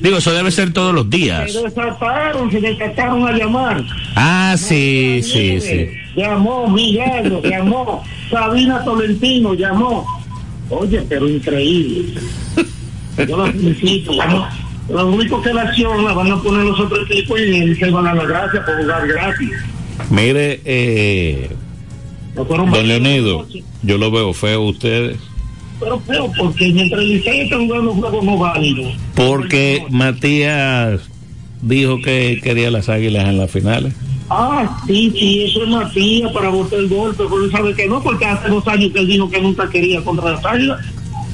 Digo, 0.00 0.16
eso 0.16 0.32
debe 0.32 0.50
ser 0.50 0.72
todos 0.72 0.92
los 0.94 1.08
días. 1.08 1.52
Se 1.52 1.62
desataron, 1.62 2.50
se 2.50 2.60
desataron 2.60 3.26
a 3.28 3.32
llamar. 3.32 3.84
Ah, 4.16 4.54
sí, 4.58 5.20
sí, 5.22 5.60
sí. 5.60 5.86
Llamó 6.16 6.68
Milagro, 6.68 7.42
llamó 7.42 8.02
Sabina 8.30 8.82
Tolentino, 8.82 9.54
llamó. 9.54 10.04
Oye, 10.70 11.02
pero 11.08 11.28
increíble. 11.28 12.14
Yo 13.28 13.36
la 13.46 13.52
felicito. 13.52 14.12
¿no? 14.12 14.65
Lo 14.88 15.06
único 15.08 15.42
que 15.42 15.52
la 15.52 15.62
acción 15.62 16.04
la 16.04 16.12
van 16.12 16.30
a 16.30 16.40
poner 16.40 16.64
los 16.64 16.78
otros 16.78 17.10
equipos 17.10 17.40
y 17.40 17.74
se 17.74 17.90
van 17.90 18.06
a 18.06 18.14
dar 18.14 18.26
gracias 18.26 18.64
por 18.64 18.80
jugar 18.80 19.06
gratis. 19.08 19.50
Mire, 20.10 20.60
eh, 20.64 21.50
don 22.34 22.88
Leonido, 22.88 23.46
yo 23.82 23.98
lo 23.98 24.10
veo 24.10 24.32
feo 24.32 24.62
ustedes. 24.62 25.18
Pero 25.80 26.00
feo, 26.00 26.32
porque 26.38 26.72
mientras 26.72 27.00
el 27.00 27.08
Licey 27.08 27.40
está 27.40 27.56
jugando 27.56 27.94
juegos 27.94 28.24
no 28.24 28.38
válidos. 28.38 28.94
Porque 29.14 29.84
Matías 29.90 31.00
dijo 31.62 32.00
que 32.00 32.40
quería 32.42 32.70
las 32.70 32.88
águilas 32.88 33.28
en 33.28 33.38
las 33.38 33.50
finales. 33.50 33.92
Ah, 34.30 34.80
sí, 34.86 35.12
sí, 35.16 35.44
eso 35.44 35.64
es 35.64 35.68
Matías 35.68 36.32
para 36.32 36.48
botar 36.48 36.78
el 36.78 36.88
golpe, 36.88 37.24
pero 37.24 37.44
él 37.44 37.50
sabe 37.50 37.74
que 37.74 37.88
no, 37.88 38.02
porque 38.02 38.24
hace 38.24 38.48
dos 38.48 38.66
años 38.68 38.92
que 38.92 39.00
él 39.00 39.06
dijo 39.08 39.28
que 39.28 39.40
nunca 39.40 39.68
quería 39.68 40.02
contra 40.02 40.32
las 40.32 40.44
águilas. 40.44 40.80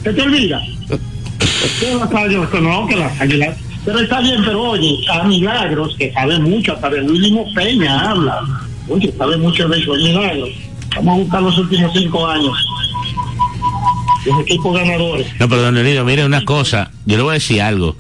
¿Se 0.03 0.12
te 0.12 0.22
olvida? 0.22 0.61
que 0.80 0.88
las 0.88 0.90
águilas, 0.90 1.50
que 1.50 1.51
no, 2.60 2.86
que 2.86 2.96
las 2.96 3.20
águilas. 3.20 3.56
Pero 3.84 3.98
está 3.98 4.20
bien, 4.20 4.40
pero 4.44 4.62
oye, 4.62 4.96
a 5.12 5.24
Milagros, 5.24 5.96
que 5.98 6.12
sabe 6.12 6.38
mucho, 6.38 6.72
hasta 6.72 6.88
de 6.88 7.02
Willy 7.02 7.36
Peña 7.54 8.10
habla. 8.10 8.40
Oye, 8.88 9.12
sabe 9.18 9.36
mucho 9.36 9.68
de 9.68 9.80
eso, 9.80 9.92
Milagros. 9.94 10.50
Vamos 10.96 11.14
a 11.14 11.18
buscar 11.22 11.42
los 11.42 11.58
últimos 11.58 11.92
cinco 11.92 12.26
años. 12.26 12.56
Los 14.24 14.40
equipos 14.40 14.76
ganadores. 14.76 15.26
No, 15.40 15.48
pero 15.48 15.62
don 15.62 15.74
Leonido, 15.74 16.04
mire 16.04 16.24
una 16.24 16.44
cosa, 16.44 16.92
yo 17.06 17.16
le 17.16 17.22
voy 17.24 17.30
a 17.30 17.34
decir 17.34 17.60
algo. 17.60 17.96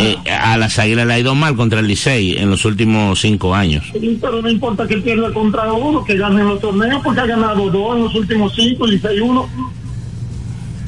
Eh, 0.00 0.16
a 0.30 0.56
las 0.56 0.78
águilas 0.78 1.06
le 1.06 1.14
ha 1.14 1.18
ido 1.18 1.34
mal 1.34 1.54
contra 1.54 1.80
el 1.80 1.86
Licey 1.86 2.38
en 2.38 2.50
los 2.50 2.64
últimos 2.64 3.20
cinco 3.20 3.54
años. 3.54 3.84
Pero 3.92 4.42
no 4.42 4.48
importa 4.48 4.86
que 4.88 4.96
pierda 4.98 5.32
contra 5.32 5.72
uno, 5.72 6.04
que 6.04 6.16
gane 6.16 6.42
los 6.42 6.60
torneos, 6.60 7.00
porque 7.04 7.20
ha 7.20 7.26
ganado 7.26 7.70
dos 7.70 7.96
en 7.96 8.04
los 8.04 8.14
últimos 8.14 8.52
cinco, 8.56 8.88
y 8.88 8.98
seis 8.98 9.20
uno. 9.20 9.48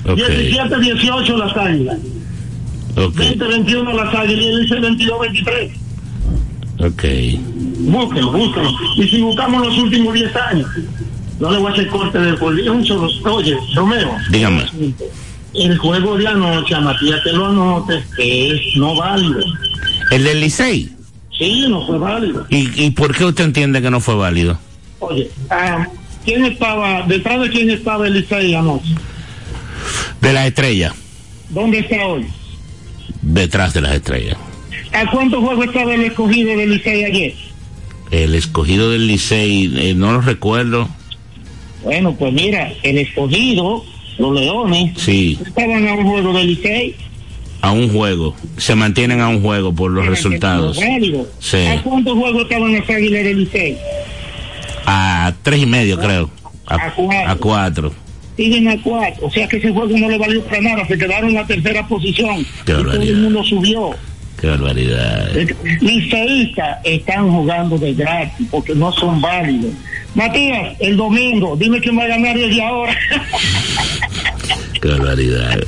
Ok, 0.06 0.16
17, 0.16 0.80
18 0.80 1.36
las 1.38 1.56
águilas. 1.56 1.98
ok, 2.96 3.14
20, 3.16 3.44
21 3.46 3.92
las 3.92 4.14
águilas 4.14 4.44
y 4.44 4.60
dice 4.62 4.80
22, 4.80 5.20
23. 5.20 5.72
ok. 6.80 7.04
Búsquenlo, 7.78 8.32
búsquenlo. 8.32 8.70
Y 8.96 9.08
si 9.08 9.20
buscamos 9.20 9.66
los 9.66 9.78
últimos 9.78 10.14
10 10.14 10.36
años, 10.36 10.68
no 11.40 11.50
le 11.50 11.58
voy 11.58 11.70
a 11.70 11.74
hacer 11.74 11.88
corte 11.88 12.18
de 12.18 12.34
por 12.34 12.54
un 12.54 12.84
solo. 12.84 13.08
Oye, 13.32 13.56
Romeo. 13.74 14.16
Dígame. 14.30 14.64
El 15.54 15.78
juego 15.78 16.16
de 16.16 16.26
anoche, 16.26 16.74
a 16.74 16.80
Matías 16.80 17.20
que 17.22 17.32
lo 17.32 17.46
anotes, 17.46 18.04
que 18.16 18.50
es 18.54 18.76
no 18.76 18.96
válido. 18.96 19.40
¿El 20.10 20.24
del 20.24 20.40
Licey? 20.40 20.90
Sí, 21.38 21.66
no 21.68 21.86
fue 21.86 21.98
válido. 21.98 22.46
¿Y, 22.50 22.84
¿Y 22.84 22.90
por 22.90 23.14
qué 23.14 23.24
usted 23.24 23.44
entiende 23.44 23.80
que 23.80 23.90
no 23.90 24.00
fue 24.00 24.14
válido? 24.14 24.58
Oye, 25.00 25.30
ah, 25.50 25.86
¿quién 26.24 26.44
estaba, 26.44 27.02
detrás 27.06 27.40
de 27.42 27.50
quién 27.50 27.70
estaba 27.70 28.06
el 28.06 28.14
Licey 28.14 28.54
anoche? 28.54 28.94
De 30.24 30.32
las 30.32 30.46
estrellas, 30.46 30.94
¿Dónde 31.50 31.80
está 31.80 32.06
hoy? 32.06 32.26
detrás 33.22 33.74
de 33.74 33.80
las 33.82 33.94
estrellas. 33.94 34.36
¿A 34.92 35.10
cuántos 35.10 35.40
juegos 35.40 35.66
estaba 35.66 35.94
el 35.94 36.02
escogido 36.02 36.56
del 36.56 36.70
Licey 36.72 37.04
ayer? 37.04 37.34
El 38.10 38.34
escogido 38.34 38.90
del 38.90 39.06
Licey, 39.06 39.70
eh, 39.90 39.94
no 39.94 40.12
lo 40.12 40.20
recuerdo. 40.20 40.88
Bueno, 41.82 42.14
pues 42.14 42.32
mira, 42.32 42.72
el 42.82 42.98
escogido, 42.98 43.84
los 44.18 44.32
leones, 44.40 44.98
Sí, 44.98 45.38
estaban 45.44 45.86
a 45.88 45.92
un 45.94 46.04
juego 46.06 46.32
del 46.32 46.46
Licey. 46.48 46.94
a 47.60 47.72
un 47.72 47.90
juego. 47.92 48.34
Se 48.56 48.74
mantienen 48.74 49.20
a 49.20 49.28
un 49.28 49.42
juego 49.42 49.74
por 49.74 49.90
los 49.90 50.06
resultados. 50.06 50.78
Sí. 51.40 51.56
¿A 51.66 51.82
cuántos 51.82 52.16
juegos 52.16 52.42
estaban 52.44 52.72
las 52.72 52.88
águilas 52.88 53.24
del 53.24 53.40
Licey? 53.40 53.76
A 54.86 55.32
tres 55.42 55.60
y 55.62 55.66
medio, 55.66 55.98
creo. 55.98 56.30
A, 56.66 56.74
A 56.76 56.94
cuatro. 56.94 57.30
a 57.30 57.36
cuatro. 57.36 57.92
Siguen 58.36 58.68
a 58.68 58.82
cuatro. 58.82 59.26
O 59.26 59.30
sea 59.30 59.46
que 59.48 59.58
ese 59.58 59.70
juego 59.70 59.96
no 59.96 60.08
le 60.08 60.18
valió 60.18 60.42
para 60.44 60.60
nada. 60.60 60.86
Se 60.86 60.98
quedaron 60.98 61.30
en 61.30 61.36
la 61.36 61.46
tercera 61.46 61.86
posición. 61.86 62.44
Qué 62.64 62.72
Y 62.72 62.76
todo 62.76 63.02
el 63.02 63.16
mundo 63.16 63.44
subió. 63.44 63.94
Qué 64.40 64.48
barbaridad. 64.48 65.30
Liceístas 65.80 66.78
están 66.84 67.30
jugando 67.30 67.78
de 67.78 67.94
gratis 67.94 68.46
porque 68.50 68.74
no 68.74 68.92
son 68.92 69.20
válidos. 69.20 69.72
Matías, 70.14 70.76
el 70.80 70.96
domingo, 70.96 71.56
dime 71.56 71.80
quién 71.80 71.98
va 71.98 72.04
a 72.04 72.08
ganar 72.08 72.36
desde 72.36 72.62
ahora. 72.62 72.96
Qué 74.80 74.88
barbaridad. 74.88 75.60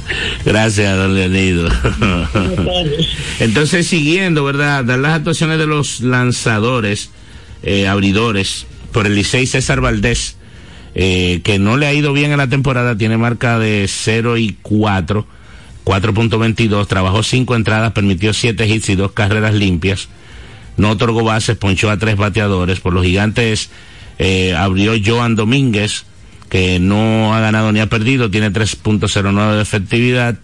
Gracias, 0.44 0.96
don 0.96 1.14
Leonido. 1.14 1.70
Entonces, 3.40 3.86
siguiendo, 3.86 4.44
¿verdad? 4.44 4.84
Dar 4.84 4.98
las 4.98 5.14
actuaciones 5.14 5.58
de 5.58 5.66
los 5.66 6.00
lanzadores, 6.00 7.10
eh, 7.62 7.88
abridores, 7.88 8.66
por 8.92 9.06
el 9.06 9.14
Licey 9.14 9.46
César 9.46 9.80
Valdés, 9.80 10.36
eh, 10.98 11.42
que 11.44 11.58
no 11.58 11.76
le 11.76 11.86
ha 11.86 11.92
ido 11.92 12.14
bien 12.14 12.32
en 12.32 12.38
la 12.38 12.48
temporada, 12.48 12.96
tiene 12.96 13.18
marca 13.18 13.58
de 13.58 13.84
0 13.86 14.38
y 14.38 14.56
4, 14.62 15.26
4.22, 15.84 16.86
trabajó 16.86 17.22
5 17.22 17.54
entradas, 17.54 17.92
permitió 17.92 18.32
7 18.32 18.66
hits 18.66 18.88
y 18.88 18.94
2 18.94 19.12
carreras 19.12 19.52
limpias, 19.52 20.08
no 20.78 20.92
otorgó 20.92 21.22
bases, 21.22 21.58
ponchó 21.58 21.90
a 21.90 21.98
3 21.98 22.16
bateadores, 22.16 22.80
por 22.80 22.94
los 22.94 23.04
gigantes 23.04 23.68
eh, 24.18 24.54
abrió 24.54 24.94
Joan 25.04 25.36
Domínguez, 25.36 26.06
que 26.48 26.80
no 26.80 27.34
ha 27.34 27.40
ganado 27.40 27.72
ni 27.72 27.80
ha 27.80 27.90
perdido, 27.90 28.30
tiene 28.30 28.50
3.09 28.50 29.56
de 29.56 29.60
efectividad, 29.60 30.38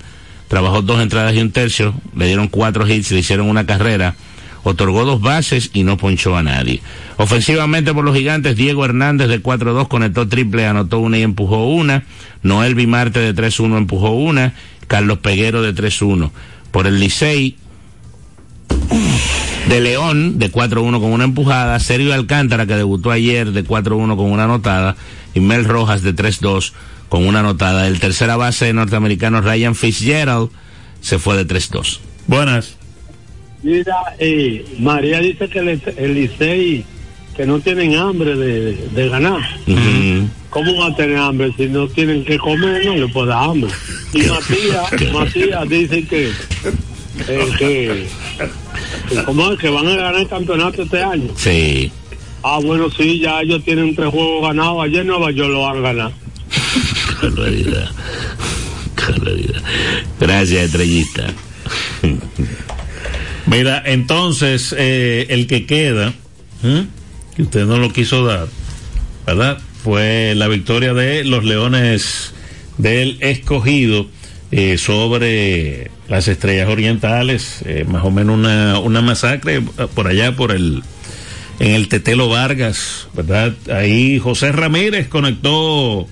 trabajó 0.48 0.82
dos 0.82 1.00
entradas 1.00 1.34
y 1.34 1.40
un 1.40 1.50
tercio, 1.50 1.94
le 2.14 2.26
dieron 2.26 2.48
cuatro 2.48 2.86
hits, 2.86 3.10
le 3.12 3.20
hicieron 3.20 3.48
una 3.48 3.64
carrera, 3.64 4.16
otorgó 4.64 5.04
dos 5.04 5.20
bases 5.20 5.70
y 5.72 5.84
no 5.84 5.96
ponchó 5.96 6.36
a 6.36 6.42
nadie. 6.42 6.82
Ofensivamente 7.16 7.92
por 7.92 8.04
los 8.04 8.16
gigantes, 8.16 8.56
Diego 8.56 8.84
Hernández 8.84 9.28
de 9.28 9.42
4-2 9.42 9.88
conectó 9.88 10.28
triple, 10.28 10.66
anotó 10.66 10.98
una 10.98 11.18
y 11.18 11.22
empujó 11.22 11.66
una, 11.66 12.04
Noel 12.42 12.74
Bimarte 12.74 13.20
de 13.20 13.34
3-1 13.34 13.78
empujó 13.78 14.10
una, 14.10 14.54
Carlos 14.86 15.18
Peguero 15.18 15.62
de 15.62 15.74
3-1. 15.74 16.30
Por 16.70 16.86
el 16.86 17.00
Licey, 17.00 17.56
de 19.68 19.80
León 19.80 20.38
de 20.38 20.50
4-1 20.50 21.00
con 21.00 21.12
una 21.12 21.24
empujada, 21.24 21.78
Sergio 21.80 22.12
Alcántara 22.14 22.66
que 22.66 22.76
debutó 22.76 23.10
ayer 23.10 23.52
de 23.52 23.64
4-1 23.64 24.16
con 24.16 24.30
una 24.30 24.44
anotada 24.44 24.96
y 25.34 25.40
Mel 25.40 25.64
Rojas 25.64 26.02
de 26.02 26.14
3-2 26.14 26.72
con 27.08 27.26
una 27.26 27.40
anotada. 27.40 27.86
El 27.86 28.00
tercera 28.00 28.36
base 28.36 28.72
norteamericano 28.72 29.40
Ryan 29.40 29.74
Fitzgerald 29.74 30.50
se 31.00 31.18
fue 31.18 31.36
de 31.36 31.46
3-2. 31.46 32.00
Buenas. 32.26 32.76
Mira, 33.62 33.96
eh, 34.18 34.64
María 34.78 35.20
dice 35.20 35.48
que 35.48 35.58
el, 35.60 35.80
el 35.96 36.14
Licey 36.14 36.84
que 37.36 37.46
no 37.46 37.60
tienen 37.60 37.94
hambre 37.96 38.36
de, 38.36 38.74
de 38.88 39.08
ganar. 39.08 39.40
¿Cómo 40.50 40.76
van 40.76 40.92
a 40.92 40.96
tener 40.96 41.16
hambre 41.16 41.52
si 41.56 41.66
no 41.66 41.88
tienen 41.88 42.24
que 42.24 42.38
comer? 42.38 42.84
No 42.84 42.94
le 42.94 43.08
puede 43.08 43.28
dar 43.28 43.50
hambre. 43.50 43.70
Y 44.12 44.22
Matías, 44.22 45.12
Matías 45.12 45.68
dice 45.68 46.04
que, 46.04 46.28
eh, 46.28 47.48
que, 47.58 48.06
que, 49.08 49.24
¿cómo 49.24 49.52
es? 49.52 49.58
que 49.58 49.70
van 49.70 49.86
a 49.88 49.96
ganar 49.96 50.16
el 50.16 50.28
campeonato 50.28 50.82
este 50.82 51.02
año. 51.02 51.30
Sí. 51.36 51.90
Ah, 52.42 52.58
bueno, 52.62 52.90
sí, 52.90 53.20
ya 53.20 53.40
ellos 53.40 53.64
tienen 53.64 53.94
tres 53.94 54.10
juegos 54.10 54.48
ganados. 54.48 54.84
Ayer 54.84 55.06
Nueva 55.06 55.30
York 55.30 55.50
lo 55.50 55.62
van 55.62 55.78
a 55.78 55.80
ganar. 55.80 56.12
Gracias, 60.20 60.64
estrellita. 60.64 61.26
Mira, 63.52 63.82
entonces, 63.84 64.74
eh, 64.78 65.26
el 65.28 65.46
que 65.46 65.66
queda, 65.66 66.14
¿m? 66.62 66.86
que 67.36 67.42
usted 67.42 67.66
no 67.66 67.76
lo 67.76 67.92
quiso 67.92 68.24
dar, 68.24 68.48
¿verdad? 69.26 69.58
Fue 69.84 70.32
la 70.34 70.48
victoria 70.48 70.94
de 70.94 71.22
los 71.22 71.44
Leones 71.44 72.32
del 72.78 73.18
Escogido 73.20 74.06
eh, 74.52 74.78
sobre 74.78 75.90
las 76.08 76.28
Estrellas 76.28 76.70
Orientales, 76.70 77.60
eh, 77.66 77.84
más 77.86 78.04
o 78.04 78.10
menos 78.10 78.38
una, 78.38 78.78
una 78.78 79.02
masacre 79.02 79.60
por 79.60 80.08
allá 80.08 80.34
por 80.34 80.50
el 80.50 80.82
en 81.58 81.72
el 81.72 81.88
Tetelo 81.88 82.30
Vargas, 82.30 83.08
¿verdad? 83.14 83.52
Ahí 83.70 84.18
José 84.18 84.50
Ramírez 84.50 85.08
conectó 85.08 86.08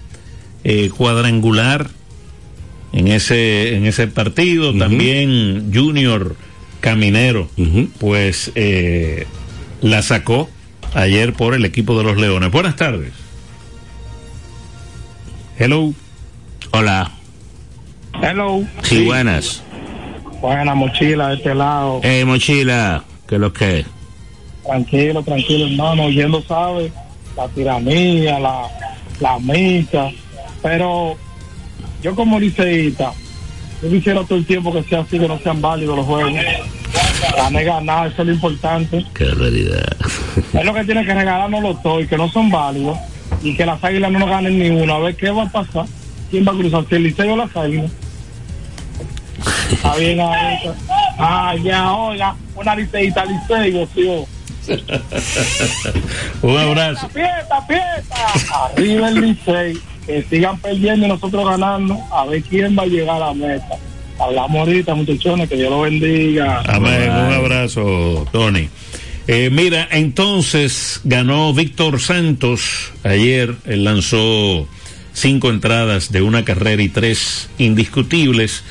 eh, 0.62 0.90
cuadrangular 0.94 1.88
en 2.92 3.08
ese 3.08 3.76
en 3.76 3.86
ese 3.86 4.08
partido, 4.08 4.76
también 4.76 5.72
Junior 5.74 6.36
Caminero, 6.80 7.48
pues 7.98 8.52
eh, 8.54 9.26
la 9.80 10.02
sacó 10.02 10.48
ayer 10.94 11.32
por 11.34 11.54
el 11.54 11.64
equipo 11.64 11.96
de 11.98 12.04
los 12.04 12.16
Leones. 12.16 12.50
Buenas 12.50 12.76
tardes. 12.76 13.12
Hello. 15.58 15.92
Hola. 16.72 17.12
Hello. 18.22 18.64
Sí, 18.82 19.04
buenas. 19.04 19.62
Buena 20.40 20.74
mochila 20.74 21.28
de 21.28 21.34
este 21.36 21.54
lado. 21.54 22.00
Eh, 22.02 22.24
mochila, 22.24 23.04
¿qué 23.28 23.34
es 23.34 23.40
lo 23.40 23.52
que? 23.52 23.84
Tranquilo, 24.64 25.22
tranquilo, 25.22 25.66
hermano. 25.66 26.04
Oyendo, 26.04 26.42
sabe, 26.42 26.90
la 27.36 27.46
tiranía, 27.48 28.38
la, 28.38 28.62
la 29.20 29.38
mica. 29.38 30.10
Pero 30.62 31.16
yo 32.02 32.14
como 32.14 32.40
liceísta, 32.40 33.12
yo 33.82 33.88
quisiera 33.88 34.24
todo 34.24 34.38
el 34.38 34.46
tiempo 34.46 34.72
que 34.72 34.82
sea 34.82 35.00
así, 35.00 35.18
que 35.18 35.28
no 35.28 35.38
sean 35.38 35.60
válidos 35.60 35.96
los 35.96 36.06
juegos. 36.06 36.32
Gane 37.36 37.64
ganar, 37.64 38.08
eso 38.08 38.22
es 38.22 38.28
lo 38.28 38.34
importante. 38.34 39.06
Qué 39.14 39.24
realidad. 39.26 39.84
Es 40.52 40.64
lo 40.64 40.74
que 40.74 40.84
tiene 40.84 41.04
que 41.04 41.14
regalarnos 41.14 41.62
los 41.62 41.82
toys, 41.82 42.08
que 42.08 42.16
no 42.16 42.28
son 42.28 42.50
válidos, 42.50 42.98
y 43.42 43.56
que 43.56 43.64
las 43.64 43.82
águilas 43.84 44.10
no 44.10 44.18
nos 44.18 44.28
ganen 44.28 44.58
ni 44.58 44.68
uno. 44.68 44.94
A 44.94 44.98
ver 44.98 45.16
qué 45.16 45.30
va 45.30 45.44
a 45.44 45.48
pasar. 45.50 45.86
¿Quién 46.30 46.44
va 46.46 46.52
a 46.52 46.56
cruzar? 46.56 46.84
¿Si 46.88 46.94
el 46.96 47.04
liceo 47.04 47.34
o 47.34 47.36
las 47.36 47.56
águilas? 47.56 47.90
Está 49.70 49.96
bien, 49.96 50.20
ahorita. 50.20 50.74
Ah, 51.18 51.54
ya, 51.62 51.92
oiga, 51.92 52.34
una 52.56 52.74
liceíta, 52.74 53.24
liceo, 53.24 53.86
tío. 53.88 54.26
Un 56.42 56.56
abrazo. 56.56 57.08
Fiesta, 57.08 57.62
fiesta. 57.62 58.64
Arriba 58.66 59.08
el 59.08 59.20
licey. 59.20 59.80
Que 60.06 60.24
sigan 60.28 60.58
perdiendo 60.58 61.06
y 61.06 61.08
nosotros 61.08 61.44
ganando. 61.44 61.98
A 62.12 62.26
ver 62.26 62.42
quién 62.42 62.76
va 62.76 62.84
a 62.84 62.86
llegar 62.86 63.16
a 63.16 63.26
la 63.26 63.34
meta. 63.34 63.76
Hablamos 64.18 64.58
ahorita, 64.58 64.94
muchachones, 64.94 65.48
que 65.48 65.56
Dios 65.56 65.70
lo 65.70 65.80
bendiga. 65.82 66.62
Amén. 66.66 67.10
Un 67.10 67.32
abrazo, 67.32 68.26
Tony. 68.32 68.68
Eh, 69.26 69.48
mira, 69.50 69.88
entonces 69.92 71.00
ganó 71.04 71.54
Víctor 71.54 72.00
Santos 72.00 72.92
ayer. 73.02 73.54
Él 73.64 73.84
lanzó 73.84 74.66
cinco 75.12 75.50
entradas 75.50 76.12
de 76.12 76.22
una 76.22 76.44
carrera 76.44 76.82
y 76.82 76.88
tres 76.88 77.48
indiscutibles. 77.58 78.64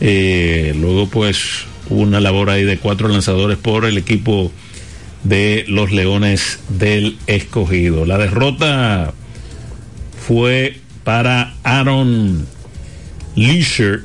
Eh, 0.00 0.74
luego, 0.78 1.08
pues, 1.08 1.66
una 1.88 2.20
labor 2.20 2.50
ahí 2.50 2.64
de 2.64 2.78
cuatro 2.78 3.08
lanzadores 3.08 3.58
por 3.58 3.84
el 3.84 3.98
equipo 3.98 4.50
de 5.22 5.64
los 5.68 5.92
Leones 5.92 6.60
del 6.68 7.18
Escogido. 7.26 8.06
La 8.06 8.18
derrota 8.18 9.12
fue 10.26 10.80
para 11.04 11.54
Aaron 11.62 12.46
Leisure, 13.36 14.00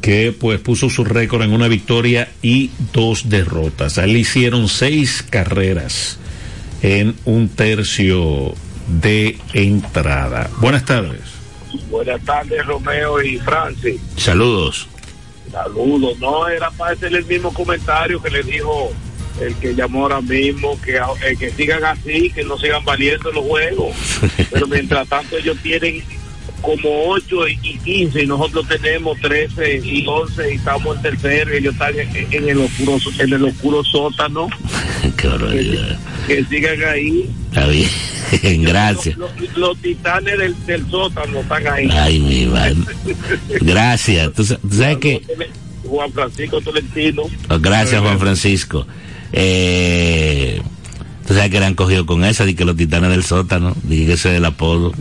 que 0.00 0.32
pues 0.38 0.60
puso 0.60 0.88
su 0.90 1.04
récord 1.04 1.42
en 1.42 1.52
una 1.52 1.66
victoria 1.66 2.28
y 2.40 2.70
dos 2.92 3.28
derrotas. 3.28 3.98
A 3.98 4.04
él 4.04 4.12
le 4.12 4.20
hicieron 4.20 4.68
seis 4.68 5.24
carreras 5.28 6.18
en 6.82 7.16
un 7.24 7.48
tercio 7.48 8.54
de 8.86 9.38
entrada. 9.54 10.50
Buenas 10.60 10.84
tardes. 10.84 11.22
Buenas 11.90 12.22
tardes, 12.22 12.64
Romeo 12.64 13.20
y 13.22 13.38
Francis. 13.38 14.00
Saludos. 14.16 14.86
Saludos. 15.50 16.16
No, 16.20 16.46
era 16.46 16.70
para 16.70 16.92
hacerle 16.92 17.18
el 17.18 17.26
mismo 17.26 17.52
comentario 17.52 18.22
que 18.22 18.30
le 18.30 18.44
dijo 18.44 18.92
el 19.40 19.54
que 19.56 19.74
llamó 19.74 20.02
ahora 20.02 20.20
mismo, 20.20 20.80
que, 20.80 20.96
eh, 20.96 21.36
que 21.38 21.50
sigan 21.50 21.84
así, 21.84 22.30
que 22.30 22.44
no 22.44 22.58
sigan 22.58 22.84
valiendo 22.84 23.32
los 23.32 23.44
juegos. 23.44 23.96
Pero 24.50 24.66
mientras 24.66 25.08
tanto 25.08 25.36
ellos 25.36 25.56
tienen 25.62 26.02
como 26.64 27.08
8 27.08 27.48
y 27.48 27.78
15 27.78 28.22
y 28.22 28.26
nosotros 28.26 28.66
tenemos 28.68 29.20
13 29.20 29.82
y 29.84 30.04
11 30.06 30.52
y 30.52 30.54
estamos 30.56 30.96
en 30.96 31.02
tercero 31.02 31.54
y 31.54 31.58
ellos 31.58 31.74
están 31.74 31.98
en, 31.98 32.08
en 32.30 32.48
el 32.48 32.58
oscuro 32.58 32.98
en 33.18 33.32
el 33.32 33.44
oscuro 33.44 33.84
sótano. 33.84 34.48
Que, 35.24 35.96
que 36.26 36.44
sigan 36.46 36.82
ahí. 36.84 37.30
Está 37.48 37.66
bien. 37.66 37.88
Gracias. 38.62 39.16
Los, 39.16 39.30
los, 39.40 39.56
los 39.56 39.78
titanes 39.78 40.38
del, 40.38 40.66
del, 40.66 40.90
sótano 40.90 41.40
están 41.40 41.66
ahí. 41.66 41.88
Ay, 41.90 42.18
mi 42.18 42.46
madre. 42.46 42.76
Gracias. 43.60 44.32
¿Tú, 44.32 44.44
tú 44.44 44.76
sabes 44.76 44.98
que... 44.98 45.22
Juan 45.86 46.12
Francisco 46.12 46.60
Tolentino. 46.60 47.22
Oh, 47.48 47.58
gracias, 47.58 48.00
Juan 48.00 48.18
Francisco. 48.18 48.86
Eh, 49.36 50.62
tú 51.26 51.34
sabes 51.34 51.50
que 51.50 51.58
le 51.58 51.66
han 51.66 51.74
cogido 51.74 52.06
con 52.06 52.24
esa, 52.24 52.46
de 52.46 52.54
que 52.54 52.64
los 52.64 52.76
titanes 52.76 53.10
del 53.10 53.24
sótano, 53.24 53.76
dije 53.82 54.06
que 54.06 54.12
ese 54.12 54.30
es 54.30 54.38
el 54.38 54.44
apodo. 54.44 54.92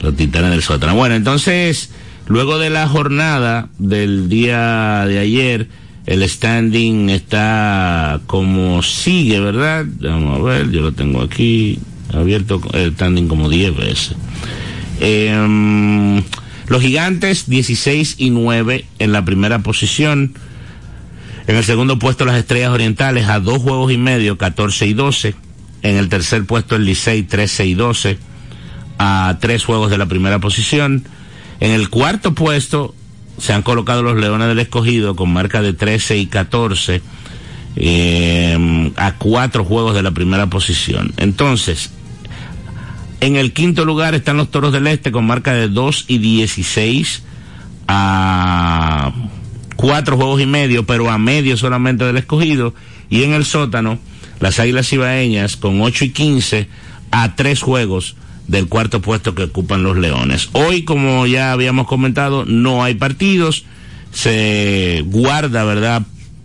Los 0.00 0.14
titanes 0.14 0.50
del 0.50 0.62
sótano. 0.62 0.94
Bueno, 0.94 1.14
entonces, 1.14 1.90
luego 2.26 2.58
de 2.58 2.68
la 2.68 2.86
jornada 2.86 3.68
del 3.78 4.28
día 4.28 5.06
de 5.06 5.18
ayer, 5.18 5.68
el 6.04 6.28
standing 6.28 7.08
está 7.08 8.20
como 8.26 8.82
sigue, 8.82 9.40
¿verdad? 9.40 9.86
Vamos 10.00 10.40
a 10.40 10.42
ver, 10.42 10.70
yo 10.70 10.82
lo 10.82 10.92
tengo 10.92 11.22
aquí 11.22 11.78
abierto 12.12 12.60
el 12.74 12.92
standing 12.92 13.26
como 13.26 13.48
10 13.48 13.76
veces. 13.76 14.16
Eh, 15.00 16.22
los 16.66 16.82
gigantes 16.82 17.48
16 17.48 18.16
y 18.18 18.30
9 18.30 18.84
en 18.98 19.12
la 19.12 19.24
primera 19.24 19.60
posición. 19.60 20.34
En 21.46 21.56
el 21.56 21.64
segundo 21.64 21.98
puesto 21.98 22.24
las 22.24 22.36
estrellas 22.36 22.70
orientales 22.70 23.28
a 23.28 23.40
dos 23.40 23.62
juegos 23.62 23.92
y 23.92 23.98
medio, 23.98 24.38
14 24.38 24.86
y 24.86 24.94
12. 24.94 25.34
En 25.82 25.96
el 25.96 26.08
tercer 26.08 26.44
puesto 26.46 26.76
el 26.76 26.84
Licey 26.84 27.24
13 27.24 27.66
y 27.66 27.74
12 27.74 28.18
a 28.98 29.38
tres 29.40 29.64
juegos 29.64 29.90
de 29.90 29.98
la 29.98 30.06
primera 30.06 30.38
posición. 30.38 31.04
En 31.58 31.72
el 31.72 31.88
cuarto 31.88 32.34
puesto 32.34 32.94
se 33.38 33.52
han 33.52 33.62
colocado 33.62 34.02
los 34.02 34.16
Leones 34.16 34.48
del 34.48 34.60
Escogido 34.60 35.16
con 35.16 35.32
marca 35.32 35.62
de 35.62 35.72
13 35.72 36.18
y 36.18 36.26
14 36.26 37.02
eh, 37.74 38.92
a 38.96 39.14
cuatro 39.14 39.64
juegos 39.64 39.94
de 39.94 40.02
la 40.02 40.12
primera 40.12 40.48
posición. 40.48 41.12
Entonces, 41.16 41.90
en 43.20 43.36
el 43.36 43.52
quinto 43.52 43.84
lugar 43.84 44.14
están 44.14 44.36
los 44.36 44.50
Toros 44.50 44.72
del 44.72 44.86
Este 44.86 45.10
con 45.10 45.26
marca 45.26 45.52
de 45.52 45.68
2 45.68 46.04
y 46.08 46.18
16 46.18 47.22
a 47.88 49.12
cuatro 49.82 50.16
juegos 50.16 50.40
y 50.40 50.46
medio, 50.46 50.86
pero 50.86 51.10
a 51.10 51.18
medio 51.18 51.56
solamente 51.56 52.04
del 52.04 52.16
escogido. 52.16 52.72
Y 53.10 53.24
en 53.24 53.32
el 53.32 53.44
sótano, 53.44 53.98
las 54.38 54.60
Águilas 54.60 54.92
Ibaeñas 54.92 55.56
con 55.56 55.80
8 55.82 56.04
y 56.04 56.10
15 56.10 56.68
a 57.10 57.34
tres 57.34 57.62
juegos 57.62 58.14
del 58.46 58.68
cuarto 58.68 59.02
puesto 59.02 59.34
que 59.34 59.42
ocupan 59.42 59.82
los 59.82 59.96
Leones. 59.96 60.50
Hoy, 60.52 60.84
como 60.84 61.26
ya 61.26 61.50
habíamos 61.50 61.88
comentado, 61.88 62.44
no 62.44 62.84
hay 62.84 62.94
partidos. 62.94 63.64
Se 64.12 65.02
guarda, 65.06 65.64
¿verdad? 65.64 66.02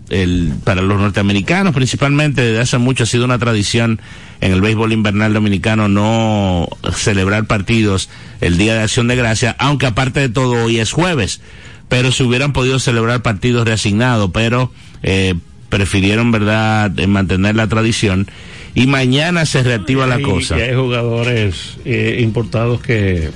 El, 0.09 0.53
para 0.63 0.81
los 0.81 0.99
norteamericanos 0.99 1.75
principalmente 1.75 2.41
desde 2.41 2.61
hace 2.61 2.77
mucho 2.77 3.03
ha 3.03 3.05
sido 3.05 3.25
una 3.25 3.39
tradición 3.39 3.99
en 4.39 4.53
el 4.53 4.61
béisbol 4.61 4.93
invernal 4.93 5.33
dominicano 5.33 5.89
no 5.89 6.69
celebrar 6.95 7.45
partidos 7.45 8.09
el 8.39 8.57
día 8.57 8.75
de 8.75 8.83
acción 8.83 9.09
de 9.09 9.17
gracia, 9.17 9.53
aunque 9.59 9.85
aparte 9.85 10.21
de 10.21 10.29
todo 10.29 10.63
hoy 10.63 10.79
es 10.79 10.93
jueves, 10.93 11.41
pero 11.89 12.11
si 12.11 12.23
hubieran 12.23 12.53
podido 12.53 12.79
celebrar 12.79 13.21
partidos 13.21 13.65
reasignados, 13.67 14.29
pero 14.33 14.71
eh, 15.03 15.35
prefirieron 15.69 16.31
verdad 16.31 16.91
mantener 17.07 17.55
la 17.55 17.67
tradición 17.67 18.27
y 18.75 18.88
mañana 18.88 19.45
se 19.45 19.63
reactiva 19.63 20.05
la 20.07 20.19
cosa. 20.21 20.57
Y 20.57 20.61
hay 20.61 20.75
jugadores 20.75 21.77
eh, 21.85 22.19
importados 22.21 22.81
que 22.81 23.29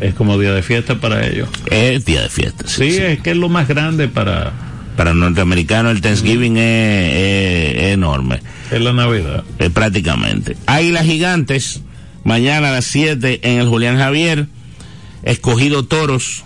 es 0.00 0.14
como 0.14 0.38
día 0.38 0.52
de 0.52 0.62
fiesta 0.62 1.00
para 1.00 1.26
ellos. 1.26 1.48
Es 1.70 2.04
día 2.04 2.22
de 2.22 2.28
fiesta. 2.28 2.64
Sí, 2.68 2.96
es 2.96 3.20
que 3.20 3.30
es 3.32 3.36
lo 3.36 3.48
más 3.48 3.68
grande 3.68 4.08
para... 4.08 4.52
Para 4.96 5.10
el 5.10 5.18
norteamericano 5.18 5.90
el 5.90 6.00
Thanksgiving 6.00 6.56
es, 6.56 7.14
es- 7.16 7.76
es 7.82 7.92
enorme. 7.94 8.38
Es 8.70 8.80
la 8.80 8.92
Navidad. 8.92 9.42
Eh, 9.58 9.68
prácticamente. 9.68 10.56
Águilas 10.66 11.04
Gigantes, 11.04 11.82
mañana 12.22 12.68
a 12.68 12.72
las 12.74 12.84
7 12.84 13.40
en 13.42 13.58
el 13.58 13.66
Julián 13.66 13.98
Javier. 13.98 14.46
Escogido 15.24 15.84
Toros 15.84 16.44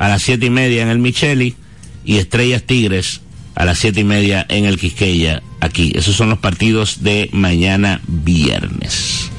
a 0.00 0.08
las 0.08 0.22
7 0.22 0.46
y 0.46 0.50
media 0.50 0.82
en 0.82 0.88
el 0.88 0.98
Micheli. 0.98 1.54
Y 2.02 2.16
Estrellas 2.16 2.62
Tigres 2.64 3.20
a 3.54 3.66
las 3.66 3.78
7 3.78 4.00
y 4.00 4.04
media 4.04 4.46
en 4.48 4.64
el 4.64 4.78
Quisqueya, 4.78 5.42
aquí. 5.60 5.92
Esos 5.94 6.16
son 6.16 6.30
los 6.30 6.38
partidos 6.38 7.02
de 7.02 7.28
mañana 7.32 8.00
viernes. 8.06 9.30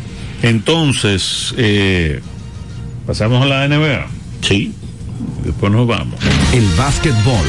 Entonces, 0.44 1.56
eh, 1.58 2.22
pasamos 3.08 3.42
a 3.42 3.48
la 3.48 3.68
NBA. 3.68 4.08
Sí. 4.42 4.74
Después 5.44 5.72
nos 5.72 5.88
vamos. 5.88 6.20
El 6.54 6.66
básquetbol 6.78 7.48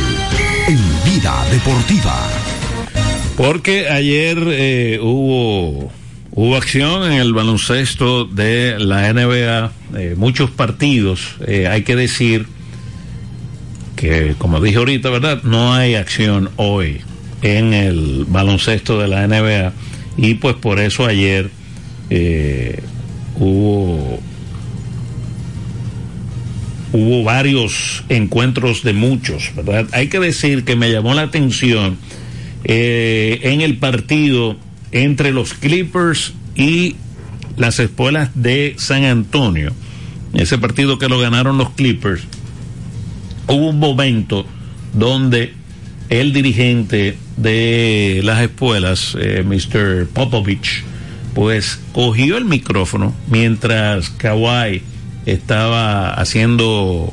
en 0.66 0.78
vida 1.04 1.44
deportiva. 1.50 2.26
Porque 3.36 3.88
ayer 3.90 4.38
eh, 4.46 4.98
hubo, 5.02 5.92
hubo 6.30 6.56
acción 6.56 7.04
en 7.04 7.18
el 7.18 7.34
baloncesto 7.34 8.24
de 8.24 8.78
la 8.78 9.12
NBA, 9.12 9.72
eh, 9.98 10.14
muchos 10.16 10.50
partidos. 10.50 11.36
Eh, 11.46 11.66
hay 11.66 11.82
que 11.82 11.96
decir 11.96 12.46
que, 14.03 14.34
como 14.36 14.61
dije 14.61 14.78
ahorita, 14.78 15.11
¿verdad? 15.11 15.44
No 15.44 15.72
hay 15.74 15.94
acción 15.94 16.50
hoy 16.57 17.03
en 17.40 17.72
el 17.72 18.24
baloncesto 18.26 19.00
de 19.00 19.07
la 19.07 19.28
NBA. 19.28 19.72
Y 20.16 20.34
pues 20.34 20.57
por 20.57 20.80
eso 20.80 21.07
ayer 21.07 21.50
eh, 22.11 22.82
hubo 23.36 24.20
hubo 26.92 27.22
varios 27.22 28.03
encuentros 28.09 28.82
de 28.82 28.92
muchos, 28.92 29.53
¿verdad? 29.55 29.86
Hay 29.92 30.09
que 30.09 30.18
decir 30.18 30.64
que 30.64 30.74
me 30.74 30.90
llamó 30.90 31.14
la 31.14 31.22
atención 31.22 31.96
eh, 32.64 33.38
en 33.44 33.61
el 33.61 33.76
partido 33.76 34.57
entre 34.90 35.30
los 35.30 35.55
Clippers 35.55 36.34
y 36.57 36.96
las 37.57 37.78
espuelas 37.78 38.30
de 38.34 38.74
San 38.78 39.05
Antonio, 39.05 39.72
ese 40.34 40.59
partido 40.59 40.98
que 40.98 41.09
lo 41.09 41.20
ganaron 41.20 41.57
los 41.57 41.70
Clippers, 41.70 42.24
hubo 43.49 43.70
un 43.70 43.78
momento 43.78 44.47
donde 44.93 45.55
el 46.09 46.32
dirigente 46.32 47.16
de 47.36 48.20
las 48.24 48.40
espuelas, 48.40 49.16
eh, 49.18 49.43
Mr. 49.45 50.07
Popovich, 50.09 50.84
pues 51.34 51.80
cogió 51.93 52.36
el 52.36 52.45
micrófono 52.45 53.14
mientras 53.28 54.11
Kawhi 54.11 54.82
estaba 55.24 56.12
haciendo 56.12 57.12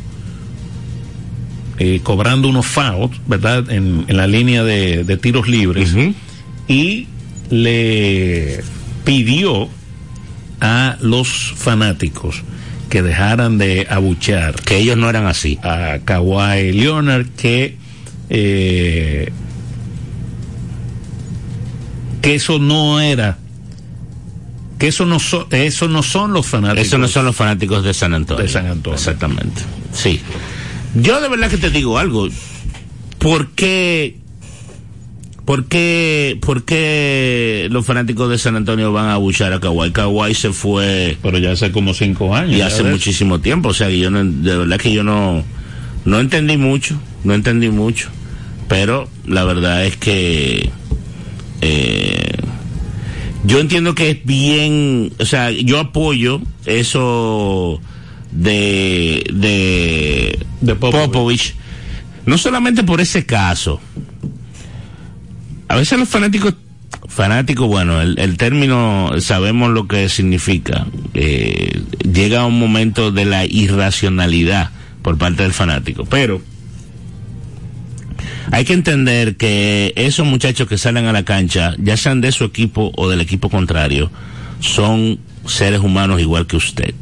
eh, 1.78 2.02
cobrando 2.04 2.50
unos 2.50 2.66
fouls, 2.66 3.18
¿verdad? 3.28 3.72
En, 3.72 4.04
en 4.08 4.18
la 4.18 4.28
línea 4.28 4.64
de, 4.64 5.06
de 5.06 5.18
tiros 5.18 5.48
libres. 5.48 5.96
Y 6.68 7.08
le 7.50 8.62
pidió 9.06 9.70
a 10.60 10.98
los 11.02 11.54
fanáticos 11.56 12.44
que 12.90 13.02
dejaran 13.02 13.58
de 13.58 13.88
abuchear. 13.90 14.56
Que 14.56 14.78
ellos 14.78 14.98
no 14.98 15.10
eran 15.10 15.26
así. 15.28 15.60
A 15.64 16.00
Kawhi 16.04 16.72
Leonard, 16.74 17.28
que, 17.38 17.78
eh, 18.30 19.32
que 22.22 22.36
eso 22.36 22.60
no 22.60 23.00
era. 23.00 23.38
Que 24.78 24.88
eso 24.88 25.06
no, 25.06 25.20
so- 25.20 25.48
eso 25.52 25.88
no 25.88 26.04
son 26.04 26.34
los 26.34 26.46
fanáticos. 26.46 26.88
Esos 26.88 27.00
no 27.00 27.08
son 27.08 27.26
los 27.26 27.36
fanáticos 27.36 27.84
de 27.84 27.94
San 27.94 28.14
Antonio. 28.14 28.44
De 28.44 28.50
San 28.50 28.66
Antonio. 28.68 28.98
Exactamente. 28.98 29.62
Sí. 29.94 30.22
Yo 30.96 31.20
de 31.22 31.30
verdad 31.30 31.50
que 31.50 31.58
te 31.58 31.70
digo 31.70 31.98
algo. 31.98 32.30
¿Por 33.20 33.50
qué, 33.52 34.18
por 35.50 35.66
qué, 35.66 36.38
por 36.42 36.64
qué 36.64 37.70
los 37.72 37.84
fanáticos 37.84 38.30
de 38.30 38.38
San 38.38 38.56
Antonio 38.56 38.94
van 38.94 39.08
a 39.08 39.14
abuchar 39.14 39.52
a 39.52 39.60
Kawhi? 39.60 39.92
Kawhi 39.92 40.36
se 40.36 40.54
fue. 40.54 41.18
Pero 41.24 41.40
ya 41.40 41.54
hace 41.54 41.72
como 41.72 41.96
cinco 41.96 42.36
años. 42.36 42.56
Y 42.56 42.62
hace 42.62 42.84
eso. 42.84 42.92
muchísimo 42.92 43.40
tiempo. 43.40 43.70
O 43.70 43.74
sea, 43.74 43.88
que 43.88 43.98
yo 43.98 44.12
no, 44.12 44.24
de 44.24 44.56
verdad 44.56 44.78
que 44.78 44.94
yo 44.94 45.04
no, 45.04 45.44
no 46.06 46.20
entendí 46.20 46.56
mucho. 46.56 47.02
No 47.24 47.34
entendí 47.34 47.70
mucho. 47.70 48.10
Pero 48.68 49.10
la 49.26 49.44
verdad 49.44 49.88
es 49.88 49.98
que, 49.98 50.70
eh, 51.62 52.32
yo 53.44 53.58
entiendo 53.58 53.96
que 53.96 54.12
es 54.12 54.24
bien, 54.24 55.14
o 55.18 55.26
sea, 55.26 55.50
yo 55.50 55.80
apoyo 55.80 56.42
eso 56.68 57.82
de, 58.32 59.26
de, 60.62 60.76
Popovich. 60.76 61.56
no 62.28 62.38
solamente 62.38 62.84
por 62.84 63.02
ese 63.02 63.26
caso. 63.26 63.82
A 65.70 65.76
veces 65.76 66.00
los 66.00 66.10
fanáticos, 66.10 66.56
fanáticos, 67.08 67.68
bueno, 67.68 68.02
el, 68.02 68.20
el 68.20 68.38
término 68.38 69.12
sabemos 69.20 69.70
lo 69.70 69.88
que 69.88 70.10
significa. 70.10 70.88
Eh, 71.14 71.84
llega 72.12 72.46
un 72.46 72.60
momento 72.60 73.12
de 73.12 73.26
la 73.26 73.46
irracionalidad 73.46 74.72
por 75.04 75.20
parte 75.20 75.44
del 75.44 75.54
fanático, 75.54 76.06
pero 76.06 76.42
hay 78.52 78.66
que 78.66 78.74
entender 78.74 79.38
que 79.38 79.94
esos 79.96 80.26
muchachos 80.26 80.68
que 80.68 80.80
salen 80.80 81.06
a 81.06 81.14
la 81.14 81.24
cancha, 81.24 81.76
ya 81.78 81.98
sean 81.98 82.20
de 82.20 82.32
su 82.32 82.46
equipo 82.46 82.92
o 82.96 83.08
del 83.08 83.22
equipo 83.22 83.50
contrario, 83.50 84.10
son 84.60 85.20
seres 85.46 85.82
humanos 85.82 86.20
igual 86.20 86.48
que 86.48 86.58
usted. 86.58 86.96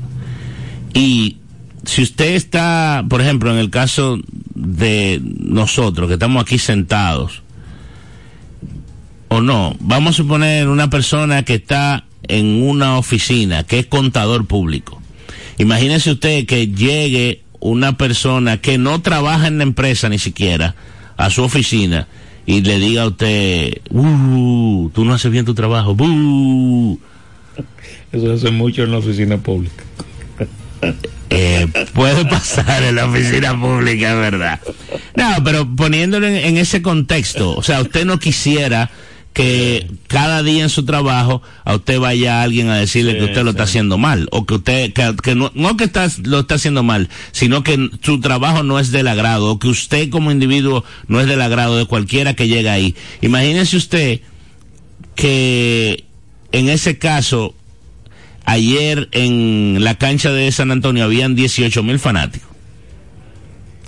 Y 0.93 1.37
si 1.85 2.01
usted 2.01 2.35
está, 2.35 3.05
por 3.09 3.21
ejemplo, 3.21 3.49
en 3.49 3.59
el 3.59 3.69
caso 3.69 4.19
de 4.55 5.21
nosotros, 5.23 6.09
que 6.09 6.15
estamos 6.15 6.41
aquí 6.41 6.57
sentados, 6.57 7.43
o 9.37 9.41
no, 9.41 9.75
vamos 9.79 10.15
a 10.15 10.17
suponer 10.17 10.67
una 10.67 10.89
persona 10.89 11.43
que 11.43 11.55
está 11.55 12.05
en 12.27 12.63
una 12.63 12.97
oficina, 12.97 13.63
que 13.63 13.79
es 13.79 13.85
contador 13.85 14.47
público. 14.47 15.01
Imagínese 15.59 16.11
usted 16.11 16.45
que 16.45 16.67
llegue 16.67 17.41
una 17.59 17.97
persona 17.97 18.57
que 18.57 18.77
no 18.77 19.01
trabaja 19.01 19.47
en 19.47 19.59
la 19.59 19.63
empresa 19.63 20.09
ni 20.09 20.19
siquiera 20.19 20.75
a 21.17 21.29
su 21.29 21.43
oficina 21.43 22.07
y 22.45 22.61
le 22.61 22.79
diga 22.79 23.03
a 23.03 23.07
usted, 23.07 23.81
uh, 23.91 24.89
tú 24.93 25.05
no 25.05 25.13
haces 25.13 25.31
bien 25.31 25.45
tu 25.45 25.53
trabajo, 25.53 25.93
buh". 25.93 26.99
Eso 28.11 28.33
hace 28.33 28.51
mucho 28.51 28.83
en 28.83 28.91
la 28.91 28.97
oficina 28.97 29.37
pública. 29.37 29.83
Eh, 31.29 31.67
puede 31.93 32.25
pasar 32.25 32.83
en 32.83 32.95
la 32.95 33.05
oficina 33.05 33.59
pública, 33.59 34.15
verdad. 34.15 34.59
No, 35.15 35.43
pero 35.43 35.67
poniéndolo 35.75 36.25
en, 36.25 36.37
en 36.37 36.57
ese 36.57 36.81
contexto, 36.81 37.55
o 37.55 37.61
sea, 37.61 37.81
usted 37.81 38.05
no 38.05 38.17
quisiera 38.17 38.89
que 39.37 39.85
cada 40.07 40.41
día 40.41 40.63
en 40.63 40.69
su 40.69 40.83
trabajo 40.83 41.43
a 41.63 41.75
usted 41.75 41.99
vaya 41.99 42.41
alguien 42.41 42.69
a 42.69 42.77
decirle 42.77 43.19
que 43.19 43.25
usted 43.25 43.43
lo 43.43 43.51
está 43.51 43.63
haciendo 43.63 43.99
mal 43.99 44.27
o 44.31 44.47
que 44.47 44.55
usted 44.55 44.93
que, 44.93 45.15
que 45.21 45.35
no, 45.35 45.51
no 45.53 45.77
que 45.77 45.83
está, 45.83 46.07
lo 46.23 46.39
está 46.39 46.55
haciendo 46.55 46.81
mal 46.81 47.07
sino 47.33 47.61
que 47.61 47.91
su 48.01 48.19
trabajo 48.19 48.63
no 48.63 48.79
es 48.79 48.89
del 48.89 49.07
agrado 49.07 49.51
o 49.51 49.59
que 49.59 49.67
usted 49.67 50.09
como 50.09 50.31
individuo 50.31 50.83
no 51.07 51.21
es 51.21 51.27
del 51.27 51.43
agrado 51.43 51.77
de 51.77 51.85
cualquiera 51.85 52.33
que 52.33 52.47
llega 52.47 52.73
ahí 52.73 52.95
imagínese 53.21 53.77
usted 53.77 54.21
que 55.13 56.05
en 56.51 56.69
ese 56.69 56.97
caso 56.97 57.53
ayer 58.43 59.09
en 59.11 59.83
la 59.83 59.99
cancha 59.99 60.31
de 60.31 60.51
San 60.51 60.71
Antonio 60.71 61.03
habían 61.03 61.35
18 61.35 61.83
mil 61.83 61.99
fanáticos. 61.99 62.49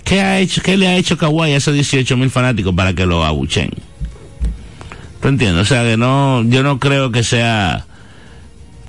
¿Qué 0.04 0.20
ha 0.20 0.38
hecho, 0.38 0.62
qué 0.62 0.76
le 0.76 0.86
ha 0.86 0.96
hecho 0.96 1.18
Kawhi 1.18 1.50
a 1.50 1.56
esos 1.56 1.74
18 1.74 2.16
mil 2.16 2.30
fanáticos 2.30 2.72
para 2.72 2.94
que 2.94 3.04
lo 3.04 3.24
abuchen? 3.24 3.70
¿Tú 5.20 5.28
entiendes? 5.28 5.62
O 5.62 5.64
sea 5.66 5.82
que 5.82 5.96
no, 5.96 6.42
yo 6.44 6.62
no 6.62 6.78
creo 6.78 7.12
que 7.12 7.22
sea, 7.22 7.84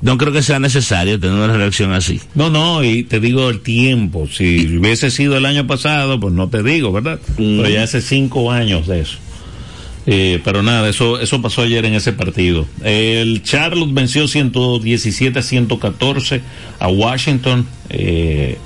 no 0.02 0.18
creo 0.18 0.32
que 0.32 0.42
sea 0.42 0.60
necesario 0.60 1.20
tener 1.20 1.36
una 1.36 1.58
reacción 1.58 1.92
así. 1.92 2.22
No, 2.36 2.50
no, 2.50 2.84
y 2.84 3.04
te 3.04 3.20
digo 3.20 3.50
el 3.50 3.60
tiempo. 3.60 4.28
Si 4.28 4.78
hubiese 4.78 5.12
sido 5.12 5.38
el 5.38 5.46
año 5.46 5.68
pasado, 5.68 6.20
pues 6.20 6.34
no 6.34 6.48
te 6.48 6.64
digo, 6.64 6.92
¿verdad? 6.92 7.20
Pero 7.36 7.70
ya 7.70 7.84
hace 7.84 8.02
cinco 8.02 8.52
años 8.52 8.88
de 8.88 9.02
eso. 9.02 9.18
Eh, 10.08 10.42
pero 10.44 10.64
nada, 10.64 10.90
eso, 10.90 11.20
eso 11.20 11.42
pasó 11.42 11.62
ayer 11.62 11.86
en 11.86 11.94
ese 11.94 12.14
partido. 12.14 12.66
El 12.84 13.44
Charlotte 13.44 13.94
venció 13.94 14.28
117 14.28 15.38
a 15.38 15.42
114 15.42 16.42
a 16.80 16.88
Washington. 16.88 17.68
Eh, 17.90 18.58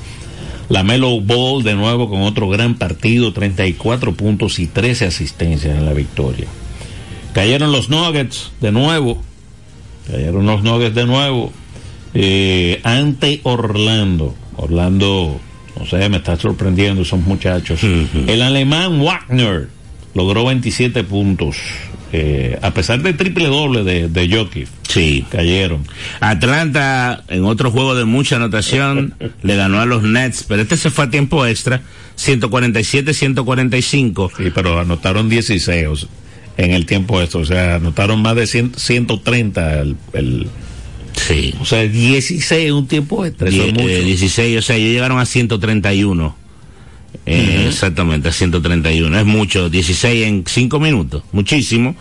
la 0.70 0.84
Melo 0.84 1.20
Ball 1.20 1.63
de 1.63 1.76
nuevo 1.76 2.09
con 2.09 2.22
otro 2.22 2.47
gran 2.47 2.76
partido, 2.76 3.34
34 3.34 4.13
puntos 4.13 4.59
y 4.59 4.68
13 4.68 5.05
asistencias 5.05 5.78
en 5.78 5.86
la 5.86 5.93
victoria. 5.93 6.47
Cayeron 7.36 7.72
los 7.74 7.90
Nuggets 7.90 8.52
de 8.62 8.72
nuevo. 8.72 9.22
Cayeron 10.10 10.46
los 10.46 10.64
Nuggets 10.64 10.96
de 10.96 11.06
nuevo. 11.06 11.52
eh, 12.14 12.80
ante 12.84 13.42
Orlando. 13.44 14.34
Orlando, 14.56 15.38
no 15.78 15.86
sé, 15.86 16.08
me 16.08 16.16
está 16.18 16.38
sorprendiendo 16.38 17.02
esos 17.02 17.20
muchachos. 17.20 17.82
El 17.84 18.42
alemán 18.42 19.02
Wagner 19.04 19.68
logró 20.14 20.46
27 20.46 21.04
puntos. 21.04 21.58
eh, 22.14 22.58
a 22.62 22.72
pesar 22.72 23.02
del 23.02 23.18
triple 23.18 23.48
doble 23.48 23.84
de, 23.84 24.08
de 24.08 24.30
Jokic. 24.34 24.70
Sí. 24.88 25.26
Cayeron. 25.30 25.84
Atlanta, 26.22 27.26
en 27.28 27.44
otro 27.44 27.70
juego 27.70 27.96
de 27.96 28.06
mucha 28.06 28.38
anotación, 28.38 29.14
le 29.44 29.58
ganó 29.58 29.82
a 29.82 29.86
los 29.86 30.04
Nets, 30.04 30.46
pero 30.48 30.62
este 30.62 30.78
se 30.78 30.90
fue 30.90 31.04
a 31.04 31.10
tiempo 31.10 31.46
extra, 31.46 31.82
147-145. 32.18 34.32
Sí, 34.38 34.44
pero 34.54 34.80
anotaron 34.80 35.28
16 35.28 35.88
o 35.88 35.96
sea, 35.98 36.08
en 36.58 36.72
el 36.72 36.86
tiempo 36.86 37.22
extra, 37.22 37.41
o 37.41 37.45
sea, 37.45 37.76
anotaron 37.76 38.22
más 38.22 38.36
de 38.36 38.47
100, 38.47 38.74
130 38.78 39.80
el, 39.82 39.95
el 40.14 40.47
Sí. 41.16 41.53
o 41.62 41.66
sea, 41.66 41.82
16 41.84 42.72
un 42.72 42.88
tiempo 42.88 43.26
extra. 43.26 43.49
Die- 43.49 43.74
eh, 43.80 44.01
16, 44.03 44.60
o 44.60 44.62
sea, 44.62 44.76
ellos 44.76 44.91
llegaron 44.91 45.18
a 45.20 45.26
131. 45.26 46.36
Eh, 47.26 47.56
Ujú. 47.60 47.68
Exactamente, 47.70 48.28
a 48.30 48.32
131. 48.34 49.18
Es 49.20 49.26
mucho, 49.26 49.70
16 49.70 50.28
en 50.28 50.43
5 50.45 50.80
minutos, 50.80 51.24
muchísimo. 51.32 51.95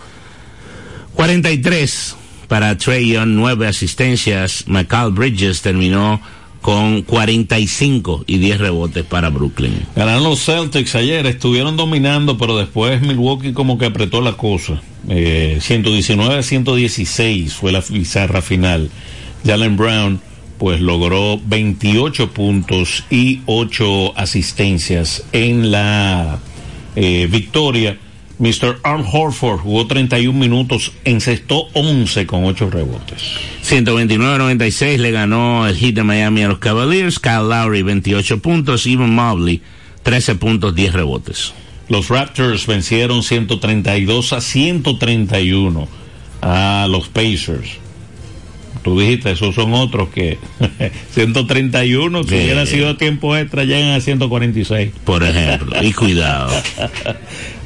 43 1.14 2.16
para 2.48 2.76
Trey 2.76 3.08
Young, 3.12 3.28
9 3.30 3.66
asistencias. 3.66 4.64
McCall 4.66 5.12
Bridges 5.12 5.62
terminó 5.62 6.20
con 6.64 7.02
45 7.02 8.24
y 8.26 8.38
10 8.38 8.58
rebotes 8.58 9.04
para 9.04 9.28
Brooklyn. 9.28 9.82
Ganaron 9.94 10.24
los 10.24 10.46
Celtics 10.46 10.94
ayer, 10.94 11.26
estuvieron 11.26 11.76
dominando, 11.76 12.38
pero 12.38 12.56
después 12.56 13.02
Milwaukee 13.02 13.52
como 13.52 13.76
que 13.76 13.84
apretó 13.84 14.22
la 14.22 14.32
cosa. 14.32 14.80
Eh, 15.06 15.58
119 15.60 16.38
a 16.38 16.42
116 16.42 17.52
fue 17.52 17.70
la 17.70 17.82
pizarra 17.82 18.40
final. 18.40 18.88
Jalen 19.44 19.76
Brown 19.76 20.20
pues 20.56 20.80
logró 20.80 21.38
28 21.44 22.30
puntos 22.30 23.04
y 23.10 23.42
8 23.44 24.16
asistencias 24.16 25.26
en 25.32 25.70
la 25.70 26.38
eh, 26.96 27.28
victoria. 27.30 27.98
Mr. 28.38 28.80
Al 28.82 29.04
Horford 29.10 29.60
jugó 29.60 29.86
31 29.86 30.38
minutos, 30.38 30.92
encestó 31.04 31.68
11 31.74 32.26
con 32.26 32.44
8 32.44 32.70
rebotes. 32.70 33.22
129-96 33.64 34.98
le 34.98 35.10
ganó 35.12 35.66
el 35.66 35.76
hit 35.76 35.94
de 35.94 36.02
Miami 36.02 36.42
a 36.42 36.48
los 36.48 36.58
Cavaliers. 36.58 37.18
Kyle 37.18 37.48
Lowry 37.48 37.82
28 37.82 38.40
puntos. 38.40 38.86
Evan 38.86 39.14
Mobley 39.14 39.62
13 40.02 40.34
puntos, 40.34 40.74
10 40.74 40.92
rebotes. 40.92 41.54
Los 41.88 42.08
Raptors 42.08 42.66
vencieron 42.66 43.22
132 43.22 44.32
a 44.32 44.40
131 44.40 45.88
a 46.40 46.86
los 46.90 47.08
Pacers. 47.08 47.78
Tú 48.82 49.00
dijiste, 49.00 49.30
esos 49.30 49.54
son 49.54 49.72
otros 49.72 50.10
que 50.10 50.38
131, 51.12 52.24
si 52.24 52.34
hubiera 52.34 52.66
sido 52.66 52.96
tiempo 52.96 53.34
extra, 53.34 53.64
llegan 53.64 53.92
a 53.92 54.00
146. 54.00 54.92
Por 55.04 55.24
ejemplo, 55.24 55.82
y 55.82 55.92
cuidado. 55.92 56.52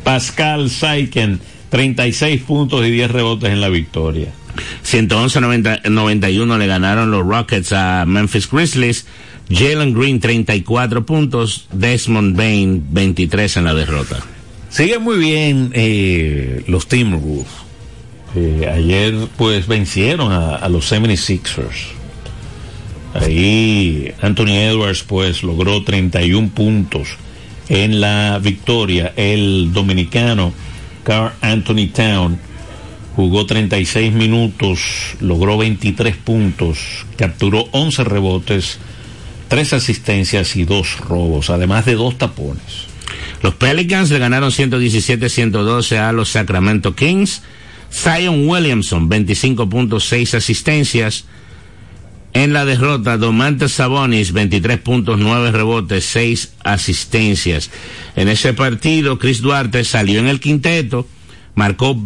Pascal 0.05 0.71
Saiken, 0.71 1.41
36 1.71 2.43
puntos 2.43 2.87
y 2.87 2.91
10 2.91 3.11
rebotes 3.11 3.51
en 3.51 3.61
la 3.61 3.69
victoria. 3.69 4.33
111-91 4.85 6.59
le 6.59 6.67
ganaron 6.67 7.11
los 7.11 7.27
Rockets 7.27 7.73
a 7.73 8.05
Memphis 8.07 8.51
Grizzlies. 8.51 9.07
Jalen 9.51 9.95
Green 9.95 10.21
34 10.21 11.07
puntos. 11.07 11.67
Desmond 11.73 12.37
Bain 12.37 12.85
23 12.91 13.59
en 13.59 13.65
la 13.65 13.75
derrota. 13.75 14.19
Siguen 14.69 15.03
muy 15.03 15.19
bien 15.19 15.71
eh, 15.75 16.65
los 16.67 16.89
Timberwolves. 16.89 17.47
Eh, 18.35 18.71
ayer 18.73 19.15
pues 19.37 19.67
vencieron 19.67 20.33
a, 20.33 20.57
a 20.57 20.69
los 20.69 20.91
76ers. 20.93 21.93
Ahí 23.15 24.13
Anthony 24.21 24.53
Edwards 24.53 25.03
pues 25.03 25.43
logró 25.43 25.83
31 25.83 26.51
puntos 26.51 27.17
en 27.69 28.01
la 28.01 28.39
victoria. 28.39 29.13
El 29.17 29.73
dominicano 29.73 30.53
Carl 31.05 31.33
Anthony 31.41 31.89
Town 31.93 32.39
jugó 33.17 33.47
36 33.47 34.13
minutos, 34.13 34.81
logró 35.21 35.59
23 35.59 36.17
puntos, 36.17 36.79
capturó 37.17 37.69
11 37.73 38.05
rebotes, 38.05 38.79
3 39.49 39.73
asistencias 39.73 40.55
y 40.57 40.65
2 40.65 41.01
robos, 41.01 41.51
además 41.51 41.85
de 41.87 41.95
2 41.95 42.19
tapones. 42.19 42.87
Los 43.43 43.55
Pelicans 43.55 44.11
le 44.11 44.19
ganaron 44.19 44.51
117-112 44.51 45.99
a 45.99 46.13
los 46.13 46.31
Sacramento 46.31 46.95
Kings. 46.95 47.43
Zion 47.93 48.49
Williamson 48.49 49.09
25.6 49.09 50.35
asistencias. 50.35 51.25
En 52.39 52.53
la 52.53 52.65
derrota, 52.65 53.17
Domantas 53.17 53.73
Sabonis 53.73 54.33
23 54.33 54.79
puntos, 54.79 55.19
9 55.19 55.51
rebotes, 55.51 56.05
6 56.05 56.53
asistencias. 56.63 57.69
En 58.15 58.29
ese 58.29 58.53
partido, 58.53 59.19
Chris 59.19 59.41
Duarte 59.41 59.83
salió 59.83 60.21
en 60.21 60.29
el 60.29 60.39
quinteto, 60.39 61.09
marcó 61.57 62.01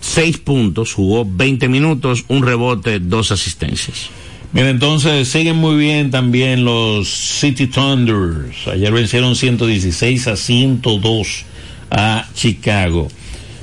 6 0.00 0.36
puntos, 0.36 0.92
jugó 0.92 1.24
20 1.24 1.68
minutos, 1.68 2.26
un 2.28 2.42
rebote, 2.42 3.00
2 3.00 3.32
asistencias. 3.32 4.10
Mira, 4.52 4.68
entonces 4.68 5.28
siguen 5.28 5.56
muy 5.56 5.76
bien 5.76 6.10
también 6.10 6.62
los 6.62 7.08
City 7.08 7.66
Thunders. 7.66 8.68
Ayer 8.68 8.92
vencieron 8.92 9.34
116 9.34 10.26
a 10.26 10.36
102 10.36 11.44
a 11.90 12.28
Chicago. 12.34 13.08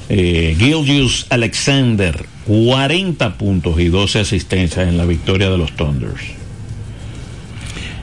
Eh, 0.09 0.57
Alexander, 1.29 2.25
40 2.47 3.37
puntos 3.37 3.79
y 3.79 3.89
12 3.89 4.19
asistencias 4.19 4.87
en 4.87 4.97
la 4.97 5.05
victoria 5.05 5.49
de 5.49 5.57
los 5.57 5.75
Thunders. 5.75 6.21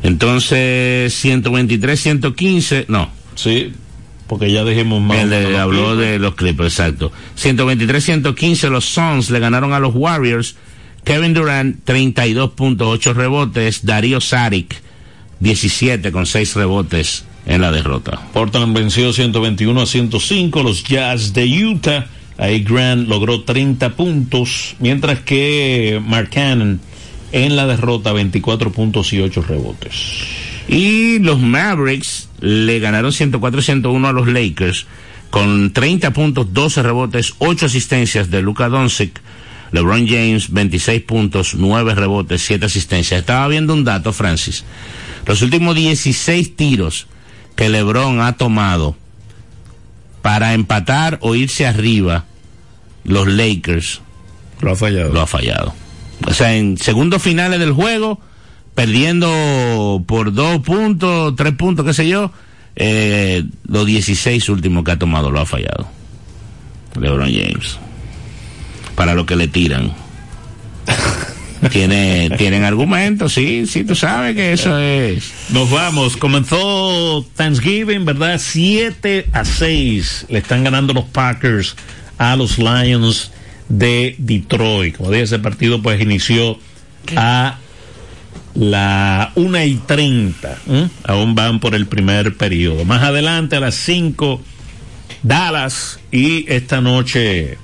Entonces, 0.03 1.15
123, 1.15 1.99
115, 1.99 2.85
no. 2.89 3.11
Sí, 3.37 3.73
porque 4.27 4.53
ya 4.53 4.63
dijimos 4.63 5.01
más. 5.01 5.19
Él 5.19 5.31
le 5.31 5.59
habló 5.59 5.97
de 5.97 6.19
los 6.19 6.35
Clippers, 6.35 6.75
exacto. 6.75 7.11
123-115 7.43 8.69
los 8.69 8.85
Suns 8.85 9.31
le 9.31 9.41
ganaron 9.41 9.73
a 9.73 9.79
los 9.79 9.95
Warriors. 9.95 10.57
Kevin 11.05 11.33
Durant 11.33 11.85
32.8 11.87 13.15
rebotes. 13.15 13.87
Darío 13.87 14.21
Saric 14.21 14.77
17 15.41 16.13
con 16.13 16.27
6 16.27 16.55
rebotes 16.55 17.25
en 17.47 17.61
la 17.63 17.73
derrota. 17.73 18.21
Portland 18.33 18.77
venció 18.77 19.13
121 19.13 19.81
a 19.81 19.87
105 19.87 20.63
los 20.63 20.85
Jazz 20.85 21.33
de 21.33 21.65
Utah. 21.65 22.07
Ahí 22.39 22.65
Grant 22.65 23.09
logró 23.09 23.43
30 23.43 23.91
puntos, 23.91 24.75
mientras 24.81 25.21
que 25.21 26.01
Mark 26.05 26.31
Cannon 26.31 26.81
en 27.33 27.57
la 27.57 27.67
derrota 27.67 28.13
24 28.13 28.73
puntos 28.73 29.13
y 29.13 29.21
8 29.21 29.43
rebotes. 29.43 29.95
Y 30.69 31.19
los 31.19 31.41
Mavericks 31.41 32.29
le 32.41 32.79
ganaron 32.79 33.13
104-101 33.13 34.07
a 34.07 34.13
los 34.13 34.27
Lakers 34.27 34.87
con 35.31 35.73
30 35.73 36.13
puntos, 36.13 36.53
12 36.53 36.83
rebotes, 36.83 37.35
8 37.39 37.67
asistencias 37.67 38.31
de 38.31 38.43
Luka 38.43 38.69
Doncic. 38.69 39.21
LeBron 39.73 40.07
James 40.07 40.53
26 40.53 41.03
puntos, 41.03 41.55
9 41.57 41.97
rebotes, 41.97 42.43
7 42.43 42.67
asistencias. 42.67 43.21
Estaba 43.21 43.49
viendo 43.49 43.75
un 43.75 43.83
dato, 43.83 44.13
Francis. 44.13 44.65
Los 45.27 45.43
últimos 45.43 45.75
16 45.75 46.55
tiros 46.55 47.09
que 47.57 47.69
LeBron 47.69 48.21
ha 48.21 48.37
tomado 48.37 48.97
para 50.25 50.55
empatar 50.55 51.19
o 51.21 51.35
irse 51.35 51.67
arriba 51.67 52.25
los 53.05 53.29
Lakers 53.29 54.01
lo 54.63 54.71
ha 54.71 54.75
fallado. 54.75 55.13
Lo 55.13 55.21
ha 55.21 55.27
fallado. 55.27 55.75
O 56.27 56.33
sea, 56.33 56.57
en 56.57 56.79
segundos 56.79 57.21
finales 57.21 57.61
del 57.61 57.73
juego, 57.73 58.19
perdiendo 58.75 60.03
por 60.07 60.33
dos 60.33 60.61
puntos, 60.61 61.37
tres 61.37 61.53
puntos, 61.53 61.85
qué 61.85 61.93
sé 61.93 62.09
yo, 62.09 62.33
eh, 62.75 63.45
los 63.67 63.85
16 63.85 64.49
últimos 64.49 64.83
que 64.83 64.93
ha 64.93 64.99
tomado 64.99 65.31
lo 65.31 65.41
ha 65.41 65.45
fallado. 65.45 65.87
LeBron 66.99 67.31
James. 67.31 67.79
Para 68.95 69.13
lo 69.13 69.27
que 69.27 69.37
le 69.37 69.49
tiran. 69.49 69.93
Tiene, 71.71 72.31
tienen 72.37 72.65
argumentos, 72.65 73.33
sí, 73.33 73.67
sí, 73.67 73.85
tú 73.85 73.95
sabes 73.95 74.35
que 74.37 74.53
eso 74.53 74.79
es. 74.79 75.33
Nos 75.51 75.71
vamos, 75.71 76.17
comenzó 76.17 77.25
Thanksgiving, 77.37 78.05
¿verdad? 78.05 78.39
7 78.43 79.29
a 79.33 79.45
6 79.45 80.27
le 80.29 80.39
están 80.39 80.65
ganando 80.65 80.93
los 80.93 81.05
Packers 81.05 81.75
a 82.19 82.37
los 82.37 82.59
Lions 82.59 83.31
de 83.69 84.15
Detroit. 84.19 84.97
Como 84.97 85.11
dije, 85.11 85.25
ese 85.25 85.39
partido 85.39 85.81
pues 85.81 86.01
inició 86.01 86.59
a 87.17 87.59
la 88.55 89.33
1 89.35 89.65
y 89.65 89.75
30. 89.87 90.59
¿eh? 90.69 90.89
Aún 91.05 91.35
van 91.35 91.61
por 91.61 91.75
el 91.75 91.87
primer 91.87 92.37
periodo. 92.37 92.85
Más 92.85 93.03
adelante 93.03 93.57
a 93.57 93.61
las 93.61 93.75
5, 93.75 94.41
Dallas 95.23 95.99
y 96.11 96.51
esta 96.53 96.81
noche 96.81 97.59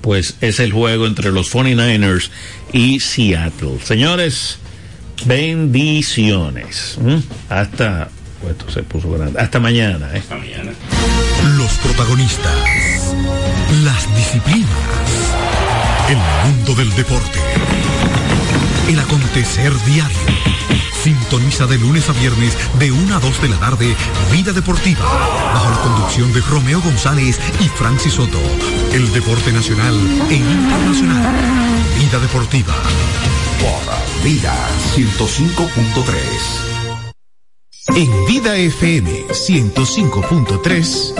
pues 0.00 0.36
es 0.40 0.60
el 0.60 0.72
juego 0.72 1.06
entre 1.06 1.32
los 1.32 1.52
49ers 1.52 2.30
y 2.72 3.00
Seattle. 3.00 3.78
Señores, 3.82 4.58
bendiciones. 5.24 6.98
¿Mm? 7.00 7.18
Hasta, 7.48 8.08
pues, 8.40 8.52
esto 8.52 8.70
se 8.70 8.82
puso 8.82 9.10
grande. 9.10 9.40
Hasta 9.40 9.60
mañana. 9.60 10.10
¿eh? 10.14 10.18
Hasta 10.18 10.36
mañana. 10.36 10.72
Los 11.56 11.72
protagonistas, 11.78 12.54
las 13.84 14.16
disciplinas, 14.16 14.68
el 16.08 16.18
mundo 16.50 16.74
del 16.74 16.94
deporte, 16.94 17.38
el 18.88 18.98
acontecer 18.98 19.72
diario. 19.84 20.37
Sintoniza 21.02 21.66
de 21.66 21.78
lunes 21.78 22.08
a 22.08 22.12
viernes 22.12 22.56
de 22.78 22.90
1 22.92 23.16
a 23.16 23.20
2 23.20 23.42
de 23.42 23.48
la 23.48 23.58
tarde 23.58 23.96
Vida 24.32 24.52
Deportiva, 24.52 25.04
bajo 25.54 25.70
la 25.70 25.80
conducción 25.82 26.32
de 26.32 26.40
Romeo 26.40 26.80
González 26.80 27.38
y 27.60 27.68
Francis 27.68 28.14
Soto. 28.14 28.40
El 28.92 29.12
deporte 29.12 29.52
nacional 29.52 29.94
e 30.30 30.34
internacional. 30.34 31.36
Vida 31.98 32.18
Deportiva. 32.18 32.74
Por 33.60 34.24
Vida 34.24 34.54
105.3. 34.94 36.68
En 37.94 38.26
Vida 38.26 38.56
FM 38.56 39.28
105.3, 39.28 41.14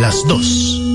las 0.00 0.26
2 0.26 0.85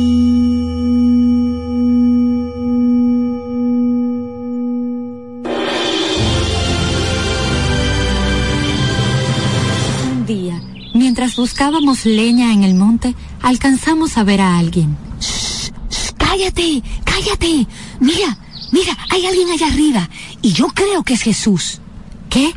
mientras 11.32 11.36
buscábamos 11.36 12.05
leña 12.05 12.51
en 12.51 12.63
el 12.63 12.75
monte, 12.75 13.15
alcanzamos 13.41 14.17
a 14.17 14.23
ver 14.23 14.41
a 14.41 14.57
alguien. 14.57 14.97
Shh, 15.19 15.71
shh, 15.89 16.11
cállate, 16.17 16.84
cállate. 17.05 17.67
Mira, 17.99 18.38
mira, 18.71 18.97
hay 19.09 19.25
alguien 19.25 19.49
allá 19.49 19.67
arriba 19.67 20.09
y 20.41 20.51
yo 20.51 20.67
creo 20.67 21.03
que 21.03 21.13
es 21.13 21.21
Jesús. 21.21 21.79
¿Qué? 22.29 22.53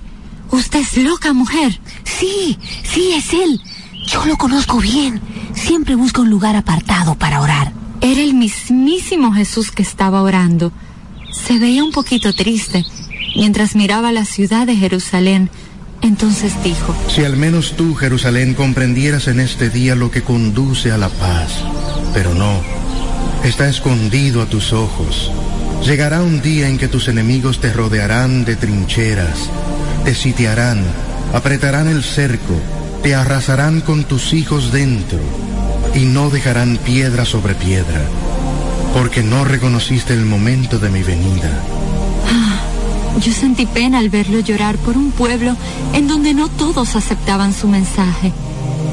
Usted 0.51 0.81
es 0.81 0.97
loca, 0.97 1.33
mujer. 1.33 1.79
Sí, 2.05 2.59
sí, 2.83 3.13
es 3.13 3.33
él. 3.33 3.61
Yo 4.09 4.25
lo 4.25 4.37
conozco 4.37 4.79
bien. 4.79 5.21
Siempre 5.55 5.95
busca 5.95 6.23
un 6.23 6.31
lugar 6.31 6.57
apartado 6.57 7.15
para 7.15 7.41
orar. 7.41 7.73
Era 8.01 8.23
el 8.23 8.35
mismísimo 8.35 9.33
Jesús 9.33 9.71
que 9.71 9.83
estaba 9.83 10.23
orando. 10.23 10.73
Se 11.33 11.59
veía 11.59 11.85
un 11.85 11.93
poquito 11.93 12.33
triste 12.33 12.85
mientras 13.37 13.77
miraba 13.77 14.11
la 14.13 14.25
ciudad 14.25 14.67
de 14.67 14.77
Jerusalén. 14.77 15.51
Entonces 16.03 16.53
dijo, 16.63 16.95
Si 17.09 17.25
al 17.25 17.37
menos 17.37 17.75
tú, 17.77 17.95
Jerusalén, 17.95 18.55
comprendieras 18.55 19.29
en 19.29 19.41
este 19.41 19.71
día 19.71 19.95
lo 19.95 20.11
que 20.11 20.23
conduce 20.23 20.93
a 20.93 20.99
la 20.99 21.09
paz. 21.09 21.65
Pero 22.13 22.35
no, 22.35 22.61
está 23.45 23.69
escondido 23.69 24.43
a 24.43 24.47
tus 24.47 24.73
ojos. 24.73 25.33
Llegará 25.85 26.23
un 26.23 26.41
día 26.41 26.69
en 26.69 26.79
que 26.79 26.89
tus 26.89 27.09
enemigos 27.09 27.61
te 27.61 27.73
rodearán 27.73 28.45
de 28.45 28.57
trincheras, 28.57 29.51
te 30.05 30.15
sitiarán, 30.15 30.83
apretarán 31.35 31.89
el 31.89 32.03
cerco, 32.03 32.55
te 33.03 33.15
arrasarán 33.15 33.83
con 33.83 34.05
tus 34.05 34.33
hijos 34.33 34.73
dentro, 34.73 35.19
y 35.95 36.07
no 36.07 36.31
dejarán 36.31 36.79
piedra 36.79 37.27
sobre 37.27 37.55
piedra, 37.55 38.01
porque 38.95 39.23
no 39.23 39.45
reconociste 39.45 40.15
el 40.15 40.25
momento 40.25 40.79
de 40.79 40.89
mi 40.89 41.03
venida. 41.03 41.51
"Ah, 43.15 43.21
yo 43.21 43.33
sentí 43.33 43.67
pena 43.67 43.99
al 43.99 44.09
verlo 44.09 44.41
llorar 44.41 44.77
por 44.79 44.97
un 44.97 45.11
pueblo 45.13 45.57
en 45.93 46.09
donde 46.09 46.35
no 46.35 46.49
todos 46.49 46.97
aceptaban 46.97 47.53
su 47.53 47.69
mensaje. 47.69 48.33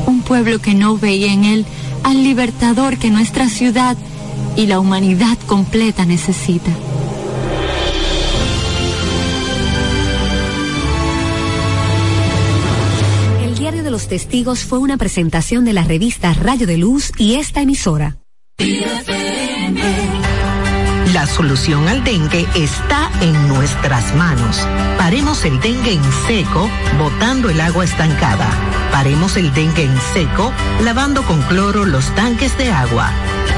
Un 0.06 0.22
pueblo 0.22 0.60
que 0.60 0.74
no 0.74 0.98
veía 0.98 1.32
en 1.34 1.44
él 1.44 1.66
al 2.04 2.24
libertador 2.24 2.98
que 2.98 3.10
nuestra 3.10 3.50
ciudad 3.50 3.98
y 4.56 4.66
la 4.66 4.80
humanidad 4.80 5.38
completa 5.46 6.06
necesita. 6.06 6.72
El 13.44 13.56
Diario 13.58 13.84
de 13.84 13.92
los 13.92 14.08
Testigos 14.08 14.60
fue 14.60 14.80
una 14.80 14.98
presentación 14.98 15.66
de 15.66 15.74
la 15.74 15.84
revista 15.84 16.34
Rayo 16.34 16.68
de 16.68 16.78
Luz 16.78 17.12
y 17.18 17.36
esta 17.36 17.62
emisora. 17.62 18.18
La 21.14 21.28
solución 21.28 21.90
al 21.90 22.06
dengue 22.06 22.48
está 22.56 23.12
en 23.20 23.50
nuestras 23.50 24.16
manos. 24.16 24.66
Paremos 24.98 25.44
el 25.44 25.60
dengue 25.60 25.94
en 25.94 26.04
seco, 26.26 26.70
botando 26.98 27.50
el 27.50 27.60
agua 27.60 27.84
estancada. 27.84 28.48
Paremos 28.94 29.36
el 29.36 29.54
dengue 29.54 29.84
en 29.84 30.00
seco, 30.14 30.54
lavando 30.82 31.24
con 31.24 31.42
cloro 31.42 31.86
los 31.86 32.06
tanques 32.16 32.58
de 32.58 32.72
agua. 32.72 33.12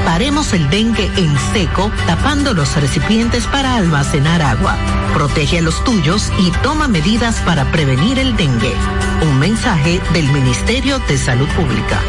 Paremos 0.04 0.52
el 0.52 0.68
dengue 0.68 1.08
en 1.16 1.38
seco, 1.52 1.92
tapando 2.08 2.54
los 2.54 2.74
recipientes 2.74 3.46
para 3.46 3.76
almacenar 3.76 4.42
agua. 4.42 4.76
Protege 5.12 5.58
a 5.58 5.62
los 5.62 5.82
tuyos 5.84 6.32
y 6.40 6.50
toma 6.62 6.88
medidas 6.88 7.36
para 7.46 7.70
prevenir 7.70 8.18
el 8.18 8.36
dengue. 8.36 8.74
Un 9.22 9.38
mensaje 9.38 10.00
del 10.12 10.28
Ministerio 10.32 10.98
de 10.98 11.18
Salud 11.18 11.48
Pública. 11.50 12.00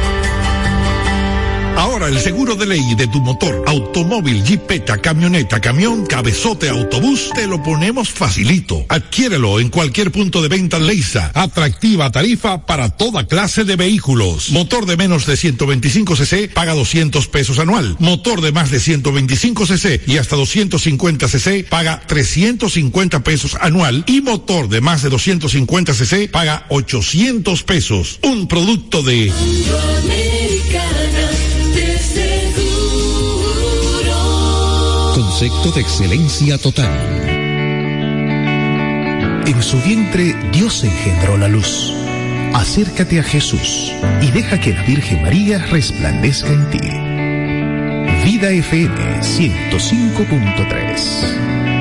Ahora 1.77 2.07
el 2.07 2.19
seguro 2.19 2.55
de 2.55 2.65
ley 2.65 2.95
de 2.95 3.07
tu 3.07 3.19
motor, 3.19 3.63
automóvil, 3.67 4.43
jipeta, 4.43 4.97
camioneta, 4.97 5.59
camión, 5.59 6.05
cabezote, 6.05 6.69
autobús, 6.69 7.29
te 7.35 7.47
lo 7.47 7.61
ponemos 7.61 8.09
facilito. 8.09 8.85
Adquiérelo 8.87 9.59
en 9.59 9.69
cualquier 9.69 10.11
punto 10.11 10.41
de 10.41 10.47
venta 10.47 10.79
Leisa. 10.79 11.31
Atractiva 11.33 12.11
tarifa 12.11 12.65
para 12.65 12.89
toda 12.89 13.27
clase 13.27 13.65
de 13.65 13.75
vehículos. 13.75 14.51
Motor 14.51 14.85
de 14.85 14.95
menos 14.95 15.25
de 15.25 15.35
125 15.35 16.15
cc 16.15 16.47
paga 16.53 16.73
200 16.73 17.27
pesos 17.27 17.59
anual. 17.59 17.97
Motor 17.99 18.41
de 18.41 18.53
más 18.53 18.71
de 18.71 18.79
125 18.79 19.65
cc 19.65 20.01
y 20.07 20.17
hasta 20.17 20.37
250 20.37 21.27
cc 21.27 21.65
paga 21.69 22.01
350 22.07 23.23
pesos 23.23 23.57
anual. 23.59 24.03
Y 24.07 24.21
motor 24.21 24.69
de 24.69 24.79
más 24.79 25.03
de 25.03 25.09
250 25.09 25.93
cc 25.93 26.29
paga 26.31 26.65
800 26.69 27.63
pesos. 27.63 28.19
Un 28.23 28.47
producto 28.47 29.03
de... 29.03 29.31
Concepto 35.37 35.69
de 35.71 35.81
excelencia 35.81 36.57
total. 36.57 36.97
En 39.45 39.61
su 39.61 39.81
vientre 39.81 40.33
Dios 40.53 40.85
engendró 40.85 41.35
la 41.35 41.49
luz. 41.49 41.91
Acércate 42.53 43.19
a 43.19 43.23
Jesús 43.23 43.91
y 44.21 44.31
deja 44.31 44.61
que 44.61 44.71
la 44.71 44.81
Virgen 44.83 45.23
María 45.23 45.57
resplandezca 45.57 46.53
en 46.53 46.69
ti. 46.69 46.79
Vida 48.23 48.49
FM 48.49 49.19
105.3 49.19 51.74